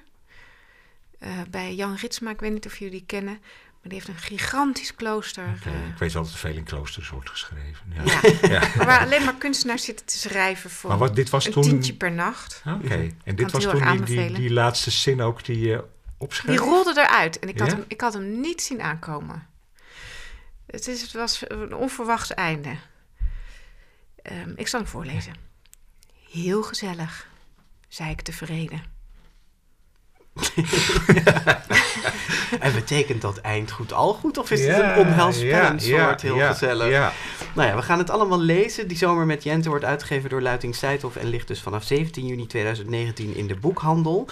Eh, 1.19 1.31
bij 1.51 1.75
Jan 1.75 1.95
Ritsma. 1.97 2.31
Ik 2.31 2.41
weet 2.41 2.53
niet 2.53 2.67
of 2.67 2.77
jullie 2.79 2.95
die 2.99 3.07
kennen. 3.07 3.39
Maar 3.81 3.93
die 3.93 4.03
heeft 4.03 4.09
een 4.09 4.25
gigantisch 4.25 4.95
klooster. 4.95 5.45
Oké, 5.59 5.69
eh, 5.69 5.89
Ik 5.89 5.99
weet 5.99 6.12
dat 6.12 6.27
er 6.31 6.37
veel 6.39 6.55
in 6.57 6.65
kloosters 6.65 7.09
wordt 7.09 7.31
geschreven. 7.31 7.93
Ja. 8.05 8.21
ja. 8.49 8.62
Waar 8.87 9.01
alleen 9.01 9.25
maar 9.25 9.35
kunstenaars 9.35 9.85
zitten 9.85 10.07
te 10.07 10.19
schrijven 10.19 10.71
voor 10.71 10.91
Maar 10.91 10.99
wat, 10.99 11.15
dit 11.17 11.31
was 11.31 11.47
een 11.47 11.53
toen... 11.53 11.62
tientje 11.62 11.95
per 11.95 12.12
nacht. 12.12 12.62
Oké, 12.67 13.11
en 13.25 13.37
dit 13.37 13.51
was 13.51 13.62
toen 13.62 13.97
die, 13.97 14.05
die, 14.05 14.33
die 14.33 14.53
laatste 14.53 14.91
zin 14.91 15.21
ook 15.23 15.45
die 15.45 15.59
je 15.59 15.77
Die 15.77 15.83
opschreef? 16.19 16.59
rolde 16.59 16.91
eruit 17.01 17.39
en 17.39 17.49
ik 17.49 17.59
had, 17.59 17.71
Ja? 17.71 17.75
hem, 17.77 17.85
ik 17.89 18.01
had 18.01 18.12
hem 18.12 18.41
niet 18.41 18.62
zien 18.62 18.83
aankomen. 18.83 19.47
Het, 20.67 20.89
is, 20.89 21.03
het 21.03 21.12
was 21.12 21.43
een 21.49 21.75
onverwachts 21.75 22.35
einde. 22.35 22.77
Ehm, 24.23 24.53
ik 24.57 24.69
zal 24.69 24.81
hem 24.81 24.89
voorlezen. 24.89 25.35
Heel 26.31 26.62
gezellig, 26.62 27.29
zei 27.89 28.11
ik 28.11 28.21
tevreden. 28.21 28.83
En 32.61 32.72
betekent 32.72 33.20
dat 33.22 33.39
eind 33.39 33.70
goed 33.70 33.93
al 33.93 34.14
goed? 34.14 34.39
Of 34.39 34.51
is 34.51 34.64
Ja, 34.64 34.66
het 34.66 34.97
een 34.97 35.07
onheilspellend 35.07 35.85
ja, 35.85 36.07
soort? 36.07 36.22
Heel 36.22 36.37
ja, 36.37 36.51
gezellig. 36.51 36.91
Nou 37.55 37.68
ja, 37.68 37.76
we 37.76 37.82
gaan 37.82 37.99
het 37.99 38.11
allemaal 38.11 38.41
lezen. 38.41 38.89
Die 38.89 38.97
zomer 38.97 39.26
met 39.26 39.43
Jente 39.43 39.68
wordt 39.68 39.85
uitgegeven 39.85 40.30
door 40.30 40.43
Luiting 40.43 40.74
Seithof 40.74 41.16
en 41.16 41.28
ligt 41.28 41.49
dus 41.49 41.61
vanaf 41.61 41.85
17 41.85 42.26
juni 42.26 42.47
2019 42.47 43.37
in 43.37 43.47
de 43.47 43.57
boekhandel. 43.57 44.26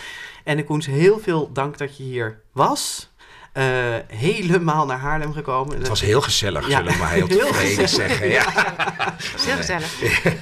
En 0.44 0.64
Koens, 0.64 0.86
heel 0.86 1.18
veel 1.18 1.52
dank 1.52 1.78
dat 1.78 1.96
je 1.96 2.02
hier 2.02 2.40
was. 2.52 3.11
Eh, 3.52 3.64
helemaal 4.06 4.86
naar 4.86 4.98
Haarlem 4.98 5.32
gekomen. 5.32 5.78
Het 5.78 5.88
was 5.88 6.00
heel 6.00 6.20
gezellig, 6.20 6.68
Ja. 6.68 6.76
zullen 6.76 6.92
we 6.92 6.98
maar 6.98 7.10
heel 7.10 7.26
Heel 7.36 7.38
tevreden 7.46 7.78
gezellig. 7.88 8.08
zeggen. 8.10 8.28
Ja. 8.28 8.44
Heel 9.46 9.56
gezellig. 9.56 9.98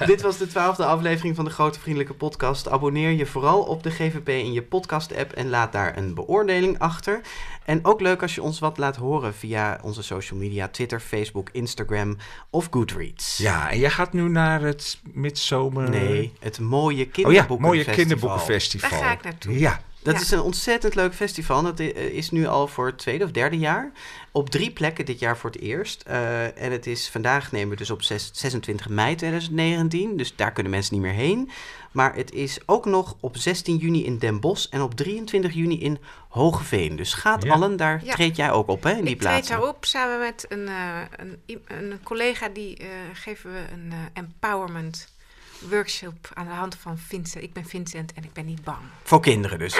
Dit 0.06 0.20
was 0.22 0.36
de 0.38 0.46
twaalfde 0.46 0.84
aflevering 0.84 1.36
van 1.36 1.44
de 1.44 1.50
Grote 1.50 1.80
Vriendelijke 1.80 2.14
Podcast. 2.14 2.68
Abonneer 2.68 3.10
je 3.10 3.26
vooral 3.26 3.60
op 3.62 3.82
de 3.82 3.90
GVP 3.90 4.28
in 4.28 4.52
je 4.52 4.62
podcast-app 4.62 5.32
en 5.32 5.48
laat 5.48 5.72
daar 5.72 5.96
een 5.96 6.14
beoordeling 6.14 6.78
achter. 6.78 7.20
En 7.64 7.84
ook 7.84 8.00
leuk 8.00 8.22
als 8.22 8.34
je 8.34 8.42
ons 8.42 8.58
wat 8.58 8.78
laat 8.78 8.96
horen 8.96 9.34
via 9.34 9.78
onze 9.82 10.02
social 10.02 10.38
media, 10.38 10.68
Twitter, 10.68 11.00
Facebook, 11.00 11.48
Instagram 11.52 12.16
of 12.50 12.68
Goodreads. 12.70 13.36
ja, 13.36 13.70
en 13.70 13.78
jij 13.78 13.90
gaat 13.90 14.12
nu 14.12 14.28
naar 14.28 14.60
het 14.60 15.00
midzomer... 15.12 15.90
Nee, 15.90 16.32
het 16.40 16.60
mooie 16.60 17.02
Oh 17.02 17.06
ja, 17.06 17.10
kinderboekenfestival. 17.12 17.58
mooie 17.68 17.84
kinderboekenfestival. 17.84 18.90
Daar 18.90 18.98
ga 18.98 19.12
ik 19.12 19.22
naartoe. 19.22 19.58
Ja, 19.58 19.80
Dat 20.02 20.14
Ja. 20.14 20.20
is 20.20 20.30
een 20.30 20.40
ontzettend 20.40 20.94
leuk 20.94 21.14
festival. 21.14 21.62
Dat 21.62 21.80
i- 21.80 21.84
is 21.96 22.30
nu 22.30 22.46
al 22.46 22.68
voor 22.68 22.86
het 22.86 22.98
tweede 22.98 23.24
of 23.24 23.30
derde 23.30 23.58
jaar. 23.58 23.92
Op 24.32 24.50
drie 24.50 24.70
plekken 24.70 25.04
dit 25.04 25.18
jaar 25.18 25.36
voor 25.38 25.50
het 25.50 25.60
eerst. 25.60 26.02
Eh, 26.06 26.62
en 26.62 26.72
het 26.72 26.86
is 26.86 27.08
vandaag 27.08 27.52
nemen 27.52 27.68
we 27.70 27.76
dus 27.76 27.90
op 27.90 28.02
zes- 28.02 28.30
26 28.32 28.88
mei 28.88 29.14
2019. 29.14 30.16
Dus 30.16 30.36
daar 30.36 30.52
kunnen 30.52 30.72
mensen 30.72 30.94
niet 30.94 31.02
meer 31.02 31.12
heen. 31.12 31.50
Maar 31.92 32.14
het 32.14 32.32
is 32.32 32.58
ook 32.66 32.84
nog 32.84 33.16
op 33.20 33.36
16 33.36 33.76
juni 33.76 34.04
in 34.04 34.18
Den 34.18 34.40
Bosch 34.40 34.66
en 34.70 34.80
op 34.82 34.94
23 34.94 35.52
juni 35.54 35.80
in 35.80 35.98
Hogeveen. 36.28 36.96
Dus 36.96 37.14
gaat 37.14 37.42
Ja. 37.44 37.52
allen, 37.52 37.76
daar 37.76 38.00
Ja. 38.04 38.12
treed 38.14 38.36
jij 38.36 38.50
ook 38.50 38.68
op 38.68 38.82
hè, 38.82 38.90
in 38.90 39.04
die 39.04 39.14
ik 39.14 39.20
treed 39.20 39.32
plaatsen. 39.32 39.56
daarop 39.56 39.84
samen 39.84 40.18
met 40.18 40.46
een, 40.48 40.68
eh, 40.68 40.98
een, 41.16 41.62
een 41.66 41.98
collega. 42.02 42.48
Die 42.48 42.76
eh, 42.76 42.86
geven 43.12 43.52
we 43.52 43.58
een 43.72 43.92
eh, 43.92 43.98
empowerment 44.12 45.08
workshop 45.68 46.30
aan 46.34 46.46
de 46.46 46.52
hand 46.52 46.76
van 46.80 46.98
Vincent. 46.98 47.44
Ik 47.44 47.52
ben 47.52 47.64
Vincent 47.64 48.12
en 48.12 48.24
ik 48.24 48.32
ben 48.32 48.46
niet 48.46 48.64
bang. 48.64 48.78
Voor 49.02 49.20
kinderen 49.20 49.58
dus. 49.58 49.76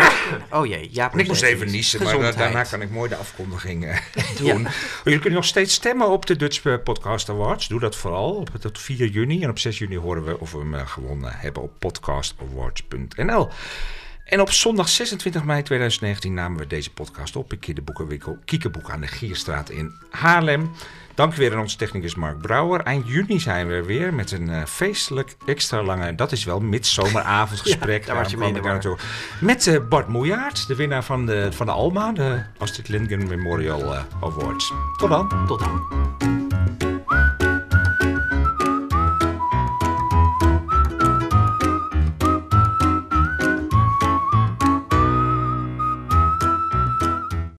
Oh 0.50 0.66
jee, 0.66 0.88
ja. 0.92 1.12
ik 1.14 1.26
moest 1.26 1.42
even 1.42 1.70
niezen, 1.70 2.02
maar 2.02 2.18
da- 2.18 2.32
daarna 2.32 2.62
kan 2.62 2.82
ik 2.82 2.90
mooi 2.90 3.08
de 3.08 3.16
afkondiging 3.16 3.84
eh, 3.84 3.98
doen. 4.38 4.66
Oh, 4.66 4.72
Jullie 5.04 5.18
kunnen 5.18 5.38
nog 5.38 5.48
steeds 5.48 5.74
stemmen 5.74 6.08
op 6.08 6.26
de 6.26 6.36
Dutch 6.36 6.64
eh, 6.64 6.74
Podcast 6.84 7.28
Awards. 7.28 7.68
Doe 7.68 7.80
dat 7.80 7.96
vooral 7.96 8.34
op 8.34 8.50
tot 8.60 8.78
4 8.80 9.06
juni. 9.06 9.42
En 9.42 9.50
op 9.50 9.58
6 9.58 9.78
juni 9.78 9.96
horen 9.96 10.24
we 10.24 10.40
of 10.40 10.52
we 10.52 10.58
hem 10.58 10.74
eh, 10.74 10.86
gewonnen 10.86 11.32
hebben 11.36 11.62
op 11.62 11.72
podcastawards.nl. 11.78 13.48
En 14.24 14.40
op 14.40 14.50
zondag 14.50 14.88
26 14.88 15.44
mei 15.44 15.62
2019 15.62 16.34
namen 16.34 16.58
we 16.58 16.66
deze 16.66 16.90
podcast 16.90 17.36
op 17.36 17.52
in 17.52 17.58
kinderboekenwinkel 17.58 18.38
Kiekeboek 18.44 18.90
aan 18.90 19.00
de 19.00 19.06
Gierstraat 19.06 19.70
in 19.70 19.92
Haarlem. 20.10 20.70
Dank 21.20 21.34
weer 21.34 21.52
aan 21.52 21.60
onze 21.60 21.76
technicus 21.76 22.14
Mark 22.14 22.40
Brouwer. 22.40 22.80
Eind 22.80 23.08
juni 23.08 23.40
zijn 23.40 23.66
we 23.66 23.74
er 23.74 23.86
weer 23.86 24.14
met 24.14 24.30
een 24.30 24.50
eh, 24.50 24.64
feestelijk 24.64 25.36
extra 25.46 25.82
lange, 25.82 26.14
dat 26.14 26.32
is 26.32 26.44
wel 26.44 26.60
midzomeravondgesprek. 26.60 28.00
Ja, 28.06 28.06
daar 28.06 28.22
was 28.22 28.30
je 28.30 28.36
mee 28.36 28.52
naartoe. 28.52 28.98
Met 29.40 29.66
eh, 29.66 29.76
Bart 29.88 30.08
Moejaert, 30.08 30.66
de 30.66 30.76
winnaar 30.76 31.04
van 31.04 31.26
de, 31.26 31.52
van 31.52 31.66
de 31.66 31.72
Alma, 31.72 32.12
de 32.12 32.42
Astrid 32.58 32.88
Lindgren 32.88 33.26
Memorial 33.26 33.94
eh, 33.94 34.02
Awards. 34.20 34.72
Tot 34.96 35.08
dan. 35.08 35.46
Tot 35.46 35.58
dan. 35.58 36.39